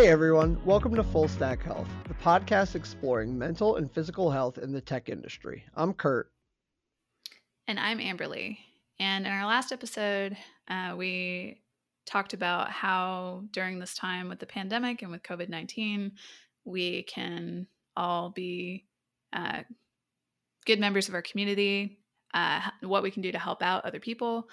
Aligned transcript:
Hey 0.00 0.08
everyone, 0.08 0.58
welcome 0.64 0.94
to 0.94 1.04
Full 1.04 1.28
Stack 1.28 1.62
Health, 1.62 1.86
the 2.08 2.14
podcast 2.14 2.74
exploring 2.74 3.36
mental 3.36 3.76
and 3.76 3.92
physical 3.92 4.30
health 4.30 4.56
in 4.56 4.72
the 4.72 4.80
tech 4.80 5.10
industry. 5.10 5.62
I'm 5.76 5.92
Kurt. 5.92 6.32
And 7.68 7.78
I'm 7.78 7.98
Amberley. 7.98 8.56
And 8.98 9.26
in 9.26 9.30
our 9.30 9.44
last 9.44 9.72
episode, 9.72 10.38
uh, 10.68 10.94
we 10.96 11.60
talked 12.06 12.32
about 12.32 12.70
how 12.70 13.44
during 13.50 13.78
this 13.78 13.92
time 13.92 14.30
with 14.30 14.38
the 14.38 14.46
pandemic 14.46 15.02
and 15.02 15.10
with 15.10 15.22
COVID 15.22 15.50
19, 15.50 16.12
we 16.64 17.02
can 17.02 17.66
all 17.94 18.30
be 18.30 18.86
uh, 19.34 19.64
good 20.64 20.80
members 20.80 21.10
of 21.10 21.14
our 21.14 21.20
community, 21.20 21.98
uh, 22.32 22.62
what 22.80 23.02
we 23.02 23.10
can 23.10 23.20
do 23.20 23.32
to 23.32 23.38
help 23.38 23.62
out 23.62 23.84
other 23.84 24.00
people. 24.00 24.48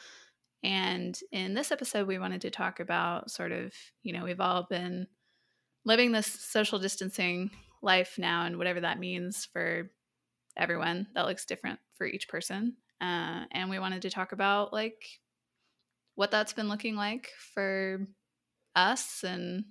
And 0.61 1.17
in 1.31 1.53
this 1.53 1.71
episode, 1.71 2.05
we 2.05 2.19
wanted 2.19 2.41
to 2.41 2.51
talk 2.51 2.81
about 2.81 3.31
sort 3.31 3.53
of, 3.53 3.71
you 4.03 4.11
know, 4.11 4.25
we've 4.25 4.41
all 4.41 4.67
been 4.69 5.07
living 5.87 6.11
this 6.11 6.27
social 6.27 6.79
distancing 6.79 7.49
life 7.81 8.15
now 8.17 8.45
and 8.45 8.57
whatever 8.57 8.81
that 8.81 8.99
means 8.99 9.47
for 9.53 9.89
everyone 10.57 11.07
that 11.15 11.25
looks 11.25 11.45
different 11.45 11.79
for 11.95 12.05
each 12.05 12.27
person. 12.27 12.75
Uh, 12.99 13.45
and 13.51 13.69
we 13.69 13.79
wanted 13.79 14.01
to 14.01 14.09
talk 14.09 14.33
about 14.33 14.73
like 14.73 15.01
what 16.15 16.29
that's 16.29 16.51
been 16.51 16.67
looking 16.67 16.95
like 16.95 17.29
for 17.53 18.01
us 18.75 19.23
and 19.23 19.63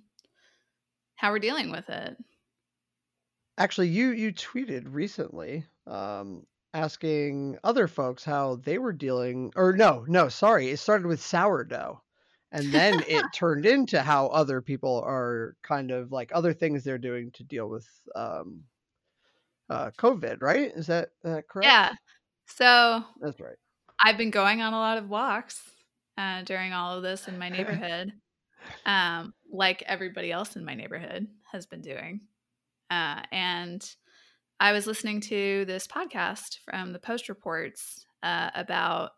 how 1.15 1.31
we're 1.31 1.39
dealing 1.39 1.71
with 1.71 1.87
it. 1.87 2.17
Actually 3.59 3.89
you 3.89 4.09
you 4.09 4.31
tweeted 4.31 4.85
recently 4.87 5.65
um 5.85 6.45
asking 6.73 7.57
other 7.63 7.87
folks 7.87 8.23
how 8.23 8.55
they 8.63 8.77
were 8.77 8.93
dealing 8.93 9.51
or 9.55 9.73
no 9.73 10.05
no 10.07 10.29
sorry 10.29 10.69
it 10.69 10.77
started 10.77 11.07
with 11.07 11.21
sourdough 11.21 11.99
and 12.51 12.71
then 12.71 13.03
it 13.07 13.25
turned 13.33 13.65
into 13.65 14.01
how 14.01 14.27
other 14.27 14.61
people 14.61 15.03
are 15.05 15.55
kind 15.63 15.91
of 15.91 16.11
like 16.11 16.31
other 16.33 16.53
things 16.53 16.83
they're 16.83 16.97
doing 16.97 17.31
to 17.31 17.43
deal 17.43 17.67
with 17.67 17.87
um, 18.15 18.63
uh, 19.69 19.91
COVID, 19.97 20.41
right? 20.41 20.71
Is 20.75 20.87
that 20.87 21.09
uh, 21.25 21.41
correct? 21.49 21.65
Yeah. 21.65 21.91
So 22.47 23.03
that's 23.19 23.39
right. 23.39 23.57
I've 23.99 24.17
been 24.17 24.31
going 24.31 24.61
on 24.61 24.73
a 24.73 24.79
lot 24.79 24.97
of 24.97 25.09
walks 25.09 25.59
uh, 26.17 26.43
during 26.43 26.73
all 26.73 26.95
of 26.95 27.03
this 27.03 27.27
in 27.27 27.37
my 27.37 27.49
neighborhood, 27.49 28.13
um, 28.85 29.33
like 29.51 29.83
everybody 29.85 30.31
else 30.31 30.55
in 30.55 30.63
my 30.63 30.75
neighborhood 30.75 31.27
has 31.51 31.65
been 31.65 31.81
doing. 31.81 32.21
Uh, 32.89 33.21
and 33.31 33.95
I 34.59 34.71
was 34.71 34.87
listening 34.87 35.21
to 35.21 35.65
this 35.65 35.85
podcast 35.85 36.59
from 36.63 36.93
the 36.93 36.99
Post 36.99 37.27
Reports 37.27 38.05
uh, 38.23 38.49
about 38.55 39.11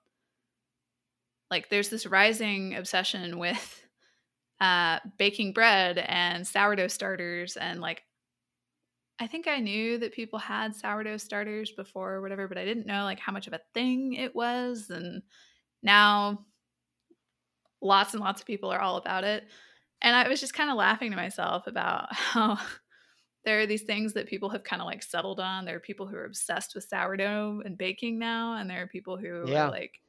like 1.51 1.69
there's 1.69 1.89
this 1.89 2.05
rising 2.05 2.75
obsession 2.75 3.39
with 3.39 3.81
uh, 4.61 4.99
baking 5.17 5.53
bread 5.53 5.97
and 5.97 6.45
sourdough 6.45 6.87
starters 6.87 7.57
and 7.57 7.79
like 7.79 8.03
I 9.21 9.27
think 9.27 9.47
I 9.47 9.59
knew 9.59 9.97
that 9.97 10.13
people 10.13 10.39
had 10.39 10.73
sourdough 10.73 11.17
starters 11.17 11.71
before 11.71 12.13
or 12.13 12.21
whatever, 12.21 12.47
but 12.47 12.57
I 12.57 12.63
didn't 12.63 12.87
know 12.87 13.03
like 13.03 13.19
how 13.19 13.33
much 13.33 13.47
of 13.47 13.53
a 13.53 13.59
thing 13.73 14.13
it 14.13 14.33
was. 14.33 14.89
And 14.89 15.21
now 15.83 16.45
lots 17.81 18.13
and 18.13 18.23
lots 18.23 18.39
of 18.39 18.47
people 18.47 18.71
are 18.71 18.79
all 18.79 18.95
about 18.95 19.25
it. 19.25 19.43
And 20.01 20.15
I 20.15 20.29
was 20.29 20.39
just 20.39 20.53
kind 20.53 20.69
of 20.69 20.77
laughing 20.77 21.11
to 21.11 21.17
myself 21.17 21.67
about 21.67 22.07
how 22.15 22.57
there 23.43 23.59
are 23.59 23.67
these 23.67 23.83
things 23.83 24.13
that 24.13 24.27
people 24.27 24.49
have 24.49 24.63
kind 24.63 24.81
of 24.81 24.85
like 24.85 25.03
settled 25.03 25.41
on. 25.41 25.65
There 25.65 25.75
are 25.75 25.81
people 25.81 26.07
who 26.07 26.15
are 26.15 26.25
obsessed 26.25 26.73
with 26.75 26.85
sourdough 26.85 27.63
and 27.65 27.77
baking 27.77 28.19
now, 28.19 28.55
and 28.55 28.69
there 28.69 28.83
are 28.83 28.87
people 28.87 29.17
who 29.17 29.49
yeah. 29.49 29.65
are 29.65 29.71
like 29.71 29.99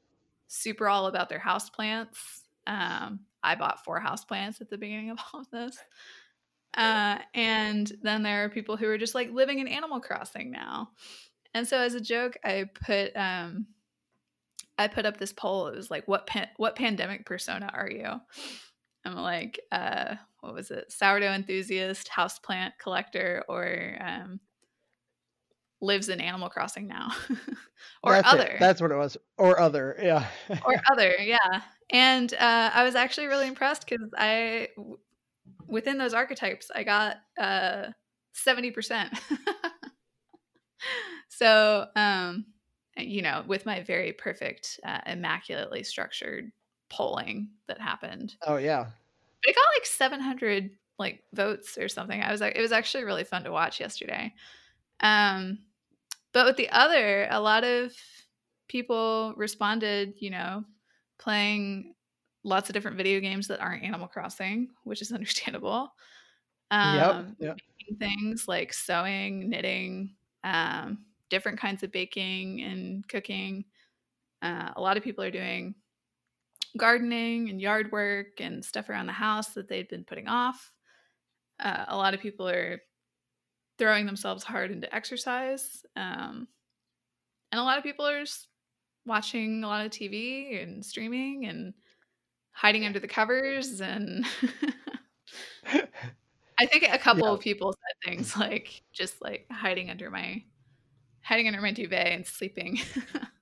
super 0.50 0.88
all 0.88 1.06
about 1.06 1.28
their 1.28 1.38
house 1.38 1.70
plants. 1.70 2.42
Um, 2.66 3.20
I 3.42 3.54
bought 3.54 3.84
four 3.84 4.00
house 4.00 4.24
plants 4.24 4.60
at 4.60 4.68
the 4.68 4.76
beginning 4.76 5.10
of 5.10 5.18
all 5.32 5.40
of 5.40 5.50
this. 5.50 5.78
Uh, 6.76 7.18
and 7.34 7.90
then 8.02 8.22
there 8.22 8.44
are 8.44 8.48
people 8.48 8.76
who 8.76 8.86
are 8.86 8.98
just 8.98 9.14
like 9.14 9.30
living 9.30 9.60
in 9.60 9.68
Animal 9.68 10.00
Crossing 10.00 10.50
now. 10.50 10.90
And 11.54 11.66
so 11.66 11.78
as 11.78 11.94
a 11.94 12.00
joke, 12.00 12.36
I 12.44 12.66
put 12.84 13.16
um, 13.16 13.66
I 14.76 14.88
put 14.88 15.06
up 15.06 15.16
this 15.16 15.32
poll. 15.32 15.68
It 15.68 15.76
was 15.76 15.90
like, 15.90 16.06
what 16.06 16.28
what 16.56 16.76
pandemic 16.76 17.26
persona 17.26 17.70
are 17.72 17.90
you? 17.90 18.08
I'm 19.04 19.16
like, 19.16 19.60
uh, 19.72 20.16
what 20.40 20.54
was 20.54 20.70
it? 20.70 20.92
Sourdough 20.92 21.32
enthusiast, 21.32 22.08
houseplant 22.08 22.72
collector, 22.80 23.44
or 23.48 23.96
um, 24.00 24.40
lives 25.80 26.08
in 26.08 26.20
Animal 26.20 26.48
Crossing 26.48 26.86
now, 26.86 27.10
or 28.02 28.12
That's 28.12 28.32
other. 28.32 28.46
It. 28.46 28.60
That's 28.60 28.80
what 28.80 28.90
it 28.90 28.96
was, 28.96 29.16
or 29.38 29.58
other, 29.60 29.96
yeah, 30.00 30.26
or 30.64 30.74
other, 30.92 31.14
yeah. 31.20 31.62
And 31.90 32.32
uh, 32.34 32.70
I 32.72 32.84
was 32.84 32.94
actually 32.94 33.26
really 33.26 33.48
impressed 33.48 33.86
because 33.88 34.08
I, 34.16 34.68
within 35.66 35.98
those 35.98 36.14
archetypes, 36.14 36.70
I 36.74 36.84
got 36.84 37.16
uh, 37.40 37.86
seventy 38.32 38.70
percent. 38.70 39.18
so, 41.28 41.86
um, 41.96 42.46
you 42.96 43.22
know, 43.22 43.44
with 43.46 43.66
my 43.66 43.82
very 43.82 44.12
perfect, 44.12 44.78
uh, 44.84 45.00
immaculately 45.06 45.82
structured 45.82 46.52
polling 46.90 47.50
that 47.68 47.80
happened. 47.80 48.34
Oh 48.46 48.56
yeah, 48.56 48.86
it 49.42 49.54
got 49.54 49.64
like 49.76 49.86
seven 49.86 50.20
hundred 50.20 50.70
like 50.98 51.22
votes 51.32 51.78
or 51.78 51.88
something. 51.88 52.22
I 52.22 52.30
was 52.30 52.40
like, 52.40 52.56
it 52.56 52.60
was 52.60 52.72
actually 52.72 53.04
really 53.04 53.24
fun 53.24 53.44
to 53.44 53.50
watch 53.50 53.80
yesterday. 53.80 54.34
Um, 55.00 55.58
but 56.32 56.46
with 56.46 56.56
the 56.56 56.70
other, 56.70 57.26
a 57.30 57.40
lot 57.40 57.64
of 57.64 57.92
people 58.68 59.34
responded, 59.36 60.14
you 60.18 60.30
know, 60.30 60.64
playing 61.18 61.94
lots 62.44 62.68
of 62.68 62.74
different 62.74 62.96
video 62.96 63.20
games 63.20 63.48
that 63.48 63.60
aren't 63.60 63.84
Animal 63.84 64.08
Crossing, 64.08 64.68
which 64.84 65.02
is 65.02 65.12
understandable. 65.12 65.92
Um, 66.70 67.36
yep, 67.40 67.58
yep. 67.58 67.58
Things 67.98 68.46
like 68.46 68.72
sewing, 68.72 69.50
knitting, 69.50 70.14
um, 70.44 70.98
different 71.28 71.58
kinds 71.58 71.82
of 71.82 71.90
baking 71.90 72.62
and 72.62 73.06
cooking. 73.08 73.64
Uh, 74.42 74.70
a 74.76 74.80
lot 74.80 74.96
of 74.96 75.02
people 75.02 75.24
are 75.24 75.30
doing 75.30 75.74
gardening 76.76 77.50
and 77.50 77.60
yard 77.60 77.90
work 77.90 78.40
and 78.40 78.64
stuff 78.64 78.88
around 78.88 79.06
the 79.06 79.12
house 79.12 79.48
that 79.54 79.68
they've 79.68 79.88
been 79.88 80.04
putting 80.04 80.28
off. 80.28 80.72
Uh, 81.58 81.84
a 81.88 81.96
lot 81.96 82.14
of 82.14 82.20
people 82.20 82.48
are 82.48 82.80
throwing 83.80 84.06
themselves 84.06 84.44
hard 84.44 84.70
into 84.70 84.94
exercise. 84.94 85.84
Um, 85.96 86.46
and 87.50 87.58
a 87.60 87.64
lot 87.64 87.78
of 87.78 87.82
people 87.82 88.06
are 88.06 88.20
just 88.20 88.46
watching 89.06 89.64
a 89.64 89.66
lot 89.66 89.86
of 89.86 89.90
TV 89.90 90.62
and 90.62 90.84
streaming 90.84 91.46
and 91.46 91.72
hiding 92.52 92.84
under 92.84 93.00
the 93.00 93.08
covers. 93.08 93.80
And 93.80 94.26
I 95.66 96.66
think 96.66 96.86
a 96.92 96.98
couple 96.98 97.26
yeah. 97.26 97.32
of 97.32 97.40
people 97.40 97.72
said 97.72 98.10
things 98.10 98.36
like 98.38 98.82
just 98.92 99.20
like 99.22 99.46
hiding 99.50 99.90
under 99.90 100.10
my 100.10 100.44
hiding 101.22 101.48
under 101.48 101.62
my 101.62 101.72
duvet 101.72 102.08
and 102.08 102.26
sleeping. 102.26 102.78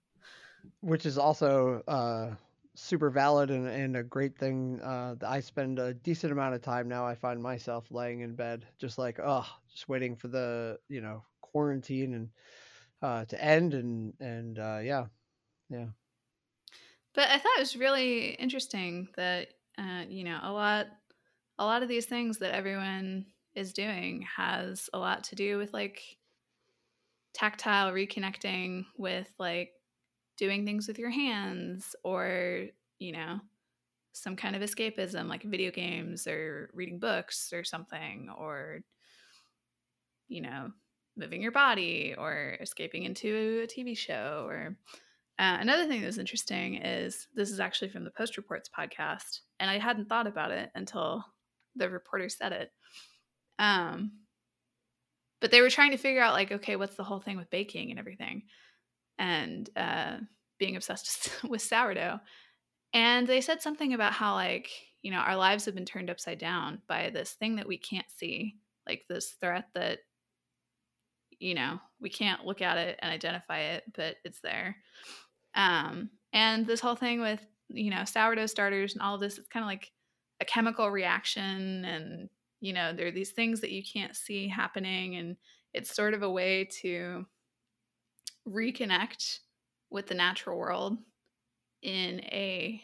Which 0.81 1.05
is 1.05 1.19
also 1.19 1.82
uh, 1.88 2.31
super 2.78 3.11
valid 3.11 3.50
and, 3.50 3.66
and 3.66 3.97
a 3.97 4.03
great 4.03 4.39
thing. 4.39 4.81
Uh, 4.81 5.16
I 5.27 5.41
spend 5.41 5.78
a 5.78 5.94
decent 5.94 6.33
amount 6.33 6.55
of 6.55 6.62
time 6.62 6.89
now. 6.89 7.06
I 7.06 7.15
find 7.15 7.43
myself 7.43 7.91
laying 7.91 8.21
in 8.21 8.34
bed, 8.37 8.66
just 8.78 8.99
like, 8.99 9.19
oh, 9.22 9.47
just 9.71 9.89
waiting 9.89 10.16
for 10.16 10.28
the, 10.28 10.78
you 10.88 11.00
know, 11.00 11.25
quarantine 11.41 12.15
and 12.15 12.31
uh, 13.03 13.25
to 13.27 13.43
end. 13.43 13.75
And, 13.75 14.15
and 14.21 14.59
uh, 14.59 14.81
yeah, 14.83 15.06
yeah. 15.69 15.88
But 17.15 17.28
I 17.31 17.38
thought 17.38 17.56
it 17.56 17.61
was 17.61 17.77
really 17.77 18.31
interesting 18.34 19.09
that, 19.17 19.49
uh, 19.77 20.05
you 20.09 20.25
know, 20.25 20.38
a 20.43 20.53
lot, 20.53 20.87
a 21.59 21.65
lot 21.65 21.83
of 21.83 21.88
these 21.88 22.06
things 22.06 22.38
that 22.38 22.55
everyone 22.55 23.27
is 23.55 23.72
doing 23.72 24.22
has 24.37 24.88
a 24.93 24.99
lot 24.99 25.25
to 25.25 25.34
do 25.34 25.59
with 25.59 25.72
like 25.72 26.00
tactile 27.34 27.93
reconnecting 27.93 28.84
with 28.97 29.33
like 29.38 29.72
doing 30.38 30.65
things 30.65 30.88
with 30.88 30.99
your 30.99 31.10
hands 31.10 31.94
or, 32.03 32.66
you 32.99 33.12
know, 33.12 33.40
some 34.12 34.37
kind 34.37 34.56
of 34.56 34.62
escapism 34.62 35.29
like 35.29 35.43
video 35.43 35.70
games 35.70 36.26
or 36.26 36.70
reading 36.73 36.99
books 36.99 37.52
or 37.52 37.62
something 37.62 38.29
or 38.37 38.81
you 40.26 40.40
know 40.40 40.70
moving 41.17 41.40
your 41.40 41.52
body 41.52 42.14
or 42.19 42.56
escaping 42.61 43.05
into 43.05 43.62
a 43.62 43.67
tv 43.67 43.96
show 43.96 44.44
or 44.49 44.76
uh, 45.38 45.58
another 45.61 45.87
thing 45.87 46.00
that 46.00 46.06
was 46.06 46.19
interesting 46.19 46.82
is 46.82 47.29
this 47.35 47.50
is 47.50 47.61
actually 47.61 47.88
from 47.88 48.02
the 48.02 48.11
post 48.11 48.37
reports 48.37 48.69
podcast 48.76 49.40
and 49.61 49.70
i 49.70 49.79
hadn't 49.79 50.08
thought 50.08 50.26
about 50.26 50.50
it 50.50 50.70
until 50.75 51.25
the 51.76 51.88
reporter 51.88 52.29
said 52.29 52.52
it. 52.52 52.73
Um 53.58 54.12
but 55.40 55.52
they 55.52 55.61
were 55.61 55.70
trying 55.70 55.93
to 55.93 55.96
figure 55.96 56.20
out 56.20 56.35
like 56.35 56.50
okay 56.50 56.76
what's 56.76 56.96
the 56.96 57.05
whole 57.05 57.20
thing 57.20 57.37
with 57.37 57.50
baking 57.50 57.90
and 57.90 57.99
everything 57.99 58.43
and 59.19 59.69
uh, 59.76 60.19
being 60.59 60.76
obsessed 60.76 61.31
with 61.49 61.62
sourdough. 61.62 62.20
And 62.93 63.26
they 63.26 63.41
said 63.41 63.61
something 63.61 63.93
about 63.93 64.12
how, 64.12 64.35
like, 64.35 64.70
you 65.03 65.11
know, 65.11 65.19
our 65.19 65.37
lives 65.37 65.65
have 65.67 65.75
been 65.75 65.85
turned 65.85 66.11
upside 66.11 66.38
down 66.38 66.82
by 66.88 67.11
this 67.11 67.32
thing 67.32 67.56
that 67.56 67.69
we 67.69 67.79
can't 67.79 68.11
see, 68.17 68.56
like 68.87 69.05
this 69.09 69.37
threat 69.41 69.67
that, 69.75 69.99
you 71.38 71.55
know, 71.55 71.79
we 72.00 72.09
can't 72.09 72.47
look 72.47 72.62
at 72.62 72.79
it 72.79 72.99
and 73.00 73.12
identify 73.12 73.61
it, 73.61 73.85
but 73.94 74.17
it's 74.25 74.41
there. 74.41 74.76
Um, 75.55 76.11
and 76.32 76.67
this 76.67 76.81
whole 76.81 76.97
thing 76.97 77.21
with, 77.21 77.44
you 77.69 77.91
know, 77.91 78.05
sourdough 78.05 78.47
starters 78.47 78.94
and 78.94 79.03
all 79.03 79.14
of 79.14 79.21
this, 79.21 79.38
it's 79.38 79.49
kind 79.49 79.62
of 79.62 79.69
like 79.69 79.93
a 80.41 80.44
chemical 80.44 80.91
reaction 80.91 81.85
and 81.85 82.29
you 82.61 82.73
know, 82.73 82.93
there 82.93 83.06
are 83.06 83.12
these 83.12 83.32
things 83.32 83.61
that 83.61 83.71
you 83.71 83.82
can't 83.82 84.17
see 84.17 84.49
happening. 84.49 85.17
And 85.17 85.37
it's 85.73 85.94
sort 85.94 86.14
of 86.14 86.23
a 86.23 86.31
way 86.31 86.69
to 86.82 87.26
reconnect 88.49 89.41
with 89.91 90.06
the 90.06 90.15
natural 90.15 90.59
world 90.59 90.99
in 91.83 92.21
a 92.25 92.83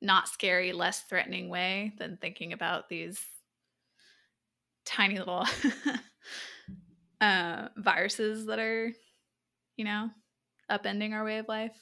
not 0.00 0.28
scary, 0.28 0.72
less 0.72 1.02
threatening 1.02 1.48
way 1.48 1.92
than 1.98 2.16
thinking 2.16 2.52
about 2.52 2.88
these 2.88 3.20
tiny 4.84 5.18
little 5.18 5.44
uh, 7.20 7.68
viruses 7.76 8.46
that 8.46 8.58
are, 8.58 8.92
you 9.76 9.84
know, 9.84 10.10
upending 10.70 11.12
our 11.12 11.24
way 11.24 11.38
of 11.38 11.48
life. 11.48 11.76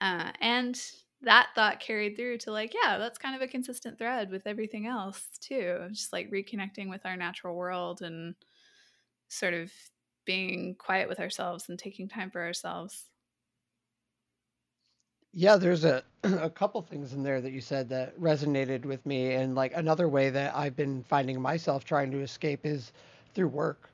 Uh, 0.00 0.30
and 0.40 0.80
that 1.22 1.48
thought 1.54 1.80
carried 1.80 2.16
through 2.16 2.38
to 2.38 2.52
like, 2.52 2.72
yeah, 2.72 2.98
that's 2.98 3.18
kind 3.18 3.34
of 3.36 3.42
a 3.42 3.48
consistent 3.48 3.98
thread 3.98 4.30
with 4.30 4.46
everything 4.46 4.86
else 4.86 5.26
too. 5.40 5.88
Just 5.90 6.12
like 6.12 6.30
reconnecting 6.30 6.88
with 6.88 7.04
our 7.04 7.16
natural 7.16 7.56
world 7.56 8.00
and 8.00 8.34
sort 9.28 9.54
of 9.54 9.70
being 10.24 10.74
quiet 10.76 11.08
with 11.08 11.20
ourselves 11.20 11.68
and 11.68 11.78
taking 11.78 12.08
time 12.08 12.30
for 12.30 12.42
ourselves. 12.42 13.10
Yeah, 15.32 15.56
there's 15.56 15.84
a 15.84 16.04
a 16.24 16.50
couple 16.50 16.80
things 16.82 17.12
in 17.12 17.22
there 17.22 17.40
that 17.40 17.52
you 17.52 17.60
said 17.60 17.88
that 17.90 18.16
resonated 18.18 18.84
with 18.84 19.04
me, 19.06 19.32
and 19.34 19.54
like 19.54 19.72
another 19.74 20.08
way 20.08 20.30
that 20.30 20.54
I've 20.54 20.76
been 20.76 21.02
finding 21.04 21.40
myself 21.40 21.84
trying 21.84 22.10
to 22.12 22.20
escape 22.20 22.66
is 22.66 22.92
through 23.34 23.48
work. 23.48 23.90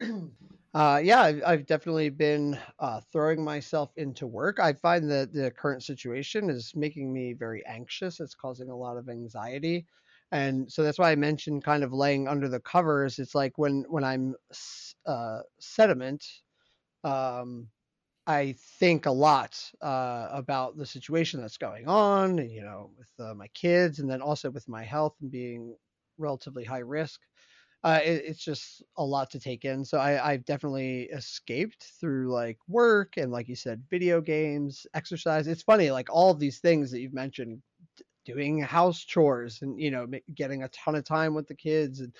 uh, 0.74 1.00
yeah, 1.02 1.22
I've, 1.22 1.42
I've 1.46 1.66
definitely 1.66 2.10
been 2.10 2.58
uh, 2.78 3.00
throwing 3.00 3.44
myself 3.44 3.92
into 3.96 4.26
work. 4.26 4.60
I 4.60 4.72
find 4.74 5.10
that 5.10 5.32
the 5.32 5.50
current 5.50 5.82
situation 5.82 6.50
is 6.50 6.74
making 6.76 7.12
me 7.12 7.32
very 7.34 7.64
anxious. 7.66 8.20
It's 8.20 8.34
causing 8.34 8.70
a 8.70 8.76
lot 8.76 8.96
of 8.98 9.08
anxiety, 9.08 9.86
and 10.32 10.70
so 10.70 10.82
that's 10.82 10.98
why 10.98 11.10
I 11.12 11.16
mentioned 11.16 11.64
kind 11.64 11.82
of 11.84 11.92
laying 11.92 12.28
under 12.28 12.48
the 12.48 12.60
covers. 12.60 13.18
It's 13.18 13.34
like 13.34 13.58
when 13.58 13.84
when 13.88 14.04
I'm 14.04 14.34
uh, 15.06 15.40
sediment. 15.60 16.24
Um, 17.04 17.68
I 18.26 18.54
think 18.78 19.06
a 19.06 19.10
lot 19.12 19.58
uh, 19.82 20.28
about 20.32 20.76
the 20.76 20.86
situation 20.86 21.40
that's 21.40 21.56
going 21.58 21.88
on, 21.88 22.38
you 22.38 22.62
know, 22.62 22.92
with 22.98 23.10
uh, 23.18 23.34
my 23.34 23.48
kids, 23.48 24.00
and 24.00 24.10
then 24.10 24.22
also 24.22 24.50
with 24.50 24.68
my 24.68 24.84
health 24.84 25.16
and 25.20 25.30
being 25.30 25.76
relatively 26.18 26.64
high 26.64 26.80
risk. 26.80 27.20
Uh, 27.84 28.00
it, 28.04 28.24
it's 28.26 28.44
just 28.44 28.82
a 28.96 29.04
lot 29.04 29.30
to 29.30 29.40
take 29.40 29.64
in. 29.64 29.84
So 29.84 29.98
I, 29.98 30.32
I've 30.32 30.44
definitely 30.44 31.04
escaped 31.04 31.84
through 32.00 32.32
like 32.32 32.58
work 32.68 33.16
and, 33.16 33.32
like 33.32 33.48
you 33.48 33.56
said, 33.56 33.84
video 33.90 34.20
games, 34.20 34.86
exercise. 34.94 35.46
It's 35.46 35.62
funny, 35.62 35.90
like 35.90 36.08
all 36.10 36.30
of 36.30 36.38
these 36.40 36.58
things 36.60 36.90
that 36.90 37.00
you've 37.00 37.14
mentioned, 37.14 37.62
doing 38.28 38.60
house 38.60 39.04
chores 39.04 39.62
and 39.62 39.80
you 39.80 39.90
know 39.90 40.06
getting 40.34 40.62
a 40.62 40.68
ton 40.68 40.94
of 40.94 41.04
time 41.04 41.34
with 41.34 41.48
the 41.48 41.54
kids 41.54 42.00
and 42.00 42.12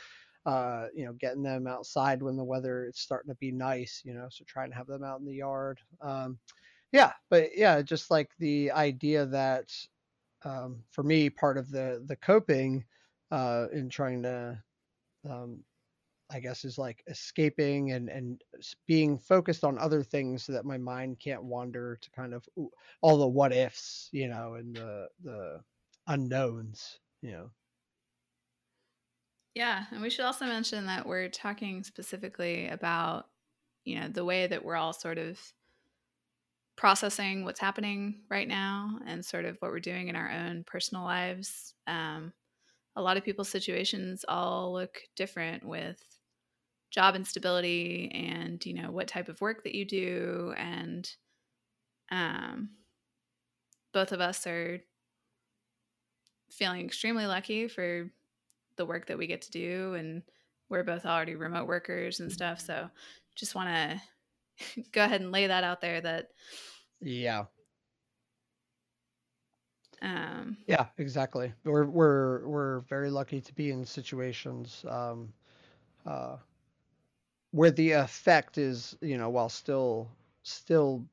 uh, 0.48 0.86
you 0.94 1.04
know, 1.04 1.12
getting 1.12 1.42
them 1.42 1.66
outside 1.66 2.22
when 2.22 2.34
the 2.34 2.44
weather 2.44 2.86
is 2.86 2.98
starting 2.98 3.30
to 3.30 3.36
be 3.36 3.52
nice, 3.52 4.00
you 4.02 4.14
know, 4.14 4.28
so 4.30 4.44
trying 4.46 4.70
to 4.70 4.76
have 4.76 4.86
them 4.86 5.04
out 5.04 5.20
in 5.20 5.26
the 5.26 5.34
yard. 5.34 5.78
Um, 6.00 6.38
yeah, 6.90 7.12
but 7.28 7.50
yeah, 7.54 7.82
just 7.82 8.10
like 8.10 8.30
the 8.38 8.70
idea 8.70 9.26
that 9.26 9.70
um, 10.44 10.82
for 10.90 11.02
me, 11.02 11.28
part 11.28 11.58
of 11.58 11.70
the 11.70 12.02
the 12.06 12.16
coping 12.16 12.84
uh, 13.30 13.66
in 13.74 13.90
trying 13.90 14.22
to, 14.22 14.62
um, 15.28 15.62
I 16.30 16.40
guess, 16.40 16.64
is 16.64 16.78
like 16.78 17.02
escaping 17.08 17.92
and 17.92 18.08
and 18.08 18.40
being 18.86 19.18
focused 19.18 19.64
on 19.64 19.78
other 19.78 20.02
things 20.02 20.44
so 20.44 20.52
that 20.52 20.64
my 20.64 20.78
mind 20.78 21.20
can't 21.20 21.44
wander 21.44 21.98
to 22.00 22.10
kind 22.12 22.32
of 22.32 22.48
ooh, 22.58 22.70
all 23.02 23.18
the 23.18 23.28
what 23.28 23.52
ifs, 23.52 24.08
you 24.12 24.28
know, 24.28 24.54
and 24.54 24.74
the 24.76 25.08
the 25.22 25.60
unknowns, 26.08 27.00
you 27.22 27.30
know. 27.32 27.52
Yeah, 29.54 29.86
and 29.90 30.00
we 30.02 30.10
should 30.10 30.24
also 30.24 30.46
mention 30.46 30.86
that 30.86 31.06
we're 31.06 31.28
talking 31.28 31.82
specifically 31.82 32.68
about, 32.68 33.30
you 33.84 33.98
know, 33.98 34.08
the 34.08 34.24
way 34.24 34.46
that 34.46 34.64
we're 34.64 34.76
all 34.76 34.92
sort 34.92 35.18
of 35.18 35.52
processing 36.76 37.44
what's 37.44 37.58
happening 37.60 38.22
right 38.30 38.46
now 38.46 39.00
and 39.06 39.24
sort 39.24 39.44
of 39.44 39.56
what 39.58 39.70
we're 39.70 39.80
doing 39.80 40.08
in 40.08 40.14
our 40.16 40.30
own 40.30 40.62
personal 40.64 41.02
lives. 41.02 41.74
Um, 41.86 42.32
a 42.96 43.02
lot 43.02 43.16
of 43.16 43.24
people's 43.24 43.48
situations 43.50 44.24
all 44.28 44.72
look 44.72 45.00
different 45.16 45.64
with 45.64 46.02
job 46.90 47.16
instability 47.16 48.10
and 48.12 48.64
you 48.66 48.74
know 48.74 48.90
what 48.90 49.08
type 49.08 49.28
of 49.28 49.40
work 49.40 49.64
that 49.64 49.74
you 49.74 49.84
do 49.84 50.54
and 50.56 51.16
um, 52.10 52.70
both 53.92 54.12
of 54.12 54.20
us 54.20 54.46
are 54.46 54.80
feeling 56.50 56.84
extremely 56.84 57.26
lucky 57.26 57.68
for 57.68 58.10
the 58.76 58.86
work 58.86 59.06
that 59.06 59.18
we 59.18 59.26
get 59.26 59.42
to 59.42 59.50
do 59.50 59.94
and 59.94 60.22
we're 60.68 60.84
both 60.84 61.06
already 61.06 61.34
remote 61.34 61.66
workers 61.66 62.20
and 62.20 62.30
stuff 62.32 62.60
so 62.60 62.88
just 63.34 63.54
want 63.54 63.68
to 63.68 64.82
go 64.92 65.04
ahead 65.04 65.20
and 65.20 65.32
lay 65.32 65.46
that 65.46 65.64
out 65.64 65.80
there 65.80 66.00
that 66.00 66.28
yeah. 67.00 67.44
Um 70.00 70.56
yeah 70.66 70.86
exactly. 70.98 71.52
We're 71.64 71.84
we're 71.84 72.46
we're 72.46 72.80
very 72.80 73.10
lucky 73.10 73.40
to 73.40 73.54
be 73.54 73.70
in 73.70 73.84
situations 73.84 74.84
um 74.88 75.32
uh 76.06 76.36
where 77.50 77.70
the 77.70 77.92
effect 77.92 78.58
is 78.58 78.96
you 79.00 79.16
know 79.18 79.28
while 79.28 79.48
still 79.48 80.08
still 80.42 81.04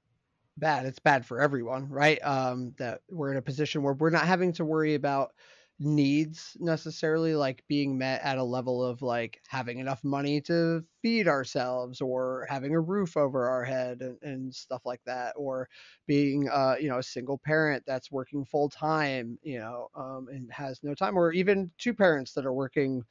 bad 0.57 0.85
it's 0.85 0.99
bad 0.99 1.25
for 1.25 1.41
everyone 1.41 1.89
right? 1.89 2.19
Um 2.23 2.73
that 2.77 3.01
we're 3.09 3.31
in 3.31 3.37
a 3.37 3.41
position 3.41 3.83
where 3.83 3.93
we're 3.93 4.09
not 4.09 4.25
having 4.27 4.53
to 4.53 4.65
worry 4.65 4.95
about 4.95 5.33
needs 5.77 6.55
necessarily 6.61 7.35
like 7.35 7.61
being 7.67 7.97
met 7.97 8.21
at 8.21 8.37
a 8.37 8.43
level 8.43 8.81
of 8.81 9.01
like 9.01 9.41
having 9.49 9.79
enough 9.79 10.01
money 10.05 10.39
to 10.39 10.81
feed 11.01 11.27
ourselves 11.27 11.99
or 11.99 12.47
having 12.49 12.73
a 12.73 12.79
roof 12.79 13.17
over 13.17 13.49
our 13.49 13.65
head 13.65 14.01
and, 14.01 14.17
and 14.21 14.55
stuff 14.55 14.81
like 14.85 15.01
that 15.05 15.33
or 15.35 15.67
being 16.07 16.47
uh 16.49 16.75
you 16.79 16.87
know 16.87 16.99
a 16.99 17.03
single 17.03 17.37
parent 17.37 17.83
that's 17.85 18.09
working 18.09 18.45
full 18.45 18.69
time 18.69 19.37
you 19.43 19.59
know 19.59 19.89
um 19.95 20.27
and 20.31 20.49
has 20.49 20.79
no 20.81 20.93
time 20.95 21.17
or 21.17 21.33
even 21.33 21.69
two 21.77 21.93
parents 21.93 22.31
that 22.33 22.45
are 22.45 22.53
working 22.53 23.03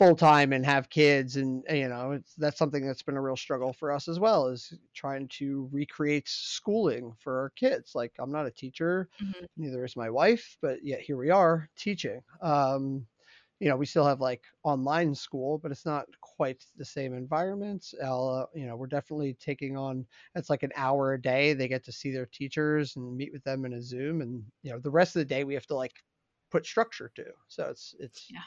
full 0.00 0.16
time 0.16 0.54
and 0.54 0.64
have 0.64 0.88
kids 0.88 1.36
and 1.36 1.62
you 1.68 1.86
know 1.86 2.18
that's 2.38 2.56
something 2.56 2.86
that's 2.86 3.02
been 3.02 3.18
a 3.18 3.20
real 3.20 3.36
struggle 3.36 3.70
for 3.70 3.92
us 3.92 4.08
as 4.08 4.18
well 4.18 4.46
is 4.46 4.72
trying 4.94 5.28
to 5.28 5.68
recreate 5.70 6.26
schooling 6.26 7.12
for 7.18 7.38
our 7.38 7.50
kids. 7.50 7.94
Like 7.94 8.14
i'm 8.18 8.32
not 8.32 8.46
a 8.46 8.50
teacher 8.50 9.10
mm-hmm. 9.22 9.44
neither 9.58 9.84
is 9.84 9.96
my 9.96 10.08
wife 10.08 10.56
but 10.62 10.82
yet 10.82 11.00
here 11.00 11.18
we 11.18 11.28
are 11.28 11.68
teaching. 11.76 12.22
Um, 12.40 13.04
you 13.58 13.68
know 13.68 13.76
we 13.76 13.84
still 13.84 14.06
have 14.06 14.22
like 14.22 14.42
online 14.62 15.14
school 15.14 15.58
but 15.58 15.70
it's 15.70 15.84
not 15.84 16.06
quite 16.22 16.64
the 16.78 16.84
same 16.84 17.12
environment. 17.12 17.92
Uh, 18.02 18.46
you 18.54 18.66
know 18.66 18.76
we're 18.76 18.86
definitely 18.86 19.34
taking 19.34 19.76
on 19.76 20.06
it's 20.34 20.48
like 20.48 20.62
an 20.62 20.72
hour 20.76 21.12
a 21.12 21.20
day 21.20 21.52
they 21.52 21.68
get 21.68 21.84
to 21.84 21.92
see 21.92 22.10
their 22.10 22.24
teachers 22.24 22.96
and 22.96 23.18
meet 23.18 23.34
with 23.34 23.44
them 23.44 23.66
in 23.66 23.74
a 23.74 23.82
zoom 23.82 24.22
and 24.22 24.42
you 24.62 24.72
know 24.72 24.78
the 24.78 24.90
rest 24.90 25.14
of 25.14 25.20
the 25.20 25.26
day 25.26 25.44
we 25.44 25.52
have 25.52 25.66
to 25.66 25.76
like 25.76 25.92
put 26.50 26.64
structure 26.64 27.12
to. 27.16 27.26
So 27.48 27.66
it's 27.66 27.94
it's 28.00 28.26
yeah 28.30 28.40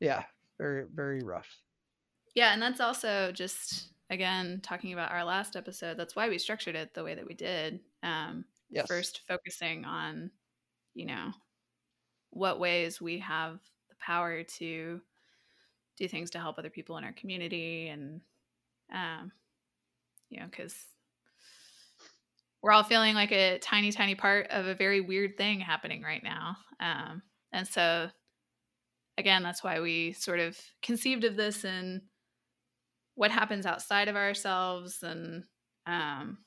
yeah, 0.00 0.24
very 0.58 0.86
very 0.92 1.20
rough. 1.22 1.48
Yeah, 2.34 2.52
and 2.52 2.60
that's 2.60 2.80
also 2.80 3.32
just 3.32 3.92
again 4.10 4.60
talking 4.62 4.92
about 4.92 5.12
our 5.12 5.24
last 5.24 5.56
episode. 5.56 5.96
That's 5.96 6.16
why 6.16 6.28
we 6.28 6.38
structured 6.38 6.76
it 6.76 6.94
the 6.94 7.04
way 7.04 7.14
that 7.14 7.26
we 7.26 7.34
did. 7.34 7.80
Um, 8.02 8.44
yes. 8.70 8.86
First, 8.86 9.22
focusing 9.26 9.84
on, 9.84 10.30
you 10.94 11.06
know, 11.06 11.30
what 12.30 12.60
ways 12.60 13.00
we 13.00 13.18
have 13.20 13.58
the 13.88 13.96
power 14.00 14.42
to 14.42 15.00
do 15.96 16.08
things 16.08 16.30
to 16.30 16.38
help 16.38 16.58
other 16.58 16.70
people 16.70 16.98
in 16.98 17.04
our 17.04 17.12
community, 17.12 17.88
and 17.88 18.20
um, 18.92 19.32
you 20.28 20.40
know, 20.40 20.46
because 20.50 20.74
we're 22.62 22.72
all 22.72 22.82
feeling 22.82 23.14
like 23.14 23.32
a 23.32 23.58
tiny, 23.58 23.92
tiny 23.92 24.14
part 24.14 24.48
of 24.48 24.66
a 24.66 24.74
very 24.74 25.00
weird 25.00 25.36
thing 25.36 25.60
happening 25.60 26.02
right 26.02 26.22
now. 26.22 26.56
Um, 26.80 27.22
and 27.52 27.66
so 27.66 28.10
again, 29.18 29.42
that's 29.42 29.64
why 29.64 29.80
we 29.80 30.12
sort 30.12 30.40
of 30.40 30.58
conceived 30.82 31.24
of 31.24 31.36
this 31.36 31.64
and 31.64 32.02
what 33.14 33.30
happens 33.30 33.66
outside 33.66 34.08
of 34.08 34.16
ourselves 34.16 35.02
and 35.02 35.44
um, 35.86 36.38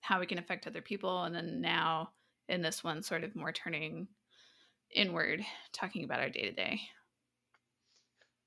how 0.00 0.20
we 0.20 0.26
can 0.26 0.38
affect 0.38 0.66
other 0.66 0.80
people. 0.80 1.24
And 1.24 1.34
then 1.34 1.60
now 1.60 2.10
in 2.48 2.62
this 2.62 2.84
one, 2.84 3.02
sort 3.02 3.24
of 3.24 3.34
more 3.34 3.52
turning 3.52 4.06
inward, 4.94 5.44
talking 5.72 6.04
about 6.04 6.20
our 6.20 6.30
day 6.30 6.42
to 6.42 6.52
day. 6.52 6.80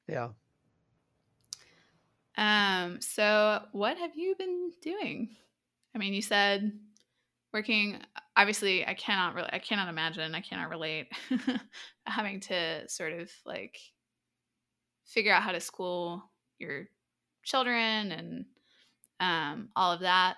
Yeah. 0.08 0.30
Um, 2.38 3.02
so 3.02 3.64
what 3.72 3.98
have 3.98 4.16
you 4.16 4.36
been 4.38 4.72
doing? 4.82 5.36
I 5.94 5.98
mean, 5.98 6.14
you 6.14 6.22
said 6.22 6.72
working 7.54 8.00
obviously 8.38 8.88
i 8.88 8.94
cannot 8.94 9.36
really 9.36 9.50
i 9.52 9.60
cannot 9.60 9.90
imagine 9.90 10.34
i 10.34 10.42
cannot 10.42 10.70
relate 10.70 11.08
having 12.06 12.40
to 12.40 12.88
sort 12.88 13.12
of 13.12 13.30
like 13.46 13.78
figure 15.08 15.34
out 15.34 15.42
how 15.42 15.52
to 15.52 15.60
school 15.60 16.24
your 16.60 16.86
children 17.44 18.12
and 18.12 18.46
um, 19.20 19.70
all 19.76 19.92
of 19.92 20.02
that. 20.02 20.36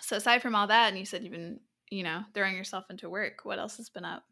So 0.00 0.16
aside 0.16 0.40
from 0.40 0.54
all 0.54 0.66
that 0.68 0.88
and 0.88 0.98
you 0.98 1.04
said 1.04 1.22
you've 1.22 1.32
been 1.32 1.60
you 1.90 2.02
know 2.02 2.22
throwing 2.32 2.56
yourself 2.56 2.84
into 2.88 3.10
work 3.10 3.44
what 3.44 3.58
else 3.58 3.76
has 3.76 3.90
been 3.90 4.04
up? 4.04 4.24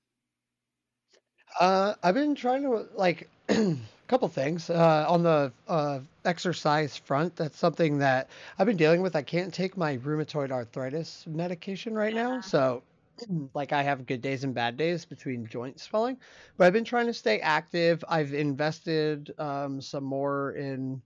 Uh, 1.58 1.94
I've 2.02 2.14
been 2.14 2.34
trying 2.34 2.62
to 2.62 2.86
like 2.94 3.28
a 3.50 3.76
couple 4.08 4.28
things 4.28 4.70
uh, 4.70 5.04
on 5.08 5.22
the 5.22 5.52
uh, 5.68 6.00
exercise 6.24 6.96
front. 6.96 7.36
That's 7.36 7.58
something 7.58 7.98
that 7.98 8.30
I've 8.58 8.66
been 8.66 8.76
dealing 8.76 9.02
with. 9.02 9.16
I 9.16 9.22
can't 9.22 9.52
take 9.52 9.76
my 9.76 9.96
rheumatoid 9.98 10.50
arthritis 10.50 11.26
medication 11.26 11.94
right 11.94 12.14
now, 12.14 12.40
so 12.40 12.82
like 13.54 13.72
I 13.72 13.82
have 13.82 14.06
good 14.06 14.22
days 14.22 14.44
and 14.44 14.54
bad 14.54 14.76
days 14.76 15.04
between 15.04 15.46
joint 15.46 15.80
swelling. 15.80 16.18
But 16.56 16.66
I've 16.66 16.72
been 16.72 16.84
trying 16.84 17.06
to 17.06 17.14
stay 17.14 17.40
active. 17.40 18.04
I've 18.08 18.34
invested 18.34 19.32
um, 19.38 19.80
some 19.80 20.04
more 20.04 20.52
in. 20.52 21.02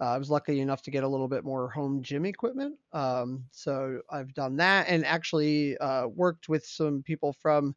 Uh, 0.00 0.12
I 0.12 0.18
was 0.18 0.30
lucky 0.30 0.60
enough 0.60 0.82
to 0.82 0.92
get 0.92 1.02
a 1.02 1.08
little 1.08 1.26
bit 1.26 1.44
more 1.44 1.68
home 1.70 2.02
gym 2.02 2.24
equipment, 2.24 2.78
um, 2.92 3.44
so 3.50 4.00
I've 4.10 4.32
done 4.32 4.56
that 4.56 4.86
and 4.88 5.04
actually 5.04 5.76
uh, 5.78 6.06
worked 6.06 6.48
with 6.48 6.64
some 6.64 7.02
people 7.02 7.32
from 7.32 7.74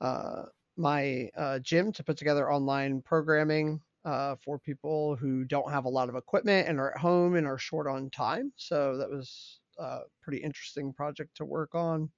uh, 0.00 0.42
my 0.76 1.30
uh, 1.36 1.58
gym 1.60 1.92
to 1.92 2.04
put 2.04 2.16
together 2.16 2.50
online 2.52 3.02
programming 3.02 3.82
uh, 4.04 4.36
for 4.36 4.58
people 4.58 5.16
who 5.16 5.44
don't 5.44 5.70
have 5.70 5.84
a 5.84 5.88
lot 5.88 6.08
of 6.08 6.16
equipment 6.16 6.68
and 6.68 6.80
are 6.80 6.92
at 6.92 6.98
home 7.00 7.34
and 7.36 7.46
are 7.46 7.58
short 7.58 7.86
on 7.86 8.10
time. 8.10 8.52
So 8.56 8.96
that 8.96 9.10
was 9.10 9.60
a 9.78 10.00
pretty 10.20 10.38
interesting 10.38 10.92
project 10.92 11.36
to 11.36 11.44
work 11.44 11.74
on. 11.74 12.10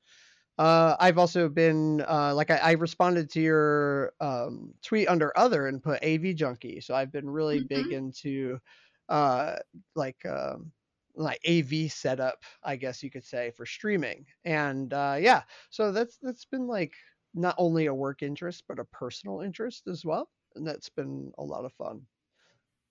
Uh, 0.57 0.97
I've 1.01 1.19
also 1.19 1.49
been 1.49 2.03
uh, 2.03 2.33
like 2.35 2.51
I, 2.51 2.57
I 2.59 2.73
responded 2.73 3.29
to 3.31 3.41
your 3.41 4.13
um, 4.21 4.75
tweet 4.83 5.09
under 5.09 5.37
other 5.37 5.67
and 5.67 5.83
put 5.83 5.99
AV 6.03 6.33
junkie. 6.35 6.81
So 6.81 6.95
I've 6.95 7.11
been 7.11 7.29
really 7.29 7.61
big 7.61 7.91
hmm 7.91 7.93
into 7.93 8.61
uh, 9.09 9.57
like 9.97 10.25
um, 10.25 10.73
like 11.17 11.41
AV 11.45 11.89
setup, 11.89 12.45
I 12.63 12.77
guess 12.77 13.03
you 13.03 13.11
could 13.11 13.25
say, 13.25 13.51
for 13.51 13.67
streaming. 13.67 14.27
And 14.45 14.93
uh, 14.93 15.17
yeah, 15.21 15.43
so 15.71 15.91
that's 15.91 16.19
that's 16.19 16.45
been 16.45 16.69
like 16.69 16.95
not 17.35 17.55
only 17.59 17.87
a 17.87 17.95
work 17.95 18.23
interest 18.23 18.65
but 18.69 18.79
a 18.79 18.85
personal 18.85 19.41
interest 19.41 19.87
as 19.89 20.05
well, 20.05 20.31
and 20.55 20.67
that's 20.67 20.89
been 20.91 21.33
a 21.39 21.45
lot 21.45 21.65
of 21.65 21.73
fun. 21.75 22.07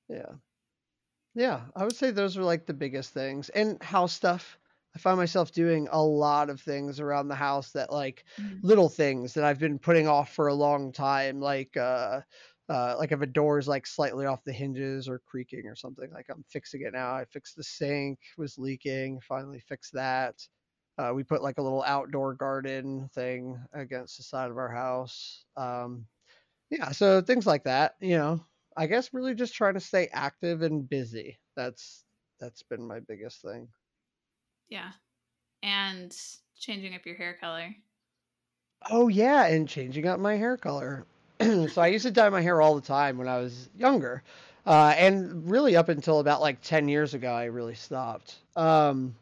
Yeah. 0.09 0.35
Yeah, 1.35 1.69
I 1.75 1.83
would 1.83 1.95
say 1.95 2.11
those 2.11 2.37
are 2.37 2.43
like 2.43 2.65
the 2.65 2.73
biggest 2.73 3.11
things. 3.13 3.49
And 3.49 3.81
house 3.81 4.13
stuff. 4.13 4.59
I 4.95 4.99
find 4.99 5.17
myself 5.17 5.51
doing 5.51 5.87
a 5.91 6.03
lot 6.03 6.51
of 6.51 6.61
things 6.61 6.99
around 6.99 7.27
the 7.27 7.35
house 7.35 7.71
that 7.71 7.91
like 7.91 8.25
hmm 8.37 8.61
little 8.61 8.89
things 8.89 9.33
that 9.33 9.43
I've 9.43 9.57
been 9.59 9.79
putting 9.79 10.07
off 10.07 10.31
for 10.33 10.47
a 10.47 10.53
long 10.53 10.91
time, 10.91 11.39
like 11.41 11.75
uh 11.77 12.21
uh 12.69 12.95
like 12.99 13.11
if 13.11 13.21
a 13.21 13.25
door 13.25 13.57
is 13.57 13.67
like 13.67 13.87
slightly 13.87 14.27
off 14.27 14.43
the 14.43 14.53
hinges 14.53 15.09
or 15.09 15.17
creaking 15.19 15.65
or 15.65 15.75
something, 15.75 16.11
like 16.11 16.27
I'm 16.29 16.43
fixing 16.43 16.81
it 16.83 16.93
now. 16.93 17.15
I 17.15 17.25
fixed 17.25 17.55
the 17.55 17.63
sink, 17.63 18.19
was 18.37 18.59
leaking, 18.59 19.19
finally 19.21 19.59
fixed 19.59 19.93
that. 19.93 20.47
Uh, 20.97 21.11
we 21.13 21.23
put 21.23 21.41
like 21.41 21.57
a 21.57 21.61
little 21.61 21.83
outdoor 21.83 22.33
garden 22.33 23.09
thing 23.13 23.59
against 23.73 24.17
the 24.17 24.23
side 24.23 24.51
of 24.51 24.57
our 24.57 24.69
house. 24.69 25.45
Um, 25.57 26.05
yeah, 26.69 26.91
so 26.91 27.21
things 27.21 27.45
like 27.45 27.63
that, 27.63 27.95
you 27.99 28.17
know. 28.17 28.43
I 28.75 28.87
guess 28.87 29.13
really 29.13 29.35
just 29.35 29.53
trying 29.53 29.75
to 29.75 29.79
stay 29.79 30.09
active 30.11 30.63
and 30.63 30.87
busy. 30.89 31.37
That's 31.55 32.03
that's 32.39 32.63
been 32.63 32.87
my 32.87 32.99
biggest 32.99 33.41
thing. 33.41 33.67
Yeah. 34.69 34.91
And 35.61 36.15
changing 36.59 36.95
up 36.95 37.05
your 37.05 37.15
hair 37.15 37.37
color. 37.39 37.75
Oh 38.89 39.07
yeah, 39.07 39.45
and 39.45 39.67
changing 39.67 40.07
up 40.07 40.19
my 40.19 40.35
hair 40.35 40.57
color. 40.57 41.05
so 41.41 41.81
I 41.81 41.87
used 41.87 42.05
to 42.05 42.11
dye 42.11 42.29
my 42.29 42.41
hair 42.41 42.61
all 42.61 42.75
the 42.75 42.81
time 42.81 43.17
when 43.17 43.27
I 43.27 43.37
was 43.37 43.69
younger. 43.77 44.23
Uh, 44.65 44.93
and 44.97 45.49
really 45.49 45.75
up 45.75 45.89
until 45.89 46.19
about 46.19 46.41
like 46.41 46.61
10 46.61 46.87
years 46.87 47.13
ago 47.13 47.31
I 47.31 47.45
really 47.45 47.75
stopped. 47.75 48.35
Um, 48.55 49.15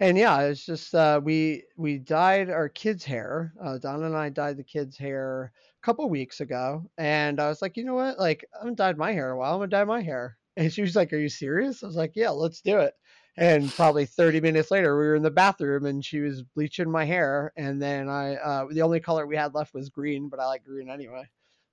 and 0.00 0.16
yeah, 0.18 0.40
it's 0.42 0.64
just 0.64 0.94
uh, 0.94 1.20
we 1.22 1.64
we 1.76 1.98
dyed 1.98 2.50
our 2.50 2.68
kids' 2.68 3.04
hair. 3.04 3.52
Uh, 3.62 3.78
Donna 3.78 4.06
and 4.06 4.16
I 4.16 4.28
dyed 4.28 4.56
the 4.56 4.64
kids' 4.64 4.96
hair 4.96 5.52
a 5.82 5.84
couple 5.84 6.08
weeks 6.08 6.40
ago, 6.40 6.90
and 6.98 7.40
I 7.40 7.48
was 7.48 7.62
like, 7.62 7.76
you 7.76 7.84
know 7.84 7.94
what? 7.94 8.18
Like, 8.18 8.44
I 8.54 8.58
haven't 8.58 8.78
dyed 8.78 8.98
my 8.98 9.12
hair 9.12 9.28
in 9.28 9.34
a 9.34 9.36
while. 9.36 9.54
I'm 9.54 9.58
gonna 9.60 9.68
dye 9.70 9.84
my 9.84 10.02
hair. 10.02 10.36
And 10.56 10.72
she 10.72 10.82
was 10.82 10.96
like, 10.96 11.12
"Are 11.12 11.18
you 11.18 11.28
serious?" 11.28 11.82
I 11.82 11.86
was 11.86 11.96
like, 11.96 12.12
"Yeah, 12.16 12.30
let's 12.30 12.60
do 12.60 12.78
it." 12.80 12.94
And 13.36 13.70
probably 13.72 14.06
30 14.06 14.40
minutes 14.40 14.70
later, 14.72 14.98
we 14.98 15.06
were 15.06 15.14
in 15.14 15.22
the 15.22 15.30
bathroom, 15.30 15.86
and 15.86 16.04
she 16.04 16.20
was 16.20 16.42
bleaching 16.42 16.90
my 16.90 17.04
hair. 17.04 17.52
And 17.56 17.80
then 17.80 18.08
I, 18.08 18.34
uh, 18.36 18.66
the 18.70 18.82
only 18.82 19.00
color 19.00 19.26
we 19.26 19.36
had 19.36 19.54
left 19.54 19.74
was 19.74 19.88
green, 19.90 20.28
but 20.28 20.40
I 20.40 20.46
like 20.46 20.64
green 20.64 20.90
anyway, 20.90 21.24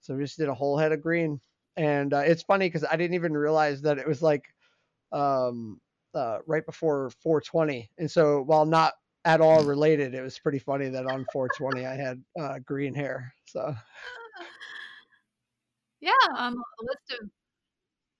so 0.01 0.15
we 0.15 0.23
just 0.23 0.37
did 0.37 0.49
a 0.49 0.53
whole 0.53 0.77
head 0.77 0.91
of 0.91 1.01
green. 1.01 1.41
And 1.77 2.13
uh, 2.13 2.19
it's 2.19 2.43
funny 2.43 2.67
because 2.67 2.85
I 2.85 2.95
didn't 2.95 3.15
even 3.15 3.33
realize 3.35 3.81
that 3.81 3.97
it 3.97 4.07
was 4.07 4.21
like 4.21 4.45
um, 5.11 5.79
uh, 6.15 6.39
right 6.47 6.65
before 6.65 7.11
420. 7.21 7.89
And 7.97 8.09
so 8.09 8.41
while 8.41 8.65
not 8.65 8.93
at 9.25 9.41
all 9.41 9.63
related, 9.63 10.13
it 10.13 10.21
was 10.21 10.39
pretty 10.39 10.59
funny 10.59 10.89
that 10.89 11.05
on 11.05 11.25
420 11.31 11.85
I 11.85 11.95
had 11.95 12.23
uh, 12.39 12.59
green 12.59 12.93
hair. 12.93 13.33
So 13.45 13.75
Yeah, 16.01 16.11
on 16.37 16.53
the 16.53 16.63
list 16.83 17.21
of 17.21 17.29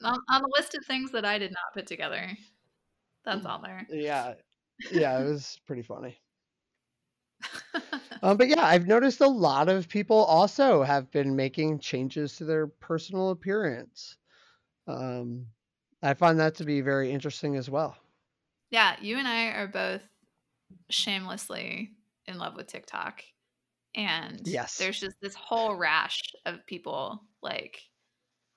on, 0.04 0.20
on 0.30 0.42
the 0.42 0.52
list 0.58 0.75
of 0.75 0.86
things 0.86 1.12
that 1.12 1.25
I 1.25 1.38
did 1.38 1.52
not 1.52 1.74
put 1.74 1.88
together. 1.88 2.38
That's 3.24 3.46
all 3.46 3.62
there. 3.62 3.86
yeah, 3.90 4.34
yeah, 4.92 5.20
it 5.20 5.25
was 5.25 5.60
pretty 5.66 5.82
funny. 5.82 6.18
Um, 8.24 8.38
but 8.38 8.48
yeah, 8.48 8.66
I've 8.66 8.88
noticed 8.88 9.22
a 9.22 9.28
lot 9.28 9.70
of 9.70 9.88
people 9.88 10.18
also 10.18 10.82
have 10.82 11.12
been 11.12 11.36
making 11.36 11.80
changes 11.80 12.38
to 12.38 12.46
their 12.46 12.66
personal 12.66 13.30
appearance. 13.30 14.18
Um, 14.88 15.46
I 16.06 16.14
find 16.14 16.40
that 16.40 16.56
to 16.56 16.64
be 16.64 16.80
very 16.80 17.12
interesting 17.12 17.58
as 17.58 17.70
well. 17.70 17.98
yeah, 18.70 19.00
you 19.02 19.18
and 19.18 19.28
I 19.28 19.48
are 19.52 19.68
both 19.68 20.02
shamelessly 20.90 21.96
in 22.28 22.38
love 22.38 22.56
with 22.56 22.68
TikTok. 22.68 23.24
And 23.96 24.46
Yes. 24.46 24.78
there's 24.78 25.00
just 25.00 25.18
this 25.22 25.36
whole 25.36 25.76
rash 25.76 26.22
of 26.46 26.66
people 26.68 27.24
like 27.42 27.82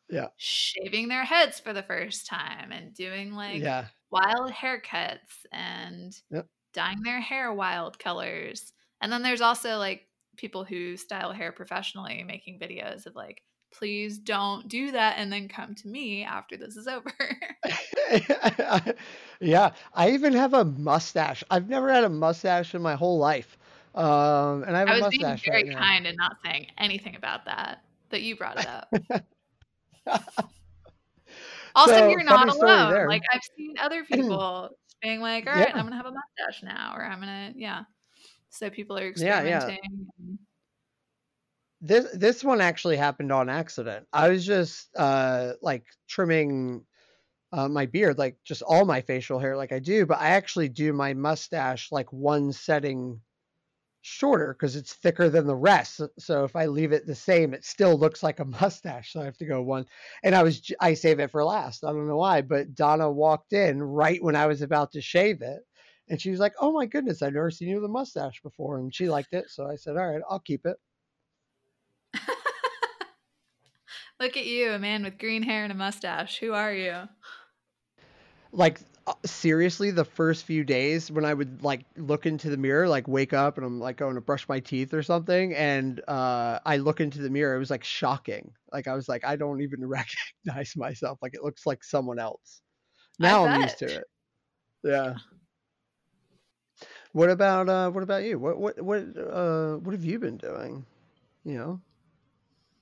Yeah. 0.09 0.29
shaving 0.37 1.09
their 1.09 1.25
heads 1.25 1.59
for 1.59 1.73
the 1.73 1.83
first 1.83 2.27
time 2.27 2.71
and 2.73 2.95
doing 2.95 3.33
like 3.33 3.65
Yeah. 3.65 3.89
wild 4.11 4.53
haircuts 4.53 5.45
and 5.53 6.21
Yep. 6.31 6.49
dyeing 6.73 7.03
their 7.03 7.21
hair 7.21 7.53
wild 7.53 7.99
colors. 7.99 8.73
And 9.01 9.13
then 9.13 9.23
there's 9.23 9.41
also 9.41 9.79
like 9.79 10.09
people 10.37 10.65
who 10.65 10.97
style 10.97 11.33
hair 11.33 11.53
professionally 11.53 12.23
making 12.25 12.61
videos 12.61 13.07
of 13.07 13.17
like, 13.17 13.43
please 13.71 14.19
don't 14.19 14.69
do 14.69 14.93
that 14.93 15.17
and 15.19 15.33
then 15.33 15.49
come 15.49 15.75
to 15.77 15.89
me 15.89 16.25
after 16.25 16.57
this 16.57 16.77
is 16.77 16.87
over. 16.89 17.13
yeah, 19.41 19.73
I 19.95 20.11
even 20.11 20.33
have 20.33 20.55
a 20.55 20.65
mustache. 20.65 21.45
I've 21.51 21.69
never 21.69 21.93
had 21.93 22.05
a 22.05 22.09
mustache 22.09 22.75
in 22.75 22.83
my 22.83 22.95
whole 22.95 23.19
life. 23.19 23.57
Um, 23.95 24.63
and 24.65 24.77
I 24.77 24.81
have 24.81 24.89
I 24.89 24.97
a 24.97 25.01
was 25.01 25.09
being 25.11 25.23
mustache 25.23 25.45
very 25.45 25.65
right 25.65 25.73
now. 25.75 25.79
kind 25.79 26.07
and 26.07 26.17
not 26.17 26.37
saying 26.45 26.69
anything 26.79 27.17
about 27.17 27.45
that, 27.47 27.83
that 28.11 28.23
you 28.23 28.37
brought 28.37 28.59
it 28.59 28.67
up. 28.67 28.93
Also, 31.75 31.93
So, 31.95 32.09
you're 32.09 32.25
not 32.25 32.49
alone. 32.49 32.91
there. 32.91 33.09
Like 33.09 33.23
I've 33.33 33.43
seen 33.57 33.75
other 33.79 34.05
people 34.05 34.71
being 35.03 35.21
like, 35.21 35.47
"All 35.47 35.53
right, 35.53 35.75
I'm 35.75 35.85
gonna 35.85 35.97
have 35.97 36.07
a 36.07 36.13
mustache 36.13 36.63
now," 36.63 36.95
or 36.97 37.05
"I'm 37.05 37.21
gonna," 37.21 37.53
yeah. 37.57 37.85
So 38.51 38.71
people 38.71 38.99
are 38.99 39.07
Yeah, 39.17 39.43
yeah. 39.43 39.59
experimenting. 39.59 40.09
and- 40.19 40.39
This 41.81 42.07
this 42.13 42.43
one 42.43 42.61
actually 42.61 42.97
happened 42.97 43.31
on 43.33 43.49
accident. 43.49 44.07
I 44.13 44.29
was 44.31 44.45
just 44.45 44.89
uh 44.97 45.55
like 45.63 45.87
trimming 46.09 46.85
uh, 47.53 47.69
my 47.69 47.87
beard, 47.87 48.19
like 48.19 48.39
just 48.45 48.63
all 48.63 48.85
my 48.87 49.01
facial 49.03 49.39
hair 49.41 49.57
like 49.57 49.73
I 49.73 49.79
do, 49.81 50.07
but 50.07 50.21
I 50.21 50.31
actually 50.31 50.69
do 50.71 50.93
my 50.93 51.15
mustache 51.15 51.93
like 51.93 52.13
one 52.13 52.53
setting 52.53 53.21
shorter 54.03 54.55
because 54.55 54.77
it's 54.77 54.95
thicker 54.95 55.29
than 55.31 55.47
the 55.47 55.57
rest. 55.57 56.01
So 56.19 56.45
if 56.45 56.57
I 56.57 56.67
leave 56.67 56.93
it 56.93 57.07
the 57.07 57.15
same, 57.17 57.55
it 57.55 57.65
still 57.65 57.99
looks 57.99 58.23
like 58.23 58.41
a 58.41 58.45
mustache. 58.63 59.13
So 59.13 59.21
I 59.23 59.27
have 59.27 59.39
to 59.39 59.47
go 59.47 59.63
one. 59.63 59.87
And 60.25 60.35
I 60.35 60.43
was 60.45 60.63
I 60.81 60.95
save 60.95 61.21
it 61.21 61.31
for 61.33 61.45
last. 61.45 61.85
I 61.85 61.93
don't 61.93 62.09
know 62.09 62.17
why, 62.19 62.43
but 62.43 62.75
Donna 62.75 63.11
walked 63.11 63.53
in 63.55 63.83
right 63.83 64.23
when 64.23 64.37
I 64.37 64.47
was 64.47 64.63
about 64.63 64.93
to 64.93 65.01
shave 65.03 65.43
it. 65.43 65.61
And 66.09 66.21
she 66.21 66.31
was 66.31 66.41
like, 66.41 66.55
"Oh 66.61 66.73
my 66.73 66.87
goodness, 66.87 67.23
I've 67.23 67.35
never 67.35 67.51
seen 67.51 67.69
you 67.69 67.77
with 67.77 67.85
a 67.87 67.89
mustache 67.89 68.43
before." 68.43 68.79
And 68.79 68.95
she 68.95 69.09
liked 69.11 69.35
it, 69.35 69.51
so 69.51 69.67
I 69.69 69.77
said, 69.77 69.97
"All 69.97 70.09
right, 70.11 70.23
I'll 70.31 70.41
keep 70.41 70.67
it." 70.67 70.77
Look 74.21 74.37
at 74.37 74.47
you, 74.47 74.73
a 74.73 74.79
man 74.79 75.05
with 75.05 75.19
green 75.19 75.43
hair 75.43 75.63
and 75.63 75.73
a 75.73 75.77
mustache. 75.77 76.39
Who 76.39 76.53
are 76.53 76.73
you? 76.73 77.09
Like 78.53 78.81
uh, 79.07 79.15
seriously, 79.25 79.91
the 79.91 80.05
first 80.05 80.45
few 80.45 80.65
days 80.65 81.11
when 81.11 81.25
I 81.25 81.33
would 81.33 81.63
like 81.63 81.85
look 81.97 82.27
into 82.27 82.51
the 82.51 82.57
mirror, 82.57 82.89
like 82.89 83.07
wake 83.07 83.33
up 83.33 83.57
and 83.57 83.67
I'm 83.67 83.79
like 83.79 83.97
going 83.97 84.17
to 84.17 84.21
brush 84.21 84.49
my 84.49 84.59
teeth 84.61 84.93
or 84.93 85.03
something, 85.03 85.55
and 85.55 86.01
uh, 86.09 86.59
I 86.67 86.79
look 86.79 87.01
into 87.01 87.21
the 87.21 87.31
mirror, 87.31 87.55
it 87.55 87.59
was 87.59 87.71
like 87.71 87.85
shocking. 87.85 88.53
Like 88.73 88.89
I 88.89 88.95
was 88.95 89.09
like, 89.09 89.25
I 89.25 89.37
don't 89.37 89.63
even 89.63 89.87
recognize 89.87 90.75
myself. 90.77 91.19
Like 91.23 91.35
it 91.35 91.45
looks 91.45 91.65
like 91.65 91.85
someone 91.85 92.19
else. 92.19 92.61
Now 93.19 93.47
I'm 93.47 93.61
used 93.63 93.79
to 93.79 93.87
it. 93.87 94.05
Yeah. 94.83 95.15
What 97.13 97.31
about 97.31 97.69
uh 97.69 97.91
what 97.91 98.03
about 98.03 98.25
you? 98.25 98.39
What 98.39 98.59
what 98.59 98.81
what 98.81 99.05
uh 99.17 99.77
what 99.77 99.93
have 99.93 100.05
you 100.05 100.19
been 100.19 100.37
doing? 100.37 100.85
You 101.45 101.59
know? 101.59 101.81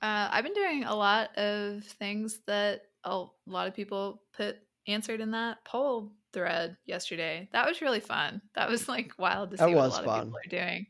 Uh, 0.01 0.29
I've 0.31 0.43
been 0.43 0.53
doing 0.53 0.83
a 0.83 0.95
lot 0.95 1.35
of 1.37 1.83
things 1.83 2.39
that 2.47 2.81
a 3.03 3.25
lot 3.45 3.67
of 3.67 3.75
people 3.75 4.21
put 4.35 4.57
answered 4.87 5.21
in 5.21 5.31
that 5.31 5.57
poll 5.65 6.11
thread 6.33 6.77
yesterday. 6.85 7.49
That 7.53 7.67
was 7.67 7.81
really 7.81 7.99
fun. 7.99 8.41
That 8.55 8.69
was 8.69 8.87
like 8.87 9.13
wild 9.17 9.51
to 9.51 9.57
see 9.57 9.63
what 9.63 9.73
a 9.73 9.87
lot 9.87 10.05
of 10.05 10.23
people 10.23 10.37
are 10.37 10.49
doing. 10.49 10.85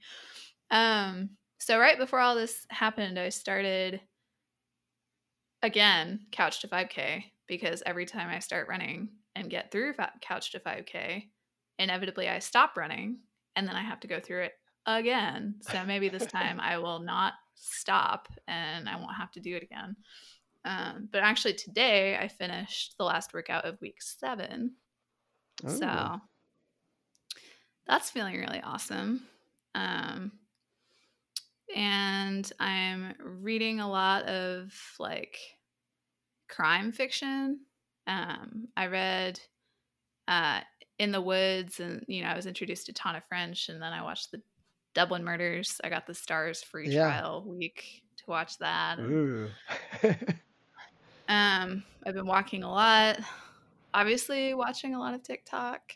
Um, 0.72 1.30
so 1.60 1.80
right 1.80 1.98
before 1.98 2.20
all 2.20 2.36
this 2.36 2.66
happened, 2.70 3.18
I 3.18 3.30
started 3.30 4.02
again 5.64 6.20
couch 6.32 6.62
to 6.62 6.68
5k 6.68 7.24
because 7.48 7.82
every 7.86 8.06
time 8.06 8.30
i 8.30 8.40
start 8.40 8.68
running 8.68 9.10
and 9.36 9.50
get 9.50 9.72
through 9.72 9.94
couch 10.22 10.52
to 10.52 10.60
5k 10.60 11.24
inevitably 11.80 12.30
i 12.30 12.40
stop 12.40 12.78
running 12.78 13.20
and 13.56 13.68
then 13.68 13.76
i 13.76 13.82
have 13.82 14.00
to 14.00 14.08
go 14.08 14.20
through 14.20 14.44
it 14.44 14.54
again 14.86 15.56
so 15.62 15.84
maybe 15.86 16.10
this 16.10 16.26
time 16.32 16.60
i 16.60 16.78
will 16.78 17.00
not 17.00 17.34
stop 17.60 18.28
and 18.48 18.88
i 18.88 18.96
won't 18.96 19.16
have 19.16 19.32
to 19.32 19.40
do 19.40 19.56
it 19.56 19.64
again. 19.64 19.96
Um, 20.66 21.08
but 21.12 21.24
actually 21.24 21.54
today 21.54 22.18
i 22.18 22.28
finished 22.28 22.96
the 22.98 23.06
last 23.06 23.34
workout 23.34 23.66
of 23.66 23.82
week 23.82 24.02
seven. 24.02 24.74
So 25.68 26.22
that's 27.88 28.12
feeling 28.12 28.36
really 28.36 28.62
awesome. 28.62 29.24
Um, 29.74 30.32
and 31.76 32.52
I'm 32.60 33.16
reading 33.20 33.80
a 33.80 33.90
lot 33.90 34.24
of 34.26 34.74
like 35.00 35.38
crime 36.48 36.92
fiction. 36.92 37.62
Um, 38.08 38.68
I 38.76 38.88
read 38.88 39.40
uh, 40.28 40.62
In 41.00 41.12
the 41.12 41.22
Woods, 41.22 41.80
and 41.80 42.04
you 42.08 42.24
know, 42.24 42.30
I 42.30 42.36
was 42.36 42.46
introduced 42.46 42.86
to 42.88 42.94
Tana 42.94 43.22
French, 43.28 43.70
and 43.70 43.82
then 43.82 43.94
I 43.94 44.04
watched 44.04 44.32
the 44.32 44.42
Dublin 44.98 45.24
Murders. 45.24 45.80
I 45.84 45.90
got 45.90 46.08
the 46.08 46.14
Starz 46.14 46.66
free 46.66 46.90
yeah. 46.90 47.04
trial 47.04 47.44
week 47.46 48.02
to 48.18 48.24
watch 48.26 48.58
that. 48.58 48.98
Ooh. 48.98 49.48
um, 51.30 51.84
I've 52.04 52.16
been 52.16 52.26
walking 52.26 52.64
a 52.64 52.72
lot. 52.72 53.20
Obviously, 53.94 54.56
watching 54.56 54.96
a 54.96 55.00
lot 55.00 55.14
of 55.14 55.22
TikTok. 55.22 55.94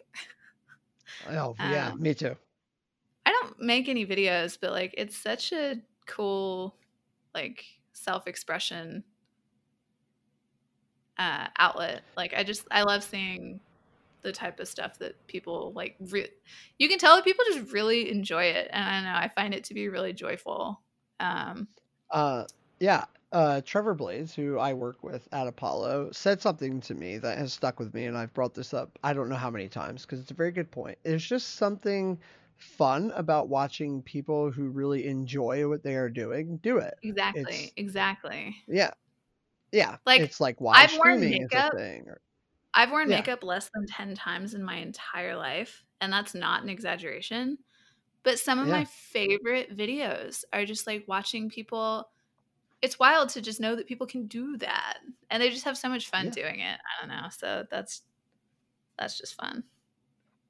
oh 1.32 1.56
yeah, 1.60 1.90
um, 1.90 2.00
me 2.00 2.14
too. 2.14 2.36
I 3.26 3.32
don't 3.32 3.60
make 3.60 3.90
any 3.90 4.06
videos, 4.06 4.56
but 4.62 4.70
like 4.70 4.94
it's 4.96 5.18
such 5.18 5.52
a 5.52 5.78
cool 6.06 6.76
like 7.34 7.66
self-expression 7.94 9.04
uh, 11.18 11.48
outlet. 11.58 12.04
Like 12.16 12.36
I 12.38 12.44
just 12.44 12.68
I 12.70 12.84
love 12.84 13.02
seeing 13.02 13.62
the 14.22 14.32
type 14.32 14.60
of 14.60 14.68
stuff 14.68 15.00
that 15.00 15.28
people 15.28 15.72
like. 15.76 15.96
Re- 16.00 16.30
you 16.80 16.90
can 16.90 17.00
tell 17.00 17.16
that 17.16 17.26
people 17.26 17.44
just 17.52 17.72
really 17.72 18.10
enjoy 18.10 18.46
it, 18.46 18.70
and 18.72 18.84
I 18.84 19.02
know 19.04 19.18
I 19.18 19.30
find 19.30 19.54
it 19.54 19.64
to 19.66 19.74
be 19.74 19.90
really 19.90 20.14
joyful. 20.14 20.82
Um, 21.20 21.68
uh, 22.10 22.46
yeah. 22.80 23.06
Uh, 23.32 23.62
Trevor 23.64 23.94
Blades, 23.94 24.36
who 24.36 24.60
I 24.60 24.74
work 24.74 25.04
with 25.04 25.26
at 25.32 25.48
Apollo, 25.48 26.10
said 26.12 26.42
something 26.42 26.82
to 26.82 26.94
me 26.94 27.18
that 27.18 27.38
has 27.38 27.54
stuck 27.54 27.80
with 27.80 27.94
me, 27.94 28.06
and 28.06 28.18
I've 28.18 28.34
brought 28.34 28.54
this 28.54 28.74
up 28.74 29.00
I 29.06 29.14
don't 29.14 29.30
know 29.30 29.36
how 29.36 29.50
many 29.50 29.70
times 29.70 30.02
because 30.02 30.20
it's 30.20 30.32
a 30.32 30.34
very 30.34 30.52
good 30.52 30.70
point. 30.70 30.98
It's 31.06 31.24
just 31.24 31.56
something 31.56 32.20
fun 32.58 33.12
about 33.16 33.48
watching 33.48 34.02
people 34.02 34.52
who 34.52 34.70
really 34.70 35.08
enjoy 35.08 35.68
what 35.68 35.82
they 35.84 35.96
are 35.96 36.10
doing 36.10 36.58
do 36.58 36.78
it. 36.78 36.94
Exactly. 37.04 37.44
It's, 37.48 37.74
exactly. 37.78 38.56
Yeah. 38.68 38.92
Yeah. 39.72 39.98
Like 40.06 40.22
it's 40.22 40.40
like 40.40 40.60
why 40.60 40.76
I've 40.76 40.98
worn 40.98 41.22
makeup. 41.22 41.74
Or, 41.74 42.22
I've 42.74 42.92
worn 42.92 43.10
yeah. 43.10 43.18
makeup 43.18 43.44
less 43.44 43.70
than 43.74 43.86
10 43.86 44.16
times 44.16 44.54
in 44.54 44.64
my 44.64 44.76
entire 44.78 45.36
life, 45.36 45.84
and 46.00 46.12
that's 46.12 46.34
not 46.34 46.64
an 46.64 46.70
exaggeration. 46.70 47.58
But 48.24 48.40
some 48.40 48.60
of 48.60 48.68
yeah. 48.68 48.74
my 48.74 48.86
favorite 48.86 49.76
videos 49.76 50.44
are 50.54 50.66
just 50.66 50.88
like 50.88 51.04
watching 51.08 51.50
people 51.50 52.08
it's 52.82 52.98
wild 52.98 53.30
to 53.30 53.42
just 53.42 53.60
know 53.60 53.76
that 53.76 53.88
people 53.88 54.08
can 54.08 54.26
do 54.28 54.58
that 54.58 54.98
and 55.30 55.42
they 55.42 55.50
just 55.50 55.66
have 55.66 55.78
so 55.78 55.88
much 55.88 56.10
fun 56.10 56.26
yeah. 56.26 56.32
doing 56.32 56.60
it. 56.62 56.80
I 56.80 57.00
don't 57.00 57.16
know. 57.16 57.28
So 57.30 57.66
that's 57.70 58.02
that's 58.98 59.18
just 59.18 59.36
fun. 59.36 59.64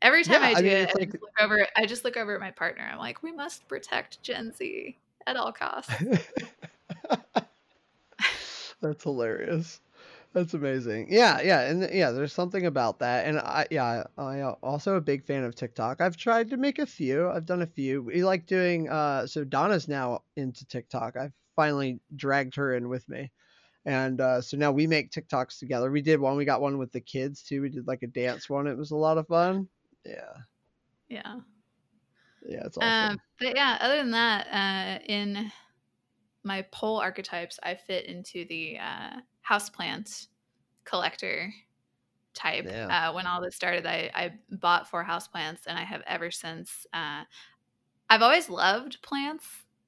Every 0.01 0.23
time 0.23 0.41
I 0.41 0.53
do 0.53 0.59
I 0.59 0.61
mean, 0.61 0.71
it, 0.71 0.89
I, 0.89 0.99
like... 0.99 1.13
look 1.13 1.31
over, 1.39 1.67
I 1.77 1.85
just 1.85 2.03
look 2.03 2.17
over 2.17 2.33
at 2.33 2.41
my 2.41 2.51
partner. 2.51 2.89
I'm 2.91 2.97
like, 2.97 3.21
we 3.21 3.31
must 3.31 3.67
protect 3.67 4.21
Gen 4.23 4.51
Z 4.51 4.97
at 5.27 5.35
all 5.35 5.51
costs. 5.53 5.93
That's 8.81 9.03
hilarious. 9.03 9.79
That's 10.33 10.53
amazing. 10.53 11.07
Yeah, 11.09 11.41
yeah, 11.41 11.61
and 11.61 11.89
yeah, 11.93 12.11
there's 12.11 12.31
something 12.31 12.65
about 12.65 12.99
that. 12.99 13.25
And 13.25 13.37
I, 13.39 13.67
yeah, 13.69 14.05
I 14.17 14.41
also 14.63 14.95
a 14.95 15.01
big 15.01 15.25
fan 15.25 15.43
of 15.43 15.55
TikTok. 15.55 15.99
I've 15.99 16.15
tried 16.15 16.49
to 16.51 16.57
make 16.57 16.79
a 16.79 16.85
few. 16.85 17.29
I've 17.29 17.45
done 17.45 17.61
a 17.61 17.67
few. 17.67 18.03
We 18.03 18.23
like 18.23 18.45
doing. 18.45 18.89
Uh, 18.89 19.27
so 19.27 19.43
Donna's 19.43 19.89
now 19.89 20.23
into 20.37 20.65
TikTok. 20.65 21.17
I've 21.17 21.33
finally 21.57 21.99
dragged 22.15 22.55
her 22.55 22.75
in 22.75 22.87
with 22.87 23.09
me, 23.09 23.29
and 23.85 24.21
uh, 24.21 24.39
so 24.39 24.55
now 24.55 24.71
we 24.71 24.87
make 24.87 25.11
TikToks 25.11 25.59
together. 25.59 25.91
We 25.91 26.01
did 26.01 26.21
one. 26.21 26.37
We 26.37 26.45
got 26.45 26.61
one 26.61 26.77
with 26.77 26.93
the 26.93 27.01
kids 27.01 27.43
too. 27.43 27.61
We 27.61 27.69
did 27.69 27.85
like 27.85 28.03
a 28.03 28.07
dance 28.07 28.49
one. 28.49 28.67
It 28.67 28.77
was 28.77 28.91
a 28.91 28.95
lot 28.95 29.17
of 29.17 29.27
fun. 29.27 29.67
Yeah. 30.05 30.33
Yeah. 31.09 31.39
Yeah, 32.47 32.63
it's 32.65 32.77
awesome. 32.77 33.09
Um, 33.09 33.21
but 33.37 33.55
yeah, 33.55 33.77
other 33.81 33.97
than 33.97 34.11
that, 34.11 34.47
uh, 34.47 35.03
in 35.07 35.51
my 36.43 36.65
poll 36.71 36.97
archetypes, 36.97 37.59
I 37.61 37.75
fit 37.75 38.05
into 38.05 38.45
the 38.45 38.79
uh, 38.79 39.19
houseplant 39.47 40.27
collector 40.83 41.53
type. 42.33 42.65
Yeah. 42.65 43.09
Uh, 43.09 43.13
when 43.13 43.27
all 43.27 43.41
this 43.41 43.55
started, 43.55 43.85
I, 43.85 44.09
I 44.13 44.33
bought 44.49 44.89
four 44.89 45.03
houseplants 45.03 45.67
and 45.67 45.77
I 45.77 45.83
have 45.83 46.01
ever 46.07 46.31
since. 46.31 46.85
Uh, 46.93 47.23
I've 48.09 48.21
always 48.21 48.49
loved 48.49 49.01
plants 49.01 49.45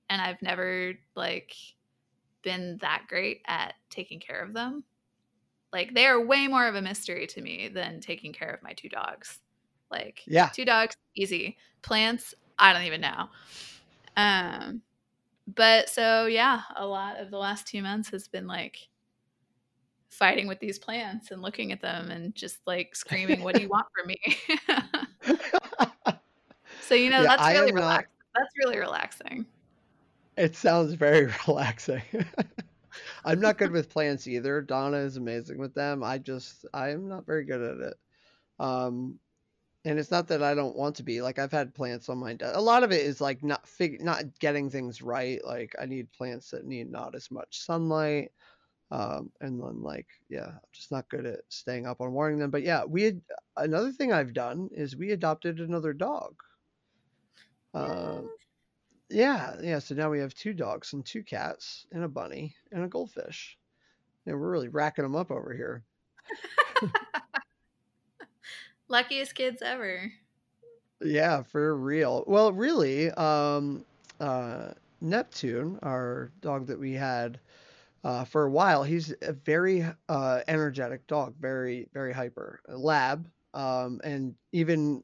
and 0.10 0.22
I've 0.22 0.42
never 0.42 0.94
like 1.16 1.54
been 2.42 2.78
that 2.82 3.06
great 3.08 3.42
at 3.48 3.74
taking 3.90 4.20
care 4.20 4.44
of 4.44 4.54
them. 4.54 4.84
Like 5.72 5.94
they 5.94 6.06
are 6.06 6.24
way 6.24 6.48
more 6.48 6.68
of 6.68 6.76
a 6.76 6.82
mystery 6.82 7.26
to 7.28 7.42
me 7.42 7.70
than 7.74 8.00
taking 8.00 8.34
care 8.34 8.52
of 8.52 8.62
my 8.62 8.74
two 8.74 8.90
dogs. 8.90 9.40
Like, 9.90 10.22
yeah, 10.26 10.50
two 10.50 10.66
dogs, 10.66 10.96
easy. 11.16 11.58
Plants, 11.82 12.34
I 12.58 12.74
don't 12.74 12.84
even 12.84 13.02
know. 13.02 13.30
Um, 14.16 14.82
but 15.48 15.90
so 15.90 16.28
yeah, 16.28 16.62
a 16.76 16.86
lot 16.86 17.20
of 17.20 17.32
the 17.32 17.38
last 17.38 17.68
two 17.68 17.82
months 17.82 18.10
has 18.10 18.28
been 18.28 18.48
like 18.48 18.88
fighting 20.14 20.48
with 20.48 20.60
these 20.60 20.80
plants 20.80 21.32
and 21.32 21.42
looking 21.42 21.72
at 21.72 21.82
them 21.82 22.12
and 22.12 22.36
just 22.36 22.60
like 22.66 22.96
screaming, 22.96 23.44
"What 23.44 23.56
do 23.56 23.62
you 23.62 23.70
want 23.70 23.88
from 23.96 24.08
me?" 24.08 24.20
so 26.82 26.96
you 26.96 27.10
know 27.10 27.22
yeah, 27.22 27.36
that's 27.36 27.48
really 27.48 27.72
relaxing. 27.72 28.10
Not... 28.36 28.42
That's 28.42 28.54
really 28.58 28.80
relaxing. 28.80 29.46
It 30.38 30.56
sounds 30.56 30.94
very 30.94 31.32
relaxing. 31.48 32.02
I'm 33.26 33.40
not 33.40 33.58
good 33.58 33.72
with 33.72 33.90
plants 33.90 34.28
either. 34.28 34.62
Donna 34.62 34.98
is 34.98 35.18
amazing 35.18 35.58
with 35.58 35.74
them. 35.74 36.04
I 36.04 36.18
just 36.18 36.66
I 36.74 36.90
am 36.90 37.08
not 37.08 37.26
very 37.26 37.46
good 37.46 37.62
at 37.62 37.88
it. 37.88 37.94
Um, 38.60 39.20
and 39.86 40.00
it's 40.00 40.12
not 40.12 40.28
that 40.28 40.42
I 40.42 40.54
don't 40.54 40.76
want 40.76 40.96
to 40.98 41.04
be 41.04 41.22
like 41.22 41.40
I've 41.40 41.52
had 41.52 41.74
plants 41.74 42.08
on 42.10 42.18
my 42.18 42.34
desk. 42.34 42.56
A 42.56 42.62
lot 42.62 42.84
of 42.84 42.92
it 42.92 43.02
is 43.02 43.20
like 43.20 43.44
not 43.44 43.68
fig- 43.68 44.02
not 44.02 44.24
getting 44.40 44.70
things 44.70 45.02
right. 45.02 45.44
Like 45.44 45.76
I 45.82 45.86
need 45.86 46.12
plants 46.12 46.52
that 46.52 46.66
need 46.66 46.90
not 46.90 47.16
as 47.16 47.30
much 47.32 47.60
sunlight. 47.60 48.32
Um, 48.94 49.32
and 49.42 49.60
then 49.60 49.82
like 49.82 50.06
yeah, 50.30 50.46
I'm 50.46 50.60
just 50.72 50.92
not 50.92 51.10
good 51.10 51.26
at 51.26 51.40
staying 51.50 51.88
up 51.88 52.00
on 52.00 52.14
warning 52.14 52.38
them. 52.38 52.52
But 52.52 52.62
yeah, 52.62 52.84
we 52.86 53.02
had 53.02 53.22
another 53.58 53.92
thing 53.92 54.14
I've 54.14 54.34
done 54.34 54.70
is 54.72 54.96
we 54.96 55.12
adopted 55.12 55.60
another 55.60 55.94
dog. 55.94 56.36
Uh, 57.74 58.22
yeah, 59.10 59.56
yeah. 59.64 59.80
So 59.80 59.96
now 59.96 60.12
we 60.12 60.20
have 60.20 60.36
two 60.36 60.54
dogs 60.54 60.94
and 60.94 61.04
two 61.04 61.24
cats 61.24 61.88
and 61.92 62.04
a 62.04 62.08
bunny 62.08 62.56
and 62.72 62.84
a 62.84 62.88
goldfish. 62.88 63.58
And 64.28 64.40
we're 64.40 64.52
really 64.52 64.68
racking 64.68 65.04
them 65.04 65.16
up 65.16 65.32
over 65.32 65.56
here. 65.56 65.84
Luckiest 68.88 69.34
kids 69.34 69.64
ever. 69.64 70.12
Yeah, 71.02 71.42
for 71.42 71.76
real. 71.76 72.26
Well, 72.28 72.54
really, 72.54 73.10
um, 73.10 73.86
uh, 74.20 74.74
Neptune, 75.02 75.80
our 75.82 76.32
dog 76.42 76.68
that 76.68 76.80
we 76.80 76.94
had 76.94 77.40
uh, 78.04 78.26
for 78.26 78.44
a 78.44 78.52
while, 78.52 78.84
he's 78.84 79.14
a 79.22 79.34
very 79.34 79.86
uh, 80.10 80.42
energetic 80.48 81.08
dog, 81.08 81.36
very, 81.40 81.90
very 81.94 82.14
hyper. 82.14 82.62
Lab, 82.68 83.28
um, 83.54 84.02
and 84.04 84.36
even 84.52 85.04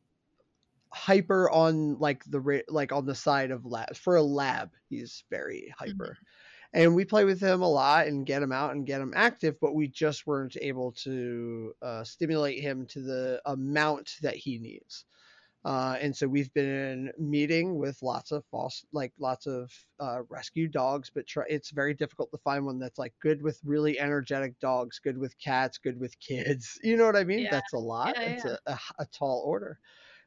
hyper 0.91 1.49
on 1.51 1.99
like 1.99 2.23
the 2.25 2.63
like 2.67 2.91
on 2.91 3.05
the 3.05 3.13
side 3.13 3.51
of 3.51 3.63
lab 3.63 3.95
for 3.95 4.15
a 4.15 4.23
lab 4.23 4.71
he's 4.89 5.23
very 5.29 5.71
hyper 5.77 6.17
mm-hmm 6.17 6.25
and 6.73 6.93
we 6.93 7.05
play 7.05 7.25
with 7.25 7.41
him 7.41 7.62
a 7.62 7.69
lot 7.69 8.07
and 8.07 8.25
get 8.25 8.43
him 8.43 8.51
out 8.51 8.71
and 8.71 8.85
get 8.85 9.01
him 9.01 9.13
active 9.15 9.55
but 9.59 9.73
we 9.73 9.88
just 9.88 10.27
weren't 10.27 10.55
able 10.62 10.91
to 10.91 11.73
uh, 11.81 12.03
stimulate 12.03 12.62
him 12.62 12.85
to 12.85 13.01
the 13.01 13.41
amount 13.45 14.15
that 14.21 14.35
he 14.35 14.59
needs 14.59 15.05
uh, 15.65 15.98
and 16.00 16.15
so 16.15 16.28
we've 16.28 16.54
been 16.54 17.12
meeting 17.17 17.78
with 17.78 18.02
lots 18.02 18.32
of 18.32 18.43
false 18.50 18.86
like 18.93 19.12
lots 19.19 19.45
of 19.45 19.72
uh, 20.00 20.19
rescue 20.30 20.67
dogs 20.67 21.12
but 21.13 21.28
try, 21.28 21.43
it's 21.50 21.72
very 21.72 21.93
difficult 21.93 22.32
to 22.32 22.38
find 22.39 22.65
one 22.65 22.80
that's 22.80 22.98
like 22.98 23.13
good 23.22 23.41
with 23.41 23.60
really 23.63 24.00
energetic 24.00 24.58
dogs 24.60 25.00
good 25.04 25.17
with 25.17 25.38
cats 25.39 25.78
good 25.78 26.00
with 26.00 26.17
kids 26.19 26.80
you 26.84 26.95
know 26.95 27.06
what 27.06 27.15
i 27.15 27.24
mean 27.24 27.39
yeah. 27.39 27.52
that's 27.52 27.74
a 27.74 27.78
lot 27.78 28.15
yeah, 28.15 28.24
it's 28.24 28.45
yeah. 28.45 28.56
A, 28.67 28.72
a, 28.72 28.80
a 29.00 29.06
tall 29.08 29.43
order 29.45 29.80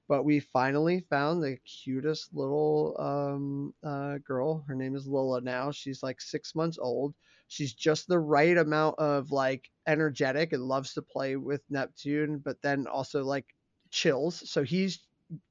but 0.08 0.24
we 0.24 0.40
finally 0.40 1.00
found 1.08 1.42
the 1.42 1.56
cutest 1.58 2.34
little 2.34 2.94
um, 2.98 3.72
uh, 3.82 4.18
girl. 4.18 4.64
Her 4.68 4.74
name 4.74 4.94
is 4.94 5.06
Lola 5.06 5.40
now. 5.40 5.70
She's 5.70 6.02
like 6.02 6.20
six 6.20 6.54
months 6.54 6.78
old. 6.78 7.14
She's 7.48 7.72
just 7.72 8.08
the 8.08 8.18
right 8.18 8.56
amount 8.56 8.98
of 8.98 9.30
like 9.30 9.70
energetic 9.86 10.52
and 10.52 10.64
loves 10.64 10.94
to 10.94 11.02
play 11.02 11.36
with 11.36 11.62
Neptune, 11.70 12.42
but 12.44 12.60
then 12.62 12.86
also 12.86 13.24
like 13.24 13.46
chills. 13.90 14.50
So 14.50 14.62
he's 14.62 15.00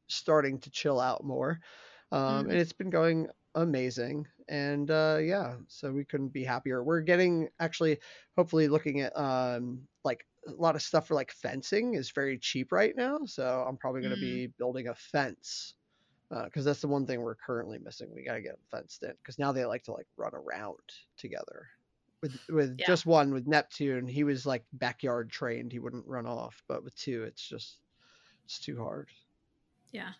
starting 0.10 0.60
to 0.62 0.70
chill 0.72 1.00
out 1.00 1.24
more. 1.24 1.60
um, 2.12 2.48
Mm. 2.48 2.52
and 2.52 2.60
it's 2.60 2.74
been 2.74 2.89
going 2.89 3.28
amazing. 3.56 4.28
And 4.50 4.89
uh, 4.91 5.20
yeah, 5.22 5.58
so 5.67 5.91
we 5.91 6.06
couldn't 6.06 6.30
be 6.30 6.44
happier. 6.44 6.84
We're 6.84 7.02
getting 7.02 7.50
actually, 7.60 8.00
hopefully, 8.38 8.67
looking 8.67 9.02
at 9.02 9.17
um, 9.17 9.88
like 10.04 10.26
a 10.48 10.52
lot 10.52 10.76
of 10.76 10.82
stuff 10.82 11.08
for 11.08 11.15
like 11.15 11.32
fencing 11.32 11.94
is 11.94 12.12
very 12.12 12.38
cheap 12.38 12.72
right 12.72 12.96
now. 12.96 13.20
So 13.26 13.63
I'm 13.67 13.78
probably 13.78 14.02
going 14.02 14.12
to 14.12 14.17
Mm. 14.17 14.20
be 14.20 14.48
building 14.48 14.88
a 14.88 14.96
fence 14.96 15.76
because 16.30 16.65
that's 16.65 16.82
the 16.82 16.88
one 16.88 17.06
thing 17.06 17.22
we're 17.22 17.36
currently 17.36 17.80
missing. 17.80 18.12
We 18.13 18.24
got 18.24 18.36
to 18.36 18.41
get 18.41 18.54
them 18.54 18.65
fenced 18.72 19.04
in 19.04 19.12
because 19.13 19.38
now 19.39 19.52
they 19.52 19.65
like 19.65 19.84
to 19.84 19.94
like 19.94 20.08
run 20.17 20.34
around 20.34 20.80
together. 21.17 21.67
With 22.22 22.39
with 22.50 22.78
Yeah. 22.78 22.86
just 22.86 23.06
one 23.06 23.34
with 23.34 23.48
Neptune, 23.48 24.08
he 24.08 24.24
was 24.24 24.46
like 24.46 24.65
backyard 24.74 25.32
trained. 25.32 25.72
He 25.72 25.80
wouldn't 25.80 26.08
run 26.08 26.28
off, 26.28 26.63
but 26.67 26.84
with 26.84 26.96
two, 26.96 27.24
it's 27.24 27.48
just 27.48 27.80
it's 28.46 28.60
too 28.60 28.78
hard. 28.80 29.10
Yeah. 29.91 30.12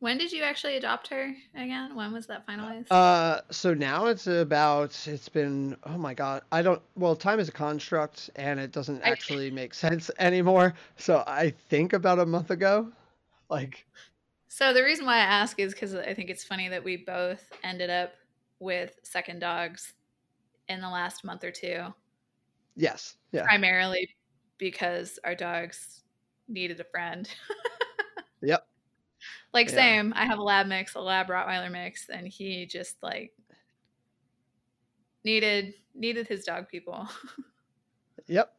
When 0.00 0.16
did 0.16 0.30
you 0.30 0.44
actually 0.44 0.76
adopt 0.76 1.08
her 1.08 1.34
again? 1.56 1.96
When 1.96 2.12
was 2.12 2.26
that 2.28 2.46
finalized? 2.46 2.86
Uh, 2.90 3.40
so 3.50 3.74
now 3.74 4.06
it's 4.06 4.28
about 4.28 4.96
it's 5.08 5.28
been 5.28 5.76
oh 5.84 5.98
my 5.98 6.14
god 6.14 6.42
I 6.52 6.62
don't 6.62 6.80
well 6.94 7.16
time 7.16 7.40
is 7.40 7.48
a 7.48 7.52
construct 7.52 8.30
and 8.36 8.60
it 8.60 8.70
doesn't 8.70 9.02
actually 9.02 9.50
make 9.50 9.74
sense 9.74 10.08
anymore. 10.20 10.74
So 10.96 11.24
I 11.26 11.50
think 11.68 11.94
about 11.94 12.20
a 12.20 12.26
month 12.26 12.52
ago, 12.52 12.92
like 13.50 13.84
so 14.46 14.72
the 14.72 14.84
reason 14.84 15.04
why 15.04 15.16
I 15.16 15.22
ask 15.22 15.58
is 15.58 15.72
because 15.72 15.94
I 15.94 16.14
think 16.14 16.30
it's 16.30 16.44
funny 16.44 16.68
that 16.68 16.82
we 16.82 16.96
both 16.96 17.52
ended 17.64 17.90
up 17.90 18.14
with 18.60 18.98
second 19.02 19.40
dogs 19.40 19.94
in 20.68 20.80
the 20.80 20.88
last 20.88 21.24
month 21.24 21.42
or 21.42 21.50
two, 21.50 21.92
yes, 22.76 23.16
yeah, 23.32 23.44
primarily 23.44 24.08
because 24.58 25.18
our 25.24 25.34
dogs 25.34 26.02
needed 26.48 26.78
a 26.78 26.84
friend. 26.84 27.28
yep, 28.42 28.66
like 29.52 29.68
Yeah. 29.68 29.74
same, 29.74 30.12
I 30.16 30.26
have 30.26 30.38
a 30.38 30.42
lab 30.42 30.66
mix, 30.66 30.94
a 30.94 31.00
lab 31.00 31.28
Rottweiler 31.28 31.70
mix, 31.70 32.08
and 32.08 32.26
he 32.26 32.66
just 32.66 32.96
like 33.02 33.32
needed 35.24 35.74
needed 35.94 36.28
his 36.28 36.44
dog 36.44 36.68
people. 36.68 37.08
yep. 38.26 38.57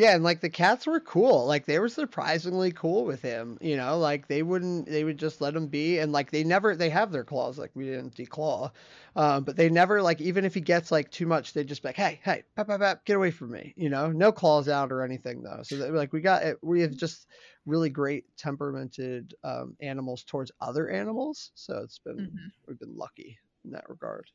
Yeah, 0.00 0.14
and 0.14 0.24
like 0.24 0.40
the 0.40 0.48
cats 0.48 0.86
were 0.86 0.98
cool. 1.00 1.44
Like 1.46 1.66
they 1.66 1.78
were 1.78 1.88
surprisingly 1.90 2.72
cool 2.72 3.04
with 3.04 3.20
him. 3.20 3.58
You 3.60 3.76
know, 3.76 3.98
like 3.98 4.28
they 4.28 4.42
wouldn't, 4.42 4.86
they 4.86 5.04
would 5.04 5.18
just 5.18 5.42
let 5.42 5.54
him 5.54 5.66
be, 5.68 5.98
and 5.98 6.10
like 6.10 6.30
they 6.30 6.42
never, 6.42 6.74
they 6.74 6.88
have 6.88 7.12
their 7.12 7.22
claws. 7.24 7.58
Like 7.58 7.72
we 7.74 7.84
didn't 7.84 8.14
declaw, 8.14 8.72
um, 9.14 9.44
but 9.44 9.56
they 9.56 9.68
never 9.68 10.00
like 10.00 10.20
even 10.22 10.46
if 10.46 10.54
he 10.54 10.62
gets 10.62 10.90
like 10.90 11.10
too 11.10 11.26
much, 11.26 11.52
they 11.52 11.64
just 11.64 11.82
be 11.82 11.88
like, 11.88 11.96
hey, 11.96 12.18
hey, 12.24 12.44
pap, 12.56 12.68
pap, 12.68 12.80
pap, 12.80 13.04
get 13.04 13.16
away 13.16 13.30
from 13.30 13.50
me. 13.50 13.74
You 13.76 13.90
know, 13.90 14.10
no 14.10 14.32
claws 14.32 14.68
out 14.70 14.90
or 14.90 15.02
anything 15.02 15.42
though. 15.42 15.60
So 15.64 15.76
that, 15.76 15.92
like 15.92 16.12
we 16.14 16.22
got, 16.22 16.44
it, 16.44 16.58
we 16.62 16.80
have 16.80 16.96
just 16.96 17.26
really 17.66 17.90
great 17.90 18.24
temperamented 18.38 19.34
um, 19.44 19.76
animals 19.80 20.24
towards 20.24 20.50
other 20.62 20.88
animals. 20.88 21.52
So 21.54 21.78
it's 21.78 21.98
been 21.98 22.24
Mhm. 22.24 22.52
we've 22.66 22.78
been 22.78 22.96
lucky 22.96 23.38
in 23.64 23.72
that 23.72 23.90
regard. 23.90 24.30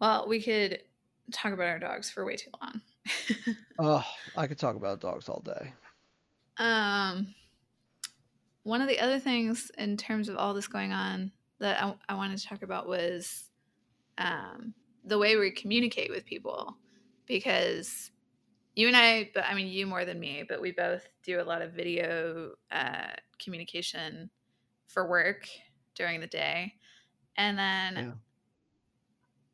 Well, 0.00 0.28
we 0.28 0.42
could 0.42 0.82
talk 1.32 1.52
about 1.52 1.66
our 1.68 1.78
dogs 1.78 2.10
for 2.10 2.24
way 2.24 2.36
too 2.36 2.50
long. 2.60 2.80
Oh, 3.78 4.04
I 4.34 4.46
could 4.48 4.58
talk 4.58 4.74
about 4.76 5.00
dogs 5.00 5.28
all 5.28 5.40
day. 5.40 5.74
Um, 6.56 7.34
one 8.62 8.80
of 8.80 8.88
the 8.88 9.00
other 9.00 9.18
things 9.18 9.70
in 9.76 9.96
terms 9.96 10.28
of 10.28 10.36
all 10.36 10.54
this 10.54 10.68
going 10.68 10.92
on 10.92 11.32
that 11.58 11.82
I, 11.82 11.96
I 12.08 12.14
wanted 12.14 12.38
to 12.38 12.46
talk 12.46 12.62
about 12.62 12.88
was 12.88 13.50
um, 14.18 14.74
the 15.04 15.18
way 15.18 15.36
we 15.36 15.50
communicate 15.50 16.10
with 16.10 16.24
people 16.24 16.78
because 17.26 18.12
you 18.74 18.88
and 18.88 18.96
I, 18.96 19.30
but 19.34 19.44
I 19.44 19.54
mean, 19.54 19.68
you 19.68 19.86
more 19.86 20.04
than 20.04 20.20
me, 20.20 20.44
but 20.48 20.60
we 20.60 20.72
both 20.72 21.08
do 21.22 21.40
a 21.40 21.44
lot 21.44 21.62
of 21.62 21.72
video 21.72 22.54
uh, 22.70 23.12
communication 23.38 24.30
for 24.88 25.08
work 25.08 25.48
during 25.94 26.20
the 26.20 26.28
day. 26.28 26.74
And 27.36 27.58
then 27.58 27.96
Yeah. 27.96 28.14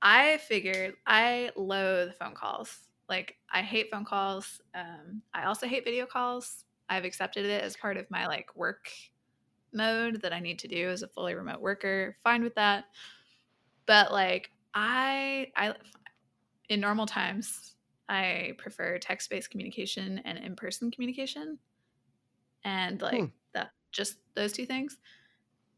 I 0.03 0.39
figured 0.39 0.97
I 1.07 1.53
loathe 1.57 2.15
phone 2.15 2.35
calls. 2.35 2.90
Like 3.11 3.37
I 3.53 3.63
hate 3.63 3.91
phone 3.91 4.07
calls. 4.07 4.63
Um, 4.75 5.23
I 5.35 5.45
also 5.45 5.67
hate 5.67 5.85
video 5.85 6.07
calls. 6.07 6.65
I've 6.89 7.05
accepted 7.05 7.45
it 7.45 7.63
as 7.63 7.77
part 7.77 7.99
of 7.99 8.11
my 8.11 8.27
like 8.27 8.57
work 8.57 8.91
mode 9.73 10.23
that 10.23 10.33
I 10.33 10.41
need 10.41 10.61
to 10.61 10.69
do 10.69 10.89
as 10.89 11.03
a 11.03 11.09
fully 11.09 11.35
remote 11.35 11.61
worker. 11.61 12.17
Fine 12.25 12.43
with 12.45 12.55
that. 12.55 12.87
But 13.87 14.13
like 14.13 14.51
I 14.75 15.53
I 15.57 15.75
in 16.69 16.81
normal 16.81 17.07
times 17.07 17.77
I 18.09 18.55
prefer 18.59 18.99
text-based 18.99 19.51
communication 19.51 20.19
and 20.21 20.39
in-person 20.39 20.91
communication. 20.91 21.59
And 22.65 23.01
like 23.03 23.13
Hmm. 23.19 23.27
that 23.55 23.73
just 23.93 24.19
those 24.35 24.53
two 24.53 24.67
things. 24.67 24.99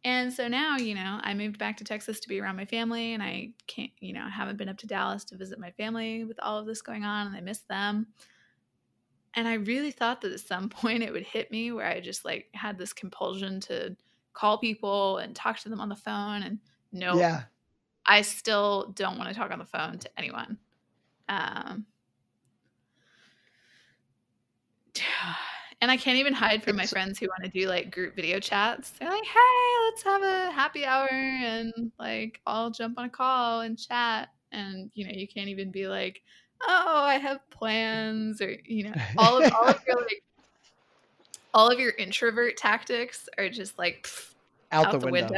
And 0.04 0.32
so 0.32 0.48
now, 0.48 0.76
you 0.76 0.94
know, 0.94 1.20
I 1.22 1.32
moved 1.34 1.58
back 1.58 1.76
to 1.76 1.84
Texas 1.84 2.18
to 2.20 2.28
be 2.28 2.40
around 2.40 2.56
my 2.56 2.64
family, 2.64 3.14
and 3.14 3.22
I 3.22 3.50
can't, 3.68 3.92
you 4.00 4.12
know, 4.12 4.24
I 4.24 4.30
haven't 4.30 4.56
been 4.56 4.68
up 4.68 4.78
to 4.78 4.86
Dallas 4.86 5.24
to 5.26 5.36
visit 5.36 5.60
my 5.60 5.70
family 5.72 6.24
with 6.24 6.40
all 6.42 6.58
of 6.58 6.66
this 6.66 6.82
going 6.82 7.04
on, 7.04 7.28
and 7.28 7.36
I 7.36 7.40
miss 7.40 7.60
them. 7.60 8.08
And 9.34 9.48
I 9.48 9.54
really 9.54 9.90
thought 9.92 10.20
that 10.22 10.32
at 10.32 10.40
some 10.40 10.68
point 10.70 11.02
it 11.02 11.12
would 11.12 11.22
hit 11.22 11.50
me 11.50 11.72
where 11.72 11.86
I 11.86 12.00
just 12.00 12.24
like 12.24 12.48
had 12.54 12.78
this 12.78 12.92
compulsion 12.92 13.60
to 13.60 13.96
call 14.32 14.58
people 14.58 15.18
and 15.18 15.36
talk 15.36 15.58
to 15.60 15.68
them 15.68 15.80
on 15.80 15.88
the 15.88 15.96
phone. 15.96 16.42
And 16.42 16.58
no, 16.90 17.16
Yeah. 17.16 17.44
I 18.04 18.22
still 18.22 18.92
don't 18.96 19.18
want 19.18 19.30
to 19.30 19.34
talk 19.36 19.52
on 19.52 19.58
the 19.60 19.64
phone 19.64 19.98
to 20.00 20.10
anyone. 20.18 20.58
Um, 21.28 21.86
and 25.82 25.90
I 25.90 25.96
can't 25.96 26.16
even 26.16 26.32
hide 26.32 26.62
from 26.62 26.76
my 26.76 26.86
friends 26.86 27.18
who 27.18 27.26
want 27.26 27.42
to 27.42 27.50
do 27.50 27.68
like 27.68 27.90
group 27.90 28.14
video 28.14 28.38
chats. 28.38 28.90
They're 28.90 29.10
like, 29.10 29.24
"Hey, 29.24 29.84
let's 29.84 30.02
have 30.04 30.22
a 30.22 30.52
happy 30.52 30.86
hour 30.86 31.08
and 31.10 31.90
like 31.98 32.40
I'll 32.46 32.70
jump 32.70 32.98
on 32.98 33.06
a 33.06 33.10
call 33.10 33.62
and 33.62 33.76
chat." 33.76 34.28
And 34.52 34.92
you 34.94 35.04
know, 35.04 35.12
you 35.12 35.26
can't 35.26 35.48
even 35.48 35.72
be 35.72 35.88
like, 35.88 36.22
"Oh, 36.62 37.02
I 37.02 37.18
have 37.18 37.40
plans," 37.50 38.40
or 38.40 38.56
you 38.64 38.84
know, 38.84 38.94
all 39.18 39.42
of 39.42 39.52
all 39.52 39.66
of 39.66 39.82
your 39.84 39.96
like 39.96 40.22
all 41.52 41.68
of 41.68 41.80
your 41.80 41.92
introvert 41.98 42.56
tactics 42.56 43.28
are 43.36 43.48
just 43.48 43.76
like 43.76 44.04
pff, 44.04 44.34
Out, 44.70 45.00
the, 45.00 45.08
window. 45.08 45.34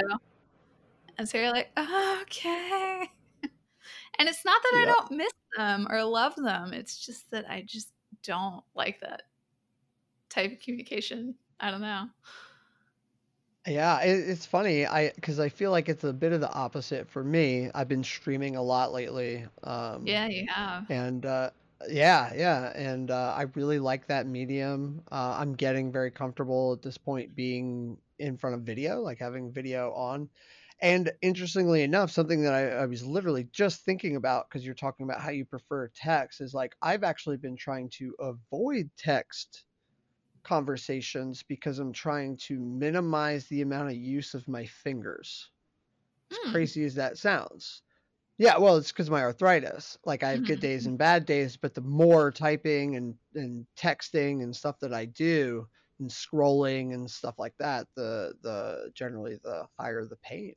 And 1.17 1.27
so 1.27 1.39
you're 1.39 1.53
like, 1.53 1.71
oh, 1.77 2.19
okay. 2.23 3.11
and 4.19 4.29
it's 4.29 4.45
not 4.45 4.61
that 4.63 4.83
I 4.83 4.85
don't 4.85 5.11
miss 5.13 5.33
them 5.57 5.87
or 5.89 6.05
love 6.05 6.35
them. 6.37 6.73
It's 6.73 7.05
just 7.05 7.31
that 7.31 7.49
I 7.49 7.65
just 7.67 7.89
don't 8.23 8.63
like 8.75 9.01
that 9.01 9.23
type 10.35 10.53
of 10.53 10.61
communication. 10.61 11.37
I 11.61 11.71
don't 11.71 11.81
know. 11.81 12.09
Yeah, 13.67 14.03
it, 14.03 14.29
it's 14.29 14.45
funny. 14.47 14.87
I 14.87 15.11
because 15.13 15.41
I 15.41 15.49
feel 15.49 15.71
like 15.71 15.89
it's 15.89 16.05
a 16.05 16.13
bit 16.13 16.33
of 16.33 16.41
the 16.41 16.53
opposite 16.53 17.09
for 17.09 17.25
me. 17.25 17.71
I've 17.75 17.89
been 17.89 18.05
streaming 18.05 18.57
a 18.57 18.63
lot 18.63 18.93
lately. 18.93 19.47
Um, 19.63 20.17
Yeah, 20.17 20.29
you 20.29 20.47
have. 20.49 20.87
and 20.89 21.27
uh, 21.27 21.51
yeah, 21.89 22.33
yeah, 22.35 22.73
and 22.77 23.11
uh, 23.11 23.35
I 23.37 23.43
really 23.55 23.79
like 23.81 24.09
that 24.09 24.27
medium. 24.27 25.05
Uh, 25.13 25.37
I'm 25.39 25.55
getting 25.55 25.93
very 25.93 26.11
comfortable 26.11 26.75
at 26.75 26.83
this 26.83 26.99
point 26.99 27.35
being 27.37 27.99
in 28.19 28.39
front 28.39 28.57
of 28.57 28.63
video, 28.63 29.01
like 29.01 29.19
having 29.19 29.53
video 29.53 29.93
on. 29.95 30.31
And 30.81 31.13
interestingly 31.23 31.83
enough, 31.83 32.11
something 32.11 32.43
that 32.45 32.55
I, 32.55 32.69
I 32.71 32.87
was 32.87 33.07
literally 33.07 33.45
just 33.45 33.85
thinking 33.85 34.17
about 34.17 34.49
because 34.51 34.67
you're 34.67 34.75
talking 34.75 35.05
about 35.05 35.21
how 35.23 35.31
you 35.31 35.45
prefer 35.47 35.89
text 35.89 36.41
is 36.41 36.55
like 36.55 36.77
I've 36.83 37.05
actually 37.05 37.39
been 37.39 37.57
trying 37.57 37.91
to 37.99 38.15
avoid 38.21 38.91
text 38.99 39.65
conversations 40.45 41.43
because 41.43 41.79
I'm 41.81 41.93
trying 41.93 42.37
to 42.39 42.59
minimize 42.61 43.49
the 43.49 43.63
amount 43.63 43.91
of 43.91 43.97
use 43.97 44.35
of 44.35 44.49
my 44.49 44.67
fingers. 44.67 45.51
As 46.31 46.39
Hmm. 46.45 46.51
crazy 46.51 46.85
as 46.85 46.95
that 46.97 47.19
sounds. 47.19 47.83
Yeah, 48.39 48.59
well, 48.59 48.77
it's 48.77 48.93
because 48.93 49.11
my 49.11 49.23
arthritis. 49.23 49.99
Like 50.05 50.23
I 50.25 50.31
have 50.31 50.45
good 50.45 50.59
Mhm. 50.59 50.61
days 50.61 50.87
and 50.87 50.99
bad 50.99 51.27
days, 51.27 51.57
but 51.57 51.75
the 51.75 51.81
more 51.83 52.33
typing 52.33 52.97
and, 52.97 53.19
and 53.35 53.67
texting 53.77 54.43
and 54.43 54.55
stuff 54.57 54.81
that 54.81 54.95
I 54.95 55.07
do 55.07 55.69
and 56.01 56.11
scrolling 56.11 56.95
and 56.95 57.11
stuff 57.11 57.39
like 57.39 57.57
that, 57.59 57.89
the 57.97 58.37
the 58.43 58.93
generally 58.95 59.37
the 59.37 59.69
higher 59.79 60.07
the 60.07 60.17
pain 60.17 60.57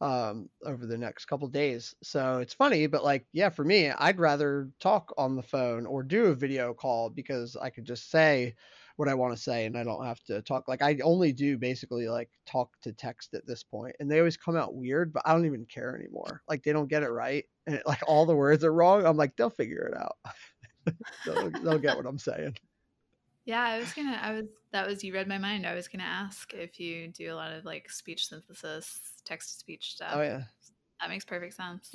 um 0.00 0.50
over 0.64 0.86
the 0.86 0.98
next 0.98 1.26
couple 1.26 1.48
days. 1.48 1.94
So 2.02 2.38
it's 2.38 2.54
funny, 2.54 2.86
but 2.88 3.04
like 3.04 3.26
yeah, 3.32 3.50
for 3.50 3.64
me, 3.64 3.90
I'd 3.90 4.18
rather 4.18 4.72
talk 4.80 5.12
on 5.16 5.36
the 5.36 5.42
phone 5.42 5.86
or 5.86 6.02
do 6.02 6.26
a 6.26 6.34
video 6.34 6.74
call 6.74 7.10
because 7.10 7.56
I 7.56 7.70
could 7.70 7.84
just 7.84 8.10
say 8.10 8.56
what 8.96 9.08
I 9.08 9.14
want 9.14 9.34
to 9.36 9.42
say 9.42 9.66
and 9.66 9.76
I 9.76 9.84
don't 9.84 10.04
have 10.04 10.22
to 10.24 10.42
talk 10.42 10.68
like 10.68 10.82
I 10.82 10.98
only 11.02 11.32
do 11.32 11.58
basically 11.58 12.08
like 12.08 12.30
talk 12.46 12.70
to 12.82 12.92
text 12.92 13.34
at 13.34 13.46
this 13.46 13.62
point 13.62 13.96
and 14.00 14.10
they 14.10 14.18
always 14.18 14.36
come 14.36 14.56
out 14.56 14.74
weird 14.74 15.12
but 15.12 15.22
I 15.26 15.32
don't 15.32 15.46
even 15.46 15.66
care 15.66 15.96
anymore 15.96 16.42
like 16.48 16.62
they 16.62 16.72
don't 16.72 16.88
get 16.88 17.02
it 17.02 17.10
right 17.10 17.44
and 17.66 17.76
it, 17.76 17.86
like 17.86 18.02
all 18.06 18.26
the 18.26 18.36
words 18.36 18.64
are 18.64 18.72
wrong 18.72 19.04
I'm 19.06 19.16
like 19.16 19.36
they'll 19.36 19.50
figure 19.50 19.92
it 19.92 19.96
out 19.96 20.16
they'll, 21.26 21.50
they'll 21.62 21.78
get 21.78 21.96
what 21.96 22.06
I'm 22.06 22.18
saying 22.18 22.56
Yeah, 23.44 23.62
I 23.62 23.78
was 23.78 23.92
gonna. 23.92 24.18
I 24.22 24.32
was. 24.32 24.44
That 24.72 24.86
was 24.86 25.02
you 25.02 25.12
read 25.12 25.28
my 25.28 25.38
mind. 25.38 25.66
I 25.66 25.74
was 25.74 25.88
gonna 25.88 26.04
ask 26.04 26.54
if 26.54 26.78
you 26.78 27.08
do 27.08 27.32
a 27.32 27.36
lot 27.36 27.52
of 27.52 27.64
like 27.64 27.90
speech 27.90 28.28
synthesis, 28.28 29.00
text 29.24 29.50
to 29.50 29.58
speech 29.58 29.94
oh, 29.94 29.96
stuff. 29.96 30.12
oh 30.14 30.22
yeah 30.22 30.42
That 31.00 31.10
makes 31.10 31.24
perfect 31.24 31.54
sense. 31.54 31.94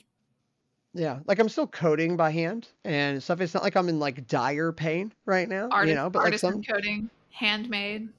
Yeah 0.98 1.20
like 1.26 1.40
I'm 1.40 1.50
still 1.50 1.68
coding 1.68 2.18
by 2.18 2.32
hand 2.32 2.68
and 2.84 3.22
stuff 3.22 3.40
it's 3.40 3.54
not 3.54 3.64
like 3.64 3.76
I'm 3.76 3.88
in 3.88 4.00
like 4.00 4.28
dire 4.28 4.72
pain 4.72 5.14
right 5.26 5.48
now 5.48 5.70
Artist, 5.72 5.90
you 5.90 5.96
know 5.96 6.10
but 6.10 6.24
like 6.24 6.40
some 6.40 6.62
coding, 6.64 7.10
handmade. 7.38 8.10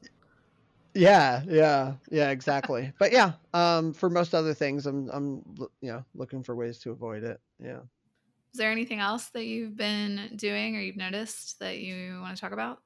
yeah, 0.94 1.42
yeah, 1.46 1.94
yeah, 2.10 2.30
exactly. 2.30 2.92
but 2.98 3.12
yeah, 3.12 3.32
um, 3.54 3.92
for 3.92 4.08
most 4.08 4.34
other 4.34 4.54
things, 4.54 4.86
I'm, 4.86 5.08
I'm, 5.10 5.42
you 5.80 5.92
know, 5.92 6.04
looking 6.14 6.42
for 6.42 6.54
ways 6.54 6.78
to 6.80 6.90
avoid 6.90 7.24
it. 7.24 7.40
Yeah. 7.62 7.80
Is 8.52 8.58
there 8.58 8.70
anything 8.70 9.00
else 9.00 9.26
that 9.30 9.44
you've 9.44 9.76
been 9.76 10.30
doing 10.36 10.76
or 10.76 10.80
you've 10.80 10.96
noticed 10.96 11.60
that 11.60 11.78
you 11.78 12.18
want 12.20 12.36
to 12.36 12.40
talk 12.40 12.52
about? 12.52 12.80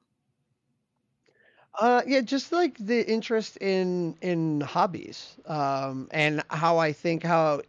Uh, 1.79 2.03
yeah, 2.05 2.21
just 2.21 2.51
like 2.51 2.77
the 2.77 3.09
interest 3.09 3.57
in 3.57 4.15
in 4.21 4.61
hobbies, 4.61 5.37
um, 5.47 6.07
and 6.11 6.43
how 6.51 6.77
I 6.77 6.93
think 6.93 7.23
how 7.23 7.61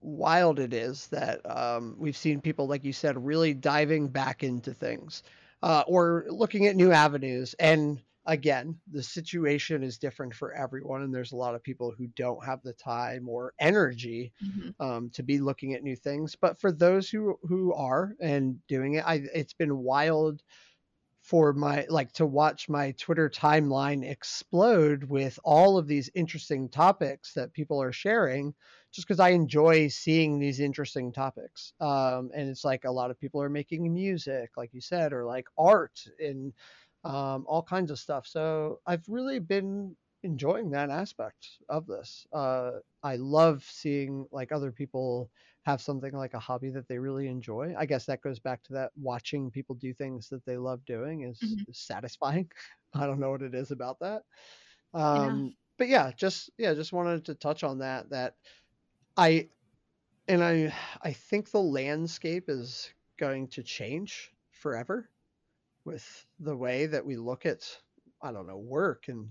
wild 0.00 0.58
it 0.58 0.72
is 0.74 1.08
that 1.08 1.40
um, 1.50 1.96
we've 1.98 2.16
seen 2.16 2.40
people, 2.40 2.66
like 2.66 2.84
you 2.84 2.92
said, 2.92 3.24
really 3.24 3.54
diving 3.54 4.08
back 4.08 4.42
into 4.42 4.74
things, 4.74 5.22
uh, 5.62 5.84
or 5.86 6.26
looking 6.28 6.66
at 6.66 6.76
new 6.76 6.92
avenues. 6.92 7.54
And 7.54 8.02
again, 8.26 8.80
the 8.90 9.02
situation 9.02 9.82
is 9.82 9.98
different 9.98 10.34
for 10.34 10.52
everyone, 10.54 11.02
and 11.02 11.14
there's 11.14 11.32
a 11.32 11.36
lot 11.36 11.54
of 11.54 11.62
people 11.62 11.92
who 11.92 12.08
don't 12.08 12.44
have 12.44 12.62
the 12.62 12.74
time 12.74 13.28
or 13.28 13.54
energy 13.58 14.32
Mhm. 14.40 14.74
um, 14.78 15.10
to 15.10 15.22
be 15.22 15.38
looking 15.38 15.72
at 15.74 15.82
new 15.82 15.96
things. 15.96 16.36
But 16.36 16.60
for 16.60 16.72
those 16.72 17.08
who 17.08 17.38
who 17.42 17.72
are 17.72 18.14
and 18.20 18.64
doing 18.66 18.94
it, 18.94 19.06
I, 19.06 19.22
it's 19.34 19.54
been 19.54 19.78
wild 19.78 20.42
for 21.20 21.52
my 21.52 21.84
like 21.88 22.12
to 22.12 22.24
watch 22.26 22.68
my 22.68 22.92
Twitter 22.92 23.28
timeline 23.28 24.04
explode 24.08 25.04
with 25.04 25.38
all 25.42 25.76
of 25.76 25.88
these 25.88 26.08
interesting 26.14 26.68
topics 26.68 27.34
that 27.34 27.52
people 27.52 27.82
are 27.82 27.92
sharing 27.92 28.54
just 28.92 29.06
because 29.06 29.20
I 29.20 29.30
enjoy 29.30 29.88
seeing 29.88 30.38
these 30.38 30.60
interesting 30.60 31.12
topics. 31.12 31.72
Um, 31.80 32.30
and 32.34 32.48
it's 32.48 32.64
like 32.64 32.84
a 32.84 32.90
lot 32.90 33.10
of 33.10 33.18
people 33.20 33.42
are 33.42 33.50
making 33.50 33.92
music, 33.92 34.56
like 34.56 34.72
you 34.72 34.80
said, 34.80 35.12
or 35.12 35.24
like 35.24 35.48
art 35.58 36.06
and 36.18 36.52
um, 37.04 37.44
all 37.48 37.62
kinds 37.62 37.90
of 37.90 37.98
stuff. 37.98 38.26
So 38.26 38.80
I've 38.86 39.08
really 39.08 39.38
been 39.38 39.96
enjoying 40.22 40.70
that 40.70 40.90
aspect 40.90 41.48
of 41.68 41.86
this. 41.86 42.26
Uh, 42.32 42.72
I 43.02 43.16
love 43.16 43.62
seeing 43.64 44.26
like 44.32 44.50
other 44.50 44.72
people 44.72 45.30
have 45.64 45.80
something 45.80 46.12
like 46.12 46.34
a 46.34 46.38
hobby 46.38 46.70
that 46.70 46.88
they 46.88 46.98
really 46.98 47.28
enjoy. 47.28 47.74
I 47.76 47.86
guess 47.86 48.06
that 48.06 48.22
goes 48.22 48.40
back 48.40 48.62
to 48.64 48.72
that 48.74 48.92
watching 48.96 49.50
people 49.50 49.74
do 49.74 49.92
things 49.94 50.28
that 50.30 50.44
they 50.44 50.56
love 50.56 50.84
doing 50.84 51.22
is, 51.22 51.40
Mhm. 51.40 51.66
is 51.68 51.78
satisfying. 51.78 52.50
I 52.94 53.06
don't 53.06 53.20
know 53.20 53.30
what 53.30 53.42
it 53.42 53.54
is 53.54 53.70
about 53.70 53.98
that. 54.00 54.22
Yeah. 55.12 55.38
Um, 55.38 55.56
but 55.78 55.88
yeah, 55.88 56.12
just 56.12 56.50
yeah, 56.58 56.74
just 56.74 56.92
wanted 56.92 57.24
to 57.26 57.34
touch 57.34 57.62
on 57.62 57.78
that 57.78 58.10
that 58.10 58.36
I 59.16 59.48
and 60.28 60.44
I 60.44 60.74
I 61.02 61.12
think 61.12 61.50
the 61.50 61.62
landscape 61.62 62.48
is 62.48 62.90
going 63.18 63.48
to 63.48 63.62
change 63.62 64.32
forever 64.50 65.10
with 65.84 66.26
the 66.40 66.56
way 66.56 66.86
that 66.86 67.06
we 67.06 67.16
look 67.16 67.46
at 67.46 67.62
I 68.22 68.32
don't 68.32 68.46
know 68.46 68.58
work 68.58 69.08
and 69.08 69.30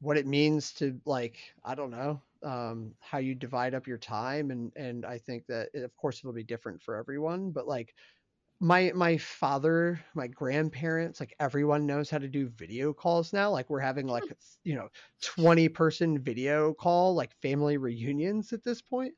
what 0.00 0.18
it 0.18 0.26
means 0.26 0.72
to 0.74 1.00
like 1.06 1.38
I 1.64 1.74
don't 1.74 1.90
know 1.90 2.22
um, 2.44 2.94
how 3.00 3.18
you 3.18 3.34
divide 3.34 3.74
up 3.74 3.86
your 3.86 3.98
time. 3.98 4.50
And 4.50 4.72
and 4.76 5.06
I 5.06 5.18
think 5.18 5.46
that 5.48 5.70
it, 5.74 5.82
of 5.84 5.96
course 5.96 6.20
it'll 6.20 6.32
be 6.34 6.44
different 6.44 6.82
for 6.82 6.96
everyone 6.96 7.50
but 7.52 7.68
like 7.68 7.94
my 8.60 8.90
my 8.94 9.16
father 9.16 10.00
my 10.14 10.26
grandparents 10.26 11.20
like 11.20 11.34
everyone 11.38 11.86
knows 11.86 12.10
how 12.10 12.18
to 12.18 12.28
do 12.28 12.48
video 12.48 12.92
calls 12.92 13.32
now 13.32 13.50
like 13.50 13.70
we're 13.70 13.78
having 13.78 14.06
like 14.08 14.24
you 14.64 14.74
know 14.74 14.88
20 15.22 15.68
person 15.68 16.18
video 16.18 16.74
call 16.74 17.14
like 17.14 17.34
family 17.40 17.76
reunions 17.76 18.52
at 18.52 18.64
this 18.64 18.82
point. 18.82 19.14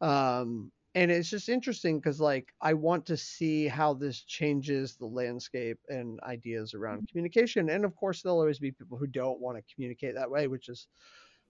Um 0.00 0.72
and 0.94 1.10
it's 1.10 1.28
just 1.28 1.50
interesting 1.50 1.98
because 2.00 2.18
like 2.20 2.54
i 2.62 2.72
want 2.72 3.04
to 3.04 3.16
see 3.16 3.68
how 3.68 3.92
this 3.92 4.22
changes 4.22 4.96
the 4.96 5.06
landscape 5.06 5.78
and 5.88 6.18
ideas 6.22 6.72
around 6.72 7.06
communication 7.08 7.68
and 7.68 7.84
of 7.84 7.94
course 7.94 8.22
there'll 8.22 8.38
always 8.38 8.58
be 8.58 8.72
people 8.72 8.96
who 8.96 9.06
don't 9.06 9.40
want 9.40 9.58
to 9.58 9.74
communicate 9.74 10.14
that 10.14 10.30
way 10.30 10.48
which 10.48 10.68
is 10.70 10.88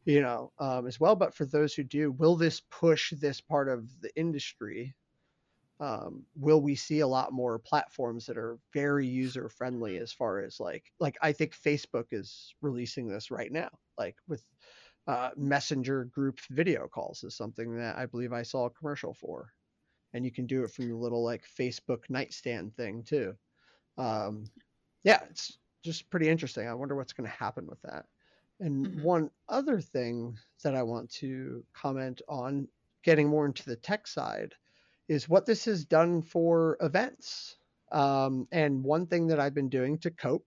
you 0.04 0.20
know 0.20 0.52
um, 0.58 0.86
as 0.88 0.98
well 0.98 1.14
but 1.14 1.34
for 1.34 1.44
those 1.46 1.72
who 1.74 1.84
do 1.84 2.10
will 2.12 2.36
this 2.36 2.60
push 2.70 3.12
this 3.20 3.40
part 3.40 3.68
of 3.68 4.00
the 4.00 4.10
industry 4.16 4.94
um, 5.80 6.26
will 6.34 6.60
we 6.60 6.74
see 6.74 7.00
a 7.00 7.06
lot 7.06 7.32
more 7.32 7.58
platforms 7.58 8.26
that 8.26 8.36
are 8.38 8.58
very 8.72 9.06
user 9.06 9.48
friendly 9.48 9.98
as 9.98 10.12
far 10.12 10.40
as 10.40 10.58
like 10.60 10.92
like 11.00 11.16
i 11.22 11.32
think 11.32 11.54
facebook 11.54 12.06
is 12.12 12.54
releasing 12.60 13.08
this 13.08 13.30
right 13.30 13.52
now 13.52 13.70
like 13.96 14.16
with 14.26 14.44
uh, 15.06 15.30
messenger 15.36 16.04
group 16.04 16.40
video 16.50 16.88
calls 16.88 17.24
is 17.24 17.36
something 17.36 17.76
that 17.76 17.96
i 17.96 18.06
believe 18.06 18.32
i 18.32 18.42
saw 18.42 18.66
a 18.66 18.70
commercial 18.70 19.14
for. 19.14 19.52
And 20.14 20.24
you 20.24 20.32
can 20.32 20.46
do 20.46 20.64
it 20.64 20.70
from 20.72 20.88
your 20.88 20.96
little 20.96 21.24
like 21.24 21.44
facebook 21.46 22.10
nightstand 22.10 22.76
thing 22.76 23.04
too. 23.04 23.36
Um, 23.98 24.52
yeah 25.04 25.24
it's 25.30 25.58
just 25.84 26.10
pretty 26.10 26.28
interesting. 26.28 26.68
I 26.68 26.74
wonder 26.74 26.96
what's 26.96 27.12
going 27.12 27.28
to 27.30 27.36
happen 27.36 27.66
with 27.66 27.80
that. 27.82 28.06
And 28.60 28.88
Mhm. 28.88 29.02
one 29.02 29.30
other 29.48 29.80
thing 29.80 30.38
that 30.64 30.74
i 30.74 30.82
want 30.82 31.10
to 31.12 31.64
comment 31.72 32.22
on 32.28 32.68
getting 33.04 33.28
more 33.28 33.46
into 33.46 33.64
the 33.64 33.76
tech 33.76 34.06
side 34.06 34.54
is 35.08 35.28
what 35.28 35.46
this 35.46 35.64
has 35.64 35.84
done 35.84 36.22
for 36.22 36.76
events. 36.80 37.56
Um, 37.90 38.46
and 38.52 38.84
one 38.84 39.06
thing 39.06 39.26
that 39.28 39.40
I've 39.40 39.54
been 39.54 39.70
doing 39.70 39.98
to 39.98 40.10
cope 40.10 40.46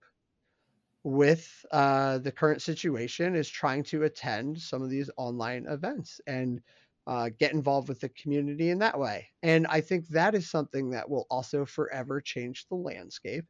with 1.04 1.66
uh, 1.72 2.20
the 2.20 2.32
current 2.32 2.62
situation 2.62 3.36
is 3.36 3.50
trying 3.50 3.84
to 3.84 4.04
attend 4.04 4.62
some 4.62 4.84
of 4.84 4.90
these 4.90 5.10
online 5.18 5.66
events 5.68 6.22
and 6.28 6.62
uh, 7.08 7.30
get 7.40 7.54
involved 7.54 7.90
with 7.90 8.00
the 8.00 8.10
community 8.10 8.70
in 8.70 8.78
that 8.80 9.00
way. 9.00 9.28
And 9.42 9.66
I 9.68 9.82
think 9.82 10.08
that 10.10 10.36
is 10.36 10.50
something 10.50 10.92
that 10.92 11.10
will 11.10 11.26
also 11.32 11.66
forever 11.66 12.22
change 12.22 12.68
the 12.68 12.76
landscape 12.76 13.46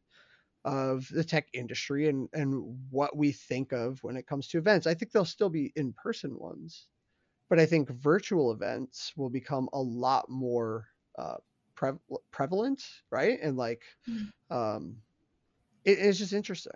of 0.63 1.07
the 1.09 1.23
tech 1.23 1.47
industry 1.53 2.07
and, 2.07 2.29
and 2.33 2.79
what 2.89 3.17
we 3.17 3.33
think 3.33 3.73
of 3.73 4.01
when 4.03 4.15
it 4.15 4.27
comes 4.27 4.47
to 4.47 4.57
events. 4.57 4.87
I 4.87 4.93
think 4.93 5.11
there'll 5.11 5.25
still 5.25 5.49
be 5.49 5.73
in 5.75 5.91
person 5.93 6.37
ones, 6.37 6.87
but 7.49 7.59
I 7.59 7.65
think 7.65 7.89
virtual 7.89 8.51
events 8.53 9.11
will 9.17 9.29
become 9.29 9.67
a 9.73 9.81
lot 9.81 10.29
more 10.29 10.87
uh, 11.17 11.37
pre- 11.75 11.93
prevalent, 12.31 12.83
right? 13.11 13.39
And 13.41 13.57
like, 13.57 13.83
Mhm. 14.07 14.31
um, 14.49 14.97
it, 15.85 15.99
it's 15.99 16.17
just 16.19 16.33
interesting. 16.33 16.73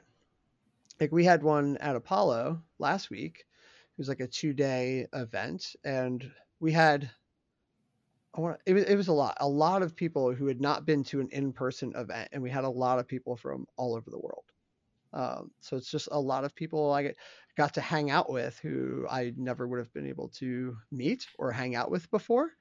Like 1.00 1.12
we 1.12 1.26
had 1.26 1.43
one 1.43 1.78
at 1.78 1.95
Apollo 1.95 2.63
last 2.80 3.10
week. 3.10 3.39
It 3.39 3.98
was 3.98 4.08
like 4.10 4.19
a 4.19 4.28
two 4.28 4.54
day 4.54 5.08
event, 5.13 5.76
and 5.84 6.32
we 6.60 6.71
had. 6.71 7.12
I 8.36 8.41
want 8.41 8.62
it 8.65 8.74
was 8.74 8.84
it 8.84 8.95
was 8.95 9.08
a 9.08 9.13
lot 9.13 9.38
a 9.39 9.48
lot 9.48 9.82
of 9.82 9.95
people 9.95 10.34
who 10.34 10.48
had 10.48 10.62
not 10.62 10.86
been 10.86 11.04
to 11.06 11.19
an 11.21 11.30
in 11.32 11.54
person 11.54 11.93
event, 11.95 12.30
and 12.32 12.41
we 12.43 12.50
had 12.50 12.63
a 12.63 12.69
lot 12.69 13.00
of 13.00 13.08
people 13.08 13.36
from 13.36 13.65
all 13.78 13.95
over 13.95 14.10
the 14.10 14.19
world. 14.19 14.45
Um, 15.13 15.52
so 15.62 15.78
it's 15.78 15.89
just 15.91 16.10
a 16.12 16.19
lot 16.19 16.43
of 16.45 16.56
people 16.56 16.91
I 16.91 17.04
get, 17.04 17.17
got 17.58 17.74
to 17.76 17.82
hang 17.82 18.12
out 18.12 18.30
with 18.30 18.60
who 18.60 19.08
I 19.10 19.34
never 19.38 19.67
would 19.67 19.80
have 19.80 19.93
been 19.93 20.08
able 20.08 20.30
to 20.39 20.78
meet 20.91 21.28
or 21.39 21.52
hang 21.52 21.76
out 21.76 21.91
with 21.91 22.10
before, 22.12 22.52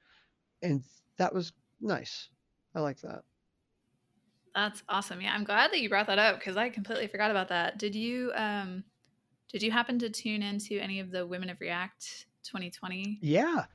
and 0.62 0.84
that 1.18 1.34
was 1.34 1.52
nice. 1.80 2.30
I 2.74 2.80
like 2.80 3.00
that. 3.00 3.24
That's 4.54 4.82
awesome. 4.88 5.20
Yeah, 5.20 5.34
I'm 5.34 5.44
glad 5.44 5.72
that 5.72 5.80
you 5.80 5.88
brought 5.88 6.06
that 6.06 6.18
up 6.18 6.38
because 6.38 6.56
I 6.56 6.70
completely 6.70 7.08
forgot 7.08 7.30
about 7.30 7.48
that. 7.48 7.78
Did 7.78 7.94
you 7.94 8.32
um 8.34 8.84
did 9.52 9.62
you 9.62 9.72
happen 9.72 9.98
to 10.00 10.10
tune 10.10 10.42
into 10.42 10.78
any 10.80 11.00
of 11.00 11.10
the 11.10 11.26
Women 11.26 11.50
of 11.50 11.60
React 11.60 12.26
2020? 12.44 13.22
Yeah, 13.22 13.66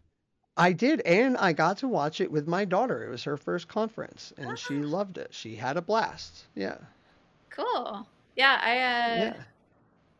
I 0.57 0.73
did, 0.73 1.01
and 1.01 1.37
I 1.37 1.53
got 1.53 1.77
to 1.79 1.87
watch 1.89 2.21
it 2.21 2.31
with 2.31 2.47
my 2.47 2.65
daughter. 2.65 3.05
It 3.05 3.09
was 3.09 3.25
her 3.25 3.37
first 3.37 3.67
conference, 3.67 4.33
and 4.37 4.59
she 4.59 4.81
Ah. 4.81 4.83
loved 4.83 5.17
it. 5.17 5.33
She 5.33 5.57
had 5.57 5.77
a 5.77 5.81
blast. 5.83 6.49
Yeah, 6.55 6.87
Cool. 7.49 8.07
Yeah, 8.35 8.59
I 8.61 8.79
uh 8.79 9.33
yeah, 9.33 9.45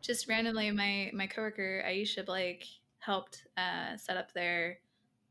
just 0.02 0.28
randomly 0.28 0.70
my 0.72 1.10
my 1.14 1.26
coworker 1.28 1.82
Aisha 1.86 2.24
Blake 2.26 2.66
helped 2.98 3.46
uh 3.56 3.96
set 3.96 4.16
up 4.18 4.32
their 4.32 4.80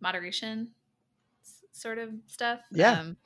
moderation 0.02 0.76
sort 1.80 1.98
of 2.00 2.14
stuff. 2.28 2.62
yeah. 2.72 3.00
Um 3.00 3.18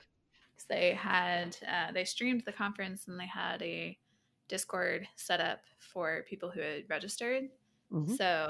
they 0.70 0.94
had 0.94 1.58
uh, 1.68 1.92
they 1.92 2.06
streamed 2.06 2.44
the 2.46 2.54
conference 2.54 3.08
and 3.08 3.20
they 3.20 3.28
had 3.28 3.62
a 3.62 4.00
Discord 4.48 5.08
set 5.16 5.40
up 5.42 5.62
for 5.80 6.24
people 6.28 6.50
who 6.52 6.62
had 6.62 6.90
registered. 6.90 7.50
hmm 7.92 8.16
So, 8.16 8.50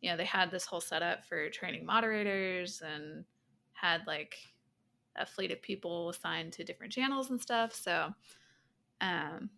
you 0.00 0.10
know, 0.10 0.16
they 0.16 0.24
had 0.26 0.50
this 0.50 0.66
whole 0.66 0.80
setup 0.80 1.24
for 1.26 1.50
training 1.50 1.86
moderators 1.86 2.82
and 2.82 3.24
had 3.72 4.06
like 4.06 4.38
a 5.16 5.26
fleet 5.26 5.52
of 5.52 5.62
people 5.62 6.10
assigned 6.10 6.52
to 6.54 6.64
different 6.64 6.92
channels 6.92 7.30
and 7.30 7.40
stuff. 7.40 7.74
So, 7.74 8.14
um, 9.00 9.50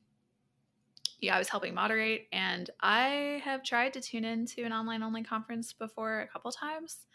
yeah, 1.21 1.37
I 1.37 1.39
was 1.39 1.49
helping 1.49 1.75
moderate, 1.75 2.27
and 2.33 2.69
I 2.81 3.41
have 3.45 3.63
tried 3.63 3.93
to 3.95 4.01
tune 4.01 4.25
into 4.25 4.65
an 4.65 4.73
online 4.73 5.03
only 5.03 5.23
conference 5.23 5.73
before 5.73 6.21
a 6.21 6.27
couple 6.29 6.51
times 6.51 7.07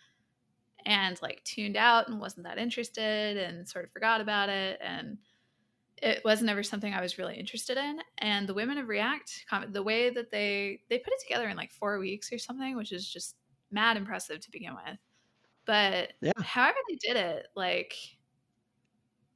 and 0.85 1.21
like 1.21 1.43
tuned 1.43 1.77
out 1.77 2.07
and 2.07 2.19
wasn't 2.19 2.45
that 2.45 2.57
interested 2.57 3.37
and 3.37 3.67
sort 3.67 3.85
of 3.85 3.91
forgot 3.91 4.21
about 4.21 4.49
it. 4.49 4.79
And 4.81 5.19
it 6.01 6.23
wasn't 6.25 6.49
ever 6.49 6.63
something 6.63 6.93
I 6.93 7.01
was 7.01 7.17
really 7.17 7.37
interested 7.37 7.77
in. 7.77 8.01
And 8.19 8.47
the 8.47 8.53
Women 8.53 8.77
of 8.77 8.87
React, 8.87 9.45
the 9.69 9.83
way 9.83 10.09
that 10.11 10.31
they 10.31 10.83
they 10.89 10.99
put 10.99 11.13
it 11.13 11.21
together 11.21 11.49
in 11.49 11.57
like 11.57 11.71
four 11.73 11.99
weeks 11.99 12.31
or 12.31 12.37
something, 12.37 12.75
which 12.77 12.91
is 12.91 13.09
just 13.09 13.37
mad 13.71 13.97
impressive 13.97 14.39
to 14.41 14.51
begin 14.51 14.75
with. 14.75 14.99
But 15.65 16.13
Yeah. 16.21 16.31
however 16.41 16.77
they 16.89 16.95
did 16.97 17.17
it, 17.17 17.47
like 17.55 17.95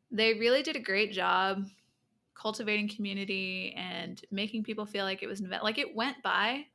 they 0.09 0.33
really 0.33 0.63
did 0.63 0.75
a 0.75 0.79
great 0.79 1.11
job 1.11 1.67
cultivating 2.35 2.89
community 2.89 3.73
and 3.75 4.23
making 4.31 4.63
people 4.63 4.85
feel 4.85 5.05
like 5.05 5.23
it 5.23 5.27
was 5.27 5.39
an 5.39 5.47
event. 5.47 5.63
Like 5.63 5.77
it 5.77 5.95
went 5.95 6.23
by 6.23 6.67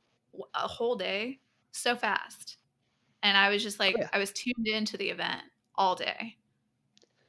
a 0.55 0.67
whole 0.67 0.95
day 0.95 1.41
so 1.71 1.95
fast. 1.95 2.57
And 3.27 3.35
I 3.35 3.49
was 3.49 3.61
just 3.61 3.77
like, 3.77 3.95
oh, 3.97 4.01
yeah. 4.01 4.09
I 4.13 4.19
was 4.19 4.31
tuned 4.31 4.67
into 4.67 4.95
the 4.95 5.09
event 5.09 5.41
all 5.75 5.95
day. 5.95 6.37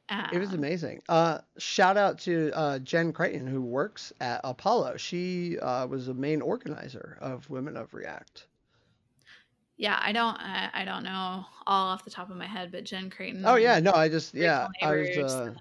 Um, 0.09 0.29
it 0.33 0.39
was 0.39 0.51
um 0.51 0.55
amazing. 0.55 1.03
Uh, 1.09 1.39
shout 1.59 1.97
out 1.97 2.21
to 2.21 2.53
uh, 2.55 2.79
Jen 2.79 3.13
Creighton, 3.13 3.49
who 3.49 3.61
works 3.61 4.13
at 4.21 4.41
Apollo. 4.45 4.97
She 4.99 5.59
uh, 5.59 5.89
was 5.89 6.07
a 6.07 6.15
main 6.15 6.41
organizer 6.41 7.19
of 7.21 7.51
Women 7.51 7.77
of 7.77 7.93
React. 7.93 8.47
Yeah, 9.77 9.99
I 10.01 10.13
don't, 10.13 10.37
I, 10.37 10.71
I, 10.73 10.85
don't 10.85 11.03
know 11.03 11.45
all 11.67 11.89
off 11.89 12.05
the 12.05 12.11
top 12.11 12.31
of 12.31 12.37
my 12.37 12.47
head, 12.47 12.71
but 12.71 12.85
Jen 12.85 13.11
Creighton. 13.11 13.43
Oh 13.45 13.57
yeah, 13.57 13.81
no, 13.81 13.93
I 13.93 14.09
just 14.09 14.35
yeah, 14.35 14.69
I 14.81 14.91
was. 14.93 15.35
Uh, 15.35 15.55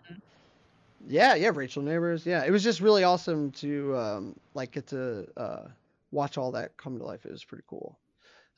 yeah, 1.07 1.35
yeah, 1.35 1.51
Rachel 1.53 1.81
Nabors. 1.81 2.25
Yeah, 2.25 2.43
it 2.45 2.51
was 2.51 2.63
just 2.63 2.79
really 2.79 3.03
awesome 3.03 3.51
to 3.53 3.97
um, 3.97 4.35
like 4.53 4.71
get 4.71 4.87
to 4.87 5.27
uh, 5.35 5.67
watch 6.11 6.37
all 6.37 6.51
that 6.51 6.77
come 6.77 6.97
to 6.99 7.05
life. 7.05 7.25
It 7.25 7.31
was 7.31 7.43
pretty 7.43 7.63
cool. 7.67 7.97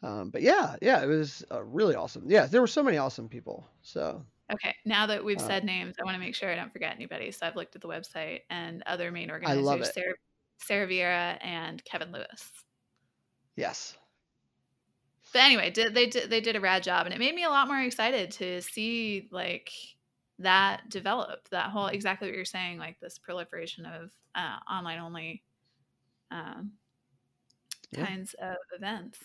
Um, 0.01 0.29
but 0.29 0.41
yeah, 0.41 0.75
yeah, 0.81 1.03
it 1.03 1.07
was 1.07 1.43
uh, 1.51 1.63
really 1.63 1.95
awesome. 1.95 2.23
Yeah, 2.27 2.45
there 2.45 2.61
were 2.61 2.67
so 2.67 2.83
many 2.83 2.97
awesome 2.97 3.27
people. 3.27 3.67
So 3.81 4.23
okay, 4.51 4.73
now 4.85 5.07
that 5.07 5.23
we've 5.23 5.37
uh, 5.37 5.47
said 5.47 5.63
names, 5.65 5.95
I 5.99 6.05
want 6.05 6.15
to 6.15 6.19
make 6.19 6.35
sure 6.35 6.51
I 6.51 6.55
don't 6.55 6.71
forget 6.71 6.95
anybody. 6.95 7.31
So 7.31 7.45
I've 7.45 7.55
looked 7.55 7.75
at 7.75 7.81
the 7.81 7.87
website 7.87 8.41
and 8.49 8.81
other 8.85 9.11
main 9.11 9.29
organizers: 9.29 9.59
I 9.59 9.61
love 9.61 9.81
it. 9.81 9.93
Sarah, 9.93 10.13
Sarah 10.57 10.87
Vieira 10.87 11.37
and 11.41 11.83
Kevin 11.83 12.11
Lewis. 12.11 12.51
Yes. 13.55 13.97
But 15.33 15.43
anyway, 15.43 15.69
did 15.69 15.93
they 15.93 16.07
did 16.07 16.29
they 16.29 16.41
did 16.41 16.55
a 16.55 16.61
rad 16.61 16.83
job, 16.83 17.05
and 17.05 17.13
it 17.13 17.19
made 17.19 17.35
me 17.35 17.43
a 17.43 17.49
lot 17.49 17.67
more 17.67 17.79
excited 17.79 18.31
to 18.31 18.61
see 18.61 19.27
like 19.31 19.69
that 20.39 20.89
develop. 20.89 21.49
That 21.49 21.69
whole 21.69 21.87
exactly 21.87 22.29
what 22.29 22.35
you're 22.35 22.45
saying, 22.45 22.79
like 22.79 22.99
this 22.99 23.17
proliferation 23.17 23.85
of 23.85 24.11
uh, 24.33 24.57
online 24.71 24.99
only 24.99 25.43
um, 26.31 26.71
yeah. 27.91 28.05
kinds 28.05 28.33
of 28.41 28.55
events. 28.75 29.19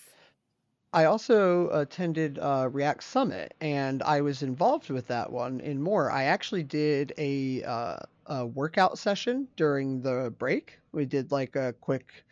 I 0.95 1.07
also 1.07 1.71
attended 1.71 2.39
uh, 2.39 2.69
React 2.71 3.03
Summit, 3.03 3.55
and 3.61 4.01
I 4.05 4.21
was 4.21 4.45
involved 4.45 4.91
with 4.91 5.09
that 5.09 5.33
one 5.33 5.61
and 5.61 5.83
more. 5.83 6.09
I 6.09 6.25
actually 6.25 6.63
did 6.63 7.13
a, 7.19 7.65
uh, 7.65 7.97
a 8.27 8.47
workout 8.47 8.97
session 8.97 9.49
during 9.57 10.03
the 10.03 10.33
break. 10.39 10.79
We 10.93 11.05
did 11.05 11.33
like 11.33 11.57
a 11.57 11.75
quick 11.81 12.25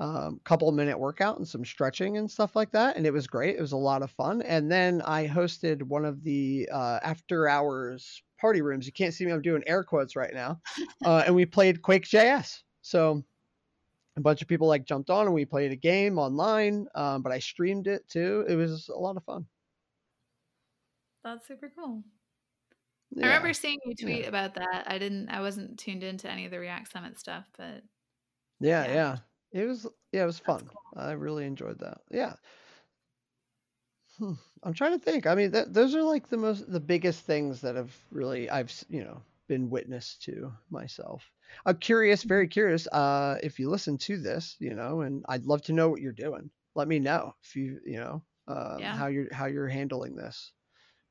um, 0.00 0.40
couple 0.42 0.72
minute 0.72 0.98
workout 0.98 1.38
and 1.38 1.46
some 1.46 1.64
stretching 1.64 2.16
and 2.16 2.28
stuff 2.28 2.56
like 2.56 2.72
that, 2.72 2.96
and 2.96 3.06
it 3.06 3.12
was 3.12 3.28
great. 3.28 3.54
It 3.54 3.60
was 3.60 3.72
a 3.72 3.76
lot 3.76 4.02
of 4.02 4.10
fun. 4.10 4.42
And 4.42 4.72
then 4.72 5.02
I 5.02 5.28
hosted 5.28 5.80
one 5.80 6.04
of 6.04 6.24
the 6.24 6.68
uh, 6.72 6.98
after 7.04 7.46
hours 7.46 8.24
party 8.40 8.60
rooms. 8.60 8.86
You 8.86 8.92
can't 8.92 9.14
see 9.14 9.24
me; 9.24 9.30
I'm 9.30 9.40
doing 9.40 9.62
air 9.68 9.84
quotes 9.84 10.16
right 10.16 10.34
now. 10.34 10.60
Uh, 11.02 11.22
and 11.24 11.34
we 11.34 11.46
played 11.46 11.80
Quake 11.80 12.04
JS. 12.04 12.62
So 12.82 13.24
a 14.16 14.20
bunch 14.20 14.42
of 14.42 14.48
people 14.48 14.66
like 14.66 14.84
jumped 14.84 15.10
on 15.10 15.26
and 15.26 15.34
we 15.34 15.44
played 15.44 15.72
a 15.72 15.76
game 15.76 16.18
online 16.18 16.86
um, 16.94 17.22
but 17.22 17.32
i 17.32 17.38
streamed 17.38 17.86
it 17.86 18.06
too 18.08 18.44
it 18.48 18.56
was 18.56 18.88
a 18.88 18.98
lot 18.98 19.16
of 19.16 19.24
fun 19.24 19.44
that's 21.24 21.46
super 21.46 21.70
cool 21.76 22.02
yeah. 23.12 23.24
i 23.24 23.28
remember 23.28 23.52
seeing 23.52 23.78
you 23.84 23.94
tweet 23.94 24.22
yeah. 24.22 24.28
about 24.28 24.54
that 24.54 24.84
i 24.86 24.98
didn't 24.98 25.28
i 25.28 25.40
wasn't 25.40 25.78
tuned 25.78 26.02
into 26.02 26.30
any 26.30 26.44
of 26.44 26.50
the 26.50 26.58
react 26.58 26.90
summit 26.90 27.18
stuff 27.18 27.44
but 27.56 27.82
yeah 28.60 28.86
yeah, 28.86 28.92
yeah. 28.92 29.16
it 29.52 29.66
was 29.66 29.86
yeah 30.12 30.22
it 30.22 30.26
was 30.26 30.38
fun 30.38 30.60
cool. 30.60 31.02
i 31.02 31.12
really 31.12 31.44
enjoyed 31.44 31.78
that 31.78 31.98
yeah 32.10 32.34
hmm. 34.18 34.32
i'm 34.62 34.74
trying 34.74 34.92
to 34.92 35.04
think 35.04 35.26
i 35.26 35.34
mean 35.34 35.52
th- 35.52 35.68
those 35.68 35.94
are 35.94 36.02
like 36.02 36.28
the 36.28 36.36
most 36.36 36.70
the 36.70 36.80
biggest 36.80 37.24
things 37.24 37.60
that 37.60 37.76
have 37.76 37.94
really 38.10 38.50
i've 38.50 38.72
you 38.88 39.04
know 39.04 39.20
been 39.50 39.68
witness 39.68 40.16
to 40.22 40.52
myself 40.70 41.22
I'm 41.66 41.76
curious, 41.76 42.22
very 42.22 42.48
curious. 42.48 42.86
Uh, 42.86 43.38
if 43.42 43.58
you 43.58 43.70
listen 43.70 43.98
to 43.98 44.18
this, 44.18 44.56
you 44.58 44.74
know, 44.74 45.02
and 45.02 45.24
I'd 45.28 45.44
love 45.44 45.62
to 45.62 45.72
know 45.72 45.88
what 45.88 46.00
you're 46.00 46.12
doing. 46.12 46.50
Let 46.74 46.88
me 46.88 46.98
know 46.98 47.34
if 47.42 47.56
you, 47.56 47.80
you 47.84 47.98
know, 47.98 48.22
uh, 48.48 48.76
yeah. 48.78 48.96
how 48.96 49.08
you're 49.08 49.32
how 49.32 49.46
you're 49.46 49.68
handling 49.68 50.16
this. 50.16 50.52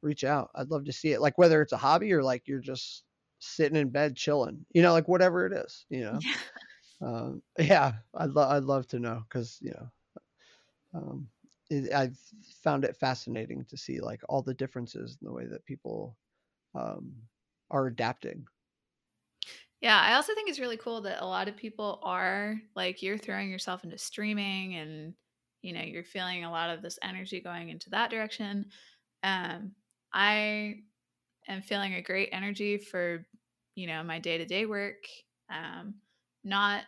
Reach 0.02 0.23
out. 0.23 0.49
I'd 0.56 0.69
love 0.69 0.86
to 0.86 0.93
see 0.93 1.12
it. 1.12 1.21
Like 1.21 1.38
whether 1.38 1.62
it's 1.62 1.73
a 1.73 1.78
hobby 1.78 2.13
or 2.13 2.23
like 2.23 2.47
you're 2.47 2.62
just 2.62 3.04
sitting 3.39 3.78
in 3.78 3.89
bed 3.89 4.15
chilling. 4.15 4.65
You 4.73 4.82
know, 4.82 4.93
like 4.93 5.08
whatever 5.08 5.45
it 5.45 5.54
is. 5.54 5.86
You 5.89 6.02
know. 6.02 6.19
Yeah. 6.21 6.36
Um, 7.02 7.41
yeah, 7.60 7.93
I'd 8.15 8.32
love 8.32 8.52
I'd 8.52 8.63
love 8.63 8.88
to 8.88 8.99
know 8.99 9.23
because 9.28 9.58
you 9.62 9.71
know, 9.71 9.89
um, 10.93 11.28
it, 11.69 11.93
I've 11.93 12.17
found 12.63 12.86
it 12.86 12.95
fascinating 12.95 13.65
to 13.69 13.78
see 13.78 13.99
like 13.99 14.21
all 14.30 14.41
the 14.41 14.54
differences 14.54 15.17
in 15.21 15.28
the 15.28 15.34
way 15.34 15.45
that 15.45 15.65
people 15.65 16.15
um, 16.75 17.12
are 17.71 17.88
adapting 17.88 18.47
yeah, 19.82 19.99
I 19.99 20.13
also 20.15 20.34
think 20.36 20.49
it's 20.49 20.60
really 20.60 20.77
cool 20.77 21.01
that 21.01 21.21
a 21.23 21.25
lot 21.25 21.47
of 21.47 21.55
people 21.55 21.99
are 22.03 22.55
like 22.75 23.01
you're 23.01 23.17
throwing 23.17 23.49
yourself 23.49 23.84
into 23.84 23.97
streaming 23.97 24.75
and 24.75 25.15
you 25.62 25.73
know, 25.73 25.82
you're 25.82 26.05
feeling 26.05 26.43
a 26.45 26.51
lot 26.51 26.69
of 26.69 26.82
this 26.82 26.97
energy 27.01 27.41
going 27.41 27.69
into 27.69 27.89
that 27.91 28.10
direction. 28.10 28.71
Um 29.23 29.75
I 30.13 30.84
am 31.47 31.62
feeling 31.63 31.95
a 31.95 32.01
great 32.03 32.29
energy 32.34 32.77
for, 32.79 33.27
you 33.75 33.88
know, 33.88 34.03
my 34.03 34.19
day-to-day 34.19 34.65
work. 34.67 35.05
Um 35.49 36.01
not 36.43 36.86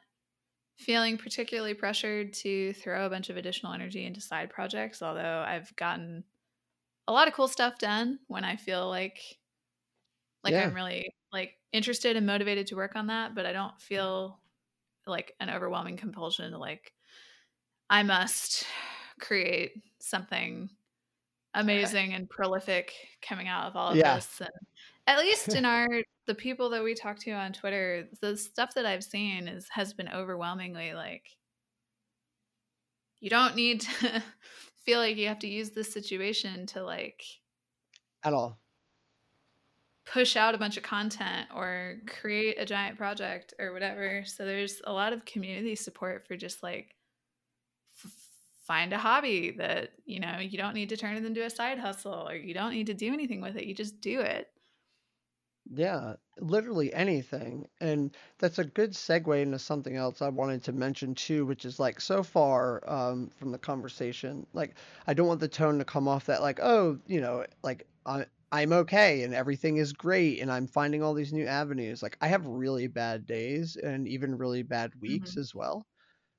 feeling 0.77 1.17
particularly 1.17 1.73
pressured 1.75 2.33
to 2.33 2.73
throw 2.73 3.05
a 3.05 3.09
bunch 3.09 3.29
of 3.29 3.37
additional 3.37 3.73
energy 3.73 4.05
into 4.05 4.21
side 4.21 4.49
projects, 4.49 5.01
although 5.01 5.43
I've 5.47 5.75
gotten 5.77 6.25
a 7.07 7.13
lot 7.13 7.27
of 7.27 7.33
cool 7.33 7.47
stuff 7.47 7.77
done 7.79 8.19
when 8.27 8.43
I 8.43 8.55
feel 8.55 8.89
like 8.89 9.40
like 10.43 10.53
yeah. 10.53 10.63
I'm 10.63 10.73
really 10.73 11.13
like 11.31 11.57
interested 11.71 12.17
and 12.17 12.25
motivated 12.25 12.67
to 12.67 12.75
work 12.75 12.95
on 12.95 13.07
that, 13.07 13.35
but 13.35 13.45
I 13.45 13.53
don't 13.53 13.75
mm. 13.75 13.81
feel 13.81 14.39
like 15.07 15.33
an 15.39 15.49
overwhelming 15.49 15.97
compulsion 15.97 16.51
to 16.51 16.57
like 16.57 16.93
I 17.89 18.03
must 18.03 18.65
create 19.19 19.71
something 19.99 20.69
uh, 21.53 21.59
amazing 21.59 22.13
and 22.13 22.29
prolific 22.29 22.93
coming 23.21 23.47
out 23.47 23.67
of 23.67 23.75
all 23.75 23.91
of 23.91 23.97
yeah. 23.97 24.15
this. 24.15 24.39
And 24.39 24.49
at 25.07 25.19
least 25.19 25.53
in 25.53 25.65
our 25.65 25.87
the 26.27 26.35
people 26.35 26.69
that 26.69 26.83
we 26.83 26.93
talk 26.93 27.19
to 27.19 27.31
on 27.31 27.53
Twitter, 27.53 28.07
the 28.21 28.37
stuff 28.37 28.73
that 28.75 28.85
I've 28.85 29.03
seen 29.03 29.47
is 29.47 29.67
has 29.71 29.93
been 29.93 30.09
overwhelmingly 30.09 30.93
like 30.93 31.25
you 33.19 33.29
don't 33.29 33.55
need 33.55 33.81
to 33.81 34.23
feel 34.83 34.99
like 34.99 35.15
you 35.15 35.27
have 35.27 35.39
to 35.39 35.47
use 35.47 35.69
this 35.69 35.93
situation 35.93 36.65
to 36.67 36.83
like 36.83 37.23
at 38.23 38.33
all 38.33 38.60
push 40.11 40.35
out 40.35 40.53
a 40.53 40.57
bunch 40.57 40.75
of 40.75 40.83
content 40.83 41.47
or 41.55 41.95
create 42.05 42.59
a 42.59 42.65
giant 42.65 42.97
project 42.97 43.53
or 43.59 43.71
whatever. 43.71 44.23
So 44.25 44.45
there's 44.45 44.81
a 44.85 44.91
lot 44.91 45.13
of 45.13 45.23
community 45.25 45.75
support 45.75 46.27
for 46.27 46.35
just 46.35 46.61
like 46.61 46.95
f- 48.03 48.11
find 48.67 48.91
a 48.91 48.97
hobby 48.97 49.51
that, 49.51 49.91
you 50.05 50.19
know, 50.19 50.39
you 50.39 50.57
don't 50.57 50.75
need 50.75 50.89
to 50.89 50.97
turn 50.97 51.15
it 51.15 51.25
into 51.25 51.45
a 51.45 51.49
side 51.49 51.79
hustle 51.79 52.27
or 52.27 52.35
you 52.35 52.53
don't 52.53 52.73
need 52.73 52.87
to 52.87 52.93
do 52.93 53.13
anything 53.13 53.39
with 53.39 53.55
it. 53.55 53.65
You 53.65 53.73
just 53.73 54.01
do 54.01 54.19
it. 54.19 54.49
Yeah, 55.73 56.15
literally 56.39 56.93
anything. 56.93 57.67
And 57.79 58.13
that's 58.37 58.59
a 58.59 58.65
good 58.65 58.91
segue 58.91 59.41
into 59.41 59.59
something 59.59 59.95
else 59.95 60.21
I 60.21 60.27
wanted 60.27 60.61
to 60.65 60.73
mention 60.73 61.15
too, 61.15 61.45
which 61.45 61.63
is 61.63 61.79
like 61.79 62.01
so 62.01 62.21
far 62.21 62.83
um, 62.85 63.31
from 63.37 63.53
the 63.53 63.57
conversation, 63.57 64.45
like 64.51 64.75
I 65.07 65.13
don't 65.13 65.27
want 65.27 65.39
the 65.39 65.47
tone 65.47 65.77
to 65.79 65.85
come 65.85 66.09
off 66.09 66.25
that 66.25 66.41
like, 66.41 66.59
oh, 66.61 66.99
you 67.07 67.21
know, 67.21 67.45
like 67.63 67.87
I, 68.05 68.25
I'm 68.51 68.73
okay 68.73 69.23
and 69.23 69.33
everything 69.33 69.77
is 69.77 69.93
great 69.93 70.41
and 70.41 70.51
I'm 70.51 70.67
finding 70.67 71.01
all 71.01 71.13
these 71.13 71.31
new 71.31 71.45
avenues. 71.45 72.03
Like 72.03 72.17
I 72.21 72.27
have 72.27 72.45
really 72.45 72.87
bad 72.87 73.25
days 73.25 73.77
and 73.77 74.07
even 74.07 74.37
really 74.37 74.63
bad 74.63 74.91
weeks 74.99 75.31
mm-hmm. 75.31 75.39
as 75.39 75.55
well. 75.55 75.85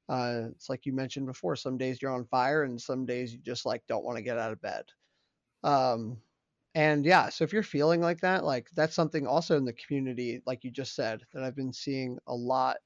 Uh, 0.09 0.49
it's 0.51 0.69
like 0.69 0.85
you 0.85 0.93
mentioned 0.93 1.27
before. 1.27 1.57
Some 1.57 1.79
days 1.79 2.03
you're 2.03 2.13
on 2.13 2.27
fire 2.27 2.65
and 2.65 2.81
some 2.81 3.07
days 3.07 3.33
you 3.33 3.39
just 3.39 3.65
like 3.65 3.83
don't 3.89 4.05
want 4.05 4.17
to 4.17 4.23
get 4.23 4.39
out 4.39 4.53
of 4.53 4.61
bed. 4.61 4.85
Um, 5.65 6.19
and 6.75 7.05
yeah, 7.05 7.29
so 7.29 7.45
if 7.45 7.53
you're 7.53 7.63
feeling 7.63 8.01
like 8.01 8.21
that, 8.21 8.45
like 8.45 8.69
that's 8.75 8.95
something 8.95 9.27
also 9.27 9.57
in 9.57 9.65
the 9.65 9.75
community, 9.75 10.43
like 10.47 10.65
you 10.65 10.71
just 10.71 10.95
said, 10.95 11.23
that 11.33 11.43
I've 11.43 11.57
been 11.57 11.73
seeing 11.73 12.19
a 12.27 12.35
lot 12.35 12.77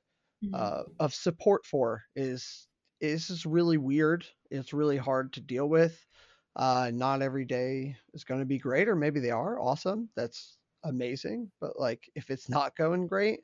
mm-hmm. 0.45 0.55
uh, 0.55 0.83
of 1.01 1.15
support 1.15 1.65
for 1.65 2.03
is 2.15 2.67
is 3.01 3.29
just 3.29 3.45
really 3.45 3.77
weird. 3.77 4.25
It's 4.51 4.73
really 4.73 4.97
hard 4.97 5.33
to 5.35 5.41
deal 5.41 5.69
with. 5.69 6.05
Uh, 6.57 6.91
not 6.95 7.23
every 7.23 7.45
day 7.45 7.97
is 8.15 8.25
going 8.25 8.41
to 8.41 8.47
be 8.47 8.59
great, 8.59 8.89
or 8.89 8.97
maybe 8.97 9.21
they 9.21 9.31
are 9.31 9.61
awesome. 9.61 10.11
That's 10.17 10.59
amazing. 10.85 11.53
But 11.61 11.79
like, 11.79 12.11
if 12.15 12.31
it's 12.31 12.49
not 12.49 12.77
going 12.77 13.07
great, 13.07 13.41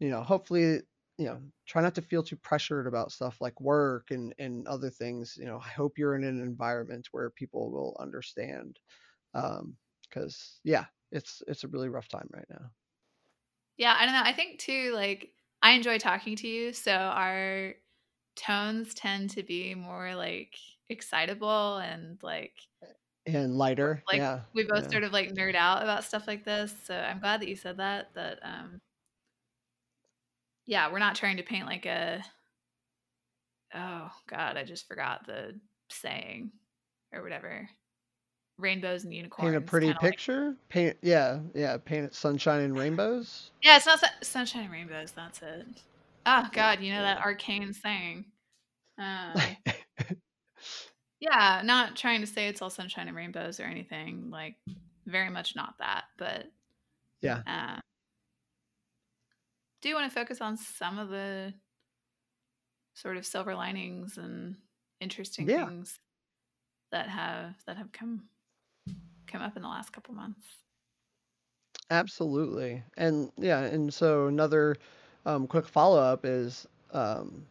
you 0.00 0.10
know, 0.10 0.22
hopefully, 0.22 0.82
you 1.18 1.26
know, 1.26 1.42
try 1.66 1.82
not 1.82 1.94
to 1.96 2.02
feel 2.02 2.22
too 2.22 2.36
pressured 2.36 2.86
about 2.86 3.12
stuff 3.12 3.40
like 3.40 3.60
work 3.60 4.10
and 4.10 4.34
and 4.38 4.66
other 4.68 4.90
things. 4.90 5.36
You 5.38 5.46
know, 5.46 5.58
I 5.60 5.68
hope 5.68 5.98
you're 5.98 6.14
in 6.16 6.24
an 6.24 6.40
environment 6.42 7.08
where 7.12 7.30
people 7.30 7.70
will 7.70 7.96
understand. 8.00 8.80
Um, 9.34 9.78
because 10.08 10.60
yeah, 10.64 10.86
it's 11.12 11.42
it's 11.48 11.64
a 11.64 11.68
really 11.68 11.88
rough 11.90 12.08
time 12.08 12.28
right 12.32 12.46
now. 12.50 12.72
Yeah, 13.76 13.94
I 13.98 14.04
don't 14.06 14.14
know. 14.14 14.22
I 14.24 14.32
think 14.32 14.58
too, 14.60 14.92
like 14.92 15.34
I 15.62 15.72
enjoy 15.72 15.98
talking 15.98 16.36
to 16.36 16.48
you, 16.48 16.72
so 16.72 16.92
our 16.92 17.74
tones 18.36 18.94
tend 18.94 19.30
to 19.30 19.42
be 19.42 19.74
more 19.74 20.14
like 20.14 20.56
excitable 20.88 21.78
and 21.78 22.18
like 22.22 22.54
and 23.26 23.56
lighter. 23.56 24.02
Like 24.06 24.18
yeah. 24.18 24.40
we 24.54 24.64
both 24.64 24.84
yeah. 24.84 24.90
sort 24.90 25.04
of 25.04 25.12
like 25.12 25.34
nerd 25.34 25.54
out 25.54 25.82
about 25.82 26.04
stuff 26.04 26.26
like 26.26 26.44
this. 26.44 26.72
So 26.84 26.94
I'm 26.94 27.18
glad 27.18 27.40
that 27.40 27.48
you 27.48 27.56
said 27.56 27.78
that. 27.78 28.14
That 28.14 28.38
um 28.42 28.80
yeah, 30.66 30.90
we're 30.90 30.98
not 30.98 31.16
trying 31.16 31.36
to 31.36 31.42
paint 31.42 31.66
like 31.66 31.86
a 31.86 32.22
oh 33.74 34.10
god, 34.28 34.56
I 34.56 34.64
just 34.64 34.86
forgot 34.88 35.26
the 35.26 35.58
saying 35.90 36.52
or 37.12 37.22
whatever. 37.22 37.68
Rainbows 38.58 39.04
and 39.04 39.12
unicorns. 39.12 39.50
Paint 39.52 39.56
a 39.56 39.66
pretty 39.66 39.86
kinda 39.88 40.00
like- 40.02 40.10
picture. 40.12 40.56
Paint, 40.70 40.96
yeah, 41.02 41.40
yeah. 41.54 41.76
Paint 41.76 42.06
it 42.06 42.14
sunshine 42.14 42.62
and 42.62 42.78
rainbows. 42.78 43.50
yeah, 43.62 43.76
it's 43.76 43.86
not 43.86 44.00
sun- 44.00 44.10
sunshine 44.22 44.62
and 44.64 44.72
rainbows. 44.72 45.12
That's 45.12 45.42
it. 45.42 45.66
Oh 46.24 46.48
god, 46.52 46.80
you 46.80 46.92
know 46.92 47.02
that 47.02 47.18
arcane 47.18 47.72
saying. 47.72 48.26
Um, 48.98 49.38
yeah, 51.26 51.62
not 51.64 51.96
trying 51.96 52.20
to 52.20 52.26
say 52.26 52.48
it's 52.48 52.62
all 52.62 52.70
sunshine 52.70 53.08
and 53.08 53.16
rainbows 53.16 53.58
or 53.58 53.64
anything. 53.64 54.30
Like, 54.30 54.56
very 55.06 55.30
much 55.30 55.56
not 55.56 55.78
that. 55.78 56.04
But 56.16 56.46
Yeah. 57.20 57.42
uh, 57.46 57.80
do 59.80 59.88
you 59.88 59.94
want 59.94 60.10
to 60.10 60.14
focus 60.14 60.40
on 60.40 60.56
some 60.56 60.98
of 60.98 61.08
the 61.08 61.54
sort 62.94 63.16
of 63.16 63.26
silver 63.26 63.54
linings 63.54 64.18
and 64.18 64.56
interesting 65.00 65.46
Yeah. 65.46 65.66
things 65.66 65.98
that 66.92 67.08
have 67.08 67.56
that 67.66 67.76
have 67.76 67.92
come 67.92 68.28
come 69.26 69.42
up 69.42 69.56
in 69.56 69.62
the 69.62 69.68
last 69.68 69.92
couple 69.92 70.14
months? 70.14 70.46
Absolutely. 71.90 72.82
And 72.96 73.30
yeah, 73.36 73.60
and 73.60 73.92
so 73.92 74.26
another 74.26 74.76
um, 75.24 75.46
quick 75.46 75.66
follow 75.66 76.00
up 76.00 76.24
is 76.24 76.66
um, 76.92 77.46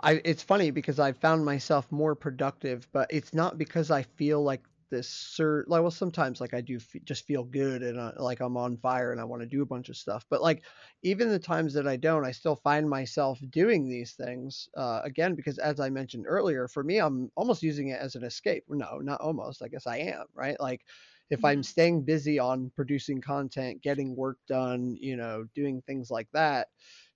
I 0.00 0.20
it's 0.24 0.42
funny 0.42 0.70
because 0.70 0.98
I 1.00 1.12
found 1.12 1.44
myself 1.44 1.90
more 1.90 2.14
productive, 2.14 2.88
but 2.92 3.08
it's 3.10 3.34
not 3.34 3.58
because 3.58 3.90
I 3.90 4.02
feel 4.02 4.42
like 4.42 4.64
this 4.90 5.08
sur 5.08 5.64
like 5.68 5.82
well 5.82 5.90
sometimes 5.90 6.40
like 6.40 6.54
I 6.54 6.62
do 6.62 6.76
f- 6.76 6.96
just 7.04 7.26
feel 7.26 7.44
good 7.44 7.82
and 7.82 7.98
uh, 7.98 8.12
like 8.16 8.40
I'm 8.40 8.56
on 8.56 8.78
fire 8.78 9.12
and 9.12 9.20
I 9.20 9.24
want 9.24 9.42
to 9.42 9.46
do 9.46 9.60
a 9.62 9.66
bunch 9.66 9.88
of 9.90 9.96
stuff. 9.96 10.24
But 10.30 10.40
like 10.42 10.64
even 11.02 11.28
the 11.28 11.38
times 11.38 11.74
that 11.74 11.86
I 11.86 11.96
don't, 11.96 12.24
I 12.24 12.30
still 12.30 12.56
find 12.56 12.88
myself 12.88 13.38
doing 13.50 13.88
these 13.88 14.12
things 14.14 14.68
uh, 14.76 15.00
again 15.04 15.34
because 15.34 15.58
as 15.58 15.78
I 15.80 15.90
mentioned 15.90 16.24
earlier, 16.26 16.68
for 16.68 16.82
me 16.84 16.98
I'm 16.98 17.30
almost 17.36 17.62
using 17.62 17.88
it 17.88 18.00
as 18.00 18.14
an 18.14 18.24
escape. 18.24 18.64
No, 18.68 18.98
not 18.98 19.20
almost. 19.20 19.62
I 19.62 19.68
guess 19.68 19.86
I 19.86 19.98
am, 19.98 20.24
right? 20.34 20.58
Like 20.60 20.82
if 21.30 21.44
I'm 21.44 21.62
Mhm. 21.62 21.62
staying 21.62 22.04
busy 22.04 22.38
on 22.38 22.70
producing 22.74 23.20
content, 23.20 23.82
getting 23.82 24.16
work 24.16 24.38
done, 24.48 24.96
you 24.98 25.16
know, 25.16 25.44
doing 25.54 25.82
things 25.82 26.10
like 26.10 26.28
that, 26.32 26.68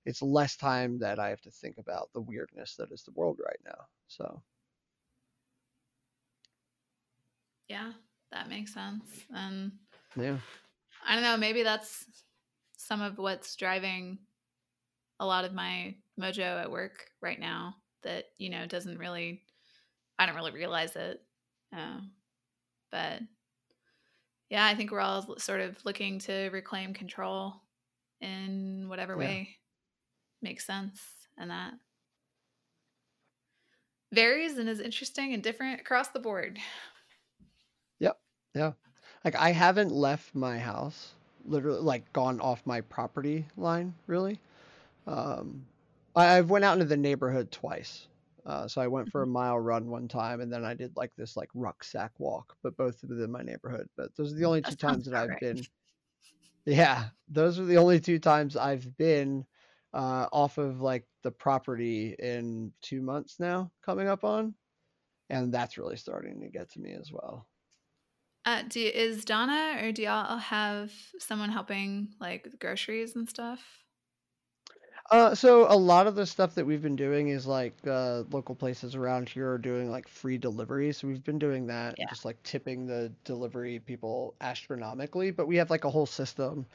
it's 0.05 0.23
less 0.23 0.57
time 0.57 0.99
that 0.99 1.19
I 1.19 1.29
have 1.31 1.41
to 1.43 1.51
think 1.51 1.79
about 1.79 2.13
the 2.13 2.21
weirdness 2.21 2.77
that 2.77 2.93
is 2.93 3.03
the 3.03 3.13
world 3.13 3.41
right 3.45 3.61
now. 3.65 3.87
So, 4.09 4.43
Yeah, 7.69 7.93
that 8.31 8.49
makes 8.49 8.73
sense. 8.75 9.25
And 9.35 9.73
yeah. 10.17 10.39
I 11.05 11.15
don't 11.15 11.25
know, 11.25 11.37
maybe 11.37 11.63
that's 11.63 12.07
some 12.77 13.01
of 13.03 13.19
what's 13.19 13.57
driving 13.57 14.19
a 15.21 15.27
lot 15.27 15.45
of 15.45 15.53
my 15.53 15.97
mojo 16.21 16.61
at 16.61 16.71
work 16.71 17.11
right 17.21 17.39
now 17.39 17.77
that, 18.03 18.27
you 18.39 18.51
know, 18.51 18.67
doesn't 18.67 18.99
really, 18.99 19.43
I 20.19 20.27
don't 20.27 20.35
really 20.37 20.53
realize 20.53 20.97
it. 20.97 21.23
Uh, 21.77 22.01
but 22.91 23.23
yeah, 24.51 24.67
I 24.67 24.75
think 24.75 24.91
we're 24.91 25.01
all 25.01 25.39
sort 25.39 25.61
of 25.61 25.83
looking 25.85 26.19
to 26.21 26.51
reclaim 26.51 26.93
control 26.95 27.63
in 28.21 28.89
whatever 28.89 29.17
Yeah. 29.17 29.19
way 29.19 29.57
makes 30.43 30.65
sense. 30.67 31.29
And 31.39 31.51
that 31.51 31.75
varies 34.13 34.59
and 34.59 34.69
is 34.69 34.81
interesting 34.81 35.33
and 35.33 35.43
different 35.43 35.81
across 35.81 36.09
the 36.09 36.21
board. 36.21 36.59
Yep. 38.01 38.21
Yeah. 38.55 38.73
Like 39.25 39.35
I 39.37 39.51
haven't 39.53 39.91
left 39.93 40.35
my 40.35 40.59
house, 40.59 41.15
literally 41.45 41.81
like 41.81 42.13
gone 42.13 42.41
off 42.41 42.67
my 42.67 42.81
property 42.83 43.47
line 43.57 43.95
really. 44.07 44.41
Um 45.07 45.67
I, 46.17 46.39
I've 46.39 46.51
went 46.51 46.65
out 46.65 46.75
into 46.75 46.87
the 46.87 46.97
neighborhood 46.97 47.51
twice. 47.53 48.09
Uh, 48.47 48.69
so 48.69 48.81
I 48.81 48.89
went 48.89 49.09
for 49.09 49.23
a 49.23 49.27
mile 49.27 49.59
run 49.61 49.91
one 49.91 50.09
time 50.09 50.41
and 50.41 50.53
then 50.53 50.65
I 50.65 50.75
did 50.75 50.97
like 50.97 51.15
this 51.17 51.37
like 51.37 51.51
rucksack 51.55 52.13
walk, 52.19 52.57
but 52.63 52.77
both 52.77 53.03
within 53.05 53.31
my 53.33 53.43
neighborhood. 53.43 53.89
But 53.97 54.15
those 54.17 54.33
are 54.33 54.37
the 54.37 54.47
only 54.47 54.63
That 54.65 54.71
two 54.71 54.77
times 54.77 55.07
that 55.07 55.15
I've 55.15 55.39
right. 55.39 55.41
been 55.41 55.67
Yeah, 56.65 57.11
those 57.29 57.59
are 57.59 57.65
the 57.65 57.79
only 57.79 58.01
two 58.01 58.19
times 58.19 58.57
I've 58.57 58.97
been 58.97 59.47
uh, 59.95 60.29
off 60.33 60.59
of 60.59 60.81
like 60.81 61.07
the 61.23 61.33
property 61.33 62.15
in 62.19 62.73
two 62.83 63.03
months 63.03 63.39
now, 63.41 63.73
coming 63.83 64.09
up 64.09 64.25
on, 64.25 64.55
and 65.31 65.53
that's 65.55 65.79
really 65.79 65.97
starting 65.97 66.41
to 66.43 66.49
get 66.51 66.71
to 66.71 66.81
me 66.81 66.93
as 66.93 67.13
well. 67.13 67.49
Uh, 68.45 68.63
do 68.63 68.81
is 68.81 69.25
Donna 69.25 69.79
or 69.83 69.93
do 69.93 70.03
y'all 70.03 70.37
have 70.37 70.93
someone 71.19 71.51
helping 71.51 72.15
like 72.21 72.59
groceries 72.59 73.15
and 73.15 73.29
stuff? 73.29 73.85
Uh, 75.11 75.35
so 75.35 75.71
a 75.71 75.77
lot 75.77 76.07
of 76.07 76.15
the 76.15 76.25
stuff 76.25 76.55
that 76.55 76.65
we've 76.65 76.81
been 76.83 76.97
doing 76.97 77.29
is 77.29 77.47
like 77.47 77.77
uh, 77.87 78.23
local 78.31 78.55
places 78.55 78.95
around 78.95 79.29
here 79.29 79.51
are 79.51 79.59
doing 79.59 79.91
like 79.91 80.09
free 80.09 80.39
delivery. 80.39 80.93
So 80.93 81.07
we've 81.09 81.23
been 81.25 81.39
doing 81.39 81.67
that, 81.67 81.99
Yeah. 81.99 82.07
just 82.07 82.25
like 82.25 82.43
tipping 82.43 82.87
the 82.87 83.15
delivery 83.25 83.79
people 83.81 84.37
astronomically. 84.41 85.31
But 85.31 85.47
we 85.49 85.57
have 85.57 85.71
like 85.71 85.85
a 85.85 85.91
whole 85.91 86.07
system. 86.07 86.67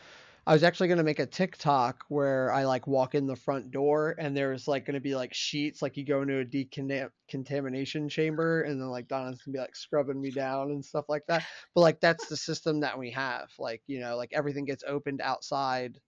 I 0.47 0.53
was 0.53 0.63
actually 0.63 0.87
going 0.87 0.99
to 0.99 1.03
make 1.03 1.19
a 1.19 1.25
TikTok 1.25 2.05
where 2.07 2.53
I 2.53 2.63
like 2.63 2.87
walk 2.87 3.15
in 3.15 3.27
the 3.27 3.35
front 3.35 3.69
door 3.69 4.15
and 4.17 4.35
there's 4.35 4.65
like 4.65 4.85
going 4.85 4.93
to 4.93 5.01
be 5.01 5.13
like 5.13 5.33
sheets, 5.33 5.81
like 5.81 5.97
you 5.97 6.05
go 6.05 6.21
into 6.21 6.39
a 6.39 6.45
decontamination 6.45 8.07
chamber 8.07 8.61
and 8.61 8.79
then 8.79 8.87
like 8.87 9.09
Donna's 9.09 9.41
to 9.43 9.51
be 9.51 9.59
like 9.59 9.75
scrubbing 9.75 10.21
me 10.21 10.31
down 10.31 10.71
and 10.71 10.85
stuff 10.85 11.03
like 11.09 11.23
that. 11.27 11.45
But 11.75 11.81
like 11.81 11.99
that's 11.99 12.29
the 12.29 12.37
system 12.37 12.79
that 12.79 12.97
we 12.97 13.11
have. 13.11 13.49
Like, 13.59 13.81
you 13.87 13.99
know, 13.99 14.15
like 14.15 14.31
everything 14.31 14.63
gets 14.63 14.85
opened 14.87 15.19
outside 15.19 15.99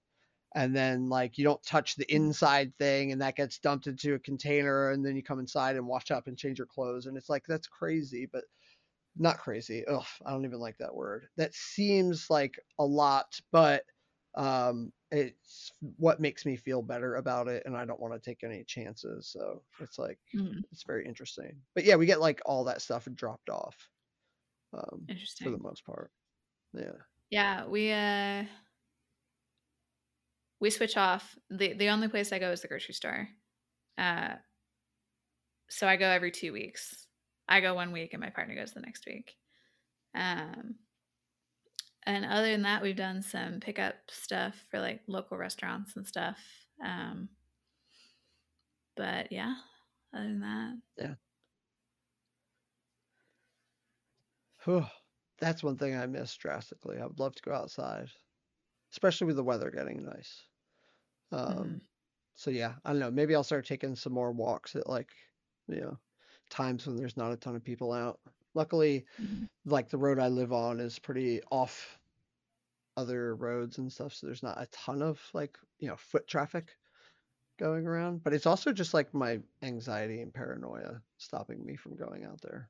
and 0.55 0.73
then 0.73 1.09
like 1.09 1.37
you 1.37 1.43
don't 1.43 1.61
touch 1.63 1.97
the 1.97 2.09
inside 2.13 2.73
thing 2.77 3.11
and 3.11 3.21
that 3.21 3.35
gets 3.35 3.59
dumped 3.59 3.87
into 3.87 4.13
a 4.13 4.19
container 4.19 4.91
and 4.91 5.05
then 5.05 5.17
you 5.17 5.23
come 5.23 5.39
inside 5.39 5.75
and 5.75 5.85
wash 5.85 6.11
up 6.11 6.27
and 6.27 6.37
change 6.37 6.59
your 6.59 6.67
clothes 6.67 7.07
and 7.07 7.17
it's 7.17 7.29
like 7.29 7.43
that's 7.47 7.67
crazy 7.67 8.27
but 8.31 8.45
not 9.17 9.37
crazy 9.37 9.85
ugh 9.87 10.05
i 10.25 10.31
don't 10.31 10.45
even 10.45 10.59
like 10.59 10.77
that 10.79 10.95
word 10.95 11.27
that 11.37 11.53
seems 11.53 12.29
like 12.29 12.59
a 12.79 12.85
lot 12.85 13.39
but 13.51 13.83
um 14.39 14.93
it's 15.11 15.71
what 15.97 16.21
makes 16.21 16.45
me 16.47 16.57
feel 16.57 16.83
better 16.83 17.17
about 17.17 17.47
it 17.49 17.63
and 17.67 17.77
i 17.77 17.85
don't 17.85 18.01
want 18.01 18.13
to 18.13 18.19
take 18.21 18.43
any 18.43 18.63
chances 18.65 19.29
so 19.29 19.63
it's 19.79 19.99
like 19.99 20.19
Mhm. 20.33 20.63
it's 20.71 20.83
very 20.85 21.05
interesting 21.07 21.61
but 21.75 21.85
yeah 21.85 21.95
we 21.97 22.07
get 22.07 22.21
like 22.21 22.41
all 22.47 22.65
that 22.65 22.81
stuff 22.81 23.07
dropped 23.15 23.51
off 23.51 23.91
um 24.73 25.11
for 25.41 25.51
the 25.51 25.59
most 25.59 25.85
part 25.85 26.11
yeah 26.73 26.93
Yeah, 27.29 27.65
we 27.67 27.91
uh 27.91 28.45
we 30.59 30.69
switch 30.69 30.97
off. 30.97 31.37
the 31.49 31.73
The 31.73 31.89
only 31.89 32.07
place 32.07 32.31
I 32.31 32.39
go 32.39 32.51
is 32.51 32.61
the 32.61 32.67
grocery 32.67 32.93
store. 32.93 33.29
Uh, 33.97 34.37
so 35.69 35.87
I 35.87 35.97
go 35.97 36.09
every 36.09 36.31
two 36.31 36.53
weeks. 36.53 37.07
I 37.47 37.61
go 37.61 37.73
one 37.75 37.91
week, 37.91 38.13
and 38.13 38.21
my 38.21 38.29
partner 38.29 38.55
goes 38.55 38.73
the 38.73 38.81
next 38.81 39.05
week. 39.05 39.35
Um, 40.15 40.75
and 42.09 42.25
other 42.25 42.51
than 42.51 42.63
that, 42.63 42.81
we've 42.81 42.95
done 42.95 43.21
some 43.21 43.59
pickup 43.59 43.95
stuff 44.09 44.65
for 44.69 44.79
like 44.79 45.03
local 45.07 45.37
restaurants 45.37 45.95
and 45.95 46.07
stuff. 46.07 46.39
Um, 46.83 47.29
but 48.95 49.31
yeah, 49.31 49.55
other 50.13 50.23
than 50.27 50.39
that, 50.41 50.77
Whew. 54.63 54.85
That's 55.39 55.63
one 55.63 55.77
thing 55.77 55.95
I 55.95 56.05
miss 56.05 56.35
drastically. 56.35 56.97
I 56.99 57.05
would 57.05 57.19
love 57.19 57.35
to 57.35 57.41
go 57.41 57.53
outside, 57.53 58.09
especially 58.91 59.27
with 59.27 59.37
the 59.37 59.43
weather 59.43 59.71
getting 59.71 60.03
nice. 60.05 60.45
Um, 61.31 61.77
Mhm. 61.77 61.87
so 62.35 62.51
yeah, 62.51 62.77
I 62.85 62.91
don't 62.91 62.99
know. 62.99 63.11
Maybe 63.11 63.35
I'll 63.35 63.43
start 63.45 63.65
taking 63.65 63.95
some 63.95 64.13
more 64.13 64.31
walks 64.33 64.75
at 64.75 64.87
like, 64.89 65.11
you 65.67 65.81
know, 65.81 65.99
times 66.49 66.87
when 66.87 66.97
there's 66.97 67.17
not 67.17 67.33
a 67.33 67.37
ton 67.37 67.55
of 67.55 67.63
people 67.63 67.93
out. 67.93 68.21
Luckily, 68.55 69.07
Mhm. 69.17 69.47
like 69.65 69.89
the 69.89 69.99
road 69.99 70.19
I 70.19 70.29
live 70.29 70.53
on 70.53 70.79
is 70.81 70.99
pretty 70.99 71.43
off 71.51 71.98
other 72.99 73.35
roads 73.35 73.77
and 73.77 73.91
stuff, 73.91 74.13
so 74.13 74.27
there's 74.27 74.43
not 74.43 74.61
a 74.61 74.67
ton 74.67 75.01
of 75.01 75.19
like, 75.33 75.57
you 75.79 75.87
know, 75.87 75.95
foot 75.95 76.27
traffic 76.27 76.75
going 77.57 77.87
around. 77.87 78.23
But 78.23 78.33
it's 78.33 78.45
also 78.45 78.71
just 78.71 78.93
like 78.93 79.13
my 79.13 79.39
anxiety 79.61 80.21
and 80.21 80.33
paranoia 80.33 81.01
stopping 81.17 81.65
me 81.65 81.75
from 81.75 81.95
going 81.95 82.23
out 82.25 82.41
there. 82.41 82.69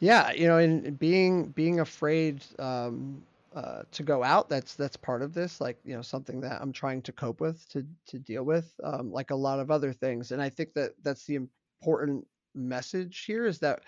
Yeah, 0.00 0.32
you 0.32 0.46
know, 0.46 0.58
and 0.58 0.98
being 0.98 1.48
being 1.48 1.80
afraid 1.80 2.44
um, 2.58 3.22
uh, 3.54 3.82
to 3.92 4.02
go 4.02 4.22
out, 4.22 4.48
that's 4.48 4.74
that's 4.74 4.96
part 4.96 5.22
of 5.22 5.32
this. 5.32 5.60
Like, 5.60 5.78
you 5.84 5.94
know, 5.96 6.02
something 6.02 6.40
that 6.40 6.60
I'm 6.60 6.72
trying 6.72 7.02
to 7.02 7.12
cope 7.12 7.40
with, 7.40 7.66
to 7.70 7.84
to 8.08 8.18
deal 8.18 8.44
with, 8.44 8.68
um, 8.84 9.10
like 9.10 9.30
a 9.30 9.36
lot 9.36 9.60
of 9.60 9.70
other 9.70 9.92
things. 9.92 10.32
And 10.32 10.42
I 10.42 10.50
think 10.50 10.74
that 10.74 10.92
that's 11.02 11.24
the 11.24 11.38
important 11.80 12.26
message 12.54 13.24
here 13.26 13.46
is 13.46 13.58
that 13.60 13.80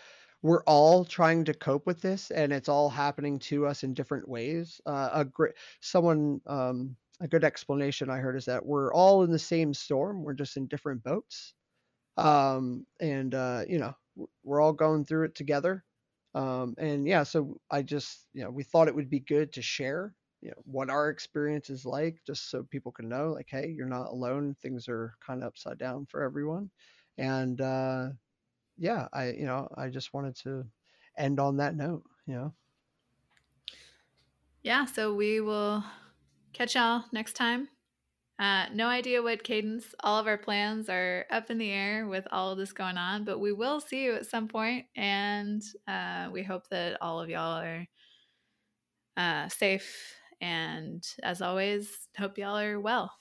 we're 0.43 0.63
all 0.65 1.05
trying 1.05 1.45
to 1.47 1.55
cope 1.55 1.87
with 1.87 2.01
this, 2.01 2.31
and 2.31 2.53
it's 2.53 2.69
all 2.69 2.89
happening 2.89 3.39
to 3.41 3.67
us 3.67 3.83
in 3.85 3.95
different 3.95 4.29
ways. 4.29 4.81
Uh, 4.87 5.11
a 5.13 5.25
great 5.25 5.55
someone 5.81 6.41
um, 6.47 6.97
a 7.21 7.29
good 7.29 7.45
explanation 7.45 8.11
I 8.11 8.19
heard 8.19 8.37
is 8.37 8.45
that 8.47 8.65
we're 8.65 8.93
all 8.95 9.25
in 9.25 9.31
the 9.33 9.39
same 9.39 9.75
storm. 9.75 10.23
We're 10.23 10.35
just 10.35 10.57
in 10.57 10.67
different 10.69 11.03
boats 11.03 11.55
um, 12.17 12.87
and 13.01 13.35
uh, 13.35 13.63
you 13.69 13.79
know 13.79 13.95
we're 14.43 14.61
all 14.61 14.73
going 14.73 15.05
through 15.05 15.27
it 15.27 15.35
together. 15.35 15.85
Um, 16.35 16.75
and 16.79 17.07
yeah, 17.07 17.23
so 17.23 17.61
I 17.71 17.83
just 17.83 18.27
you 18.35 18.43
know 18.45 18.51
we 18.51 18.65
thought 18.65 18.89
it 18.89 18.95
would 18.95 19.11
be 19.11 19.21
good 19.21 19.53
to 19.55 19.63
share 19.63 20.15
you 20.41 20.51
know 20.51 20.57
what 20.65 20.91
our 20.91 21.11
experience 21.11 21.71
is 21.71 21.85
like, 21.85 22.19
just 22.27 22.51
so 22.51 22.63
people 22.65 22.93
can 22.93 23.09
know 23.09 23.33
like, 23.33 23.49
hey, 23.51 23.69
you're 23.77 23.87
not 23.87 24.09
alone. 24.09 24.57
Things 24.63 24.89
are 24.89 25.15
kind 25.25 25.43
of 25.43 25.49
upside 25.49 25.79
down 25.79 26.07
for 26.07 26.23
everyone. 26.23 26.71
And 27.19 27.61
uh, 27.61 28.09
yeah, 28.79 29.09
I 29.13 29.31
you 29.33 29.45
know 29.45 29.69
I 29.77 29.89
just 29.89 30.15
wanted 30.15 30.37
to 30.37 30.65
end 31.17 31.41
on 31.41 31.57
that 31.59 31.75
note. 31.75 32.05
You 32.27 32.35
know. 32.35 32.55
Yeah. 34.63 34.85
So 34.87 35.15
we 35.15 35.41
will 35.41 35.85
catch 36.53 36.75
y'all 36.75 37.05
next 37.13 37.35
time. 37.35 37.69
Uh, 38.39 38.67
no 38.73 38.87
idea 38.87 39.21
what 39.21 39.43
cadence. 39.43 39.95
All 40.01 40.21
of 40.21 40.29
our 40.29 40.39
plans 40.39 40.89
are 40.89 41.27
up 41.31 41.51
in 41.51 41.59
the 41.59 41.71
air 41.71 42.07
with 42.07 42.27
all 42.31 42.53
of 42.53 42.59
this 42.59 42.73
going 42.73 42.97
on, 42.97 43.25
but 43.25 43.41
we 43.41 43.53
will 43.53 43.81
see 43.81 44.05
you 44.05 44.15
at 44.15 44.27
some 44.27 44.47
point, 44.47 44.87
and 44.95 45.61
uh, 45.89 46.29
we 46.33 46.45
hope 46.45 46.69
that 46.69 46.99
all 47.01 47.21
of 47.21 47.29
y'all 47.29 47.61
are 47.61 47.87
uh, 49.17 49.49
safe. 49.49 50.15
And 50.41 51.05
as 51.25 51.43
always, 51.43 52.09
hope 52.17 52.39
y'all 52.39 52.57
are 52.57 52.79
well. 52.79 53.13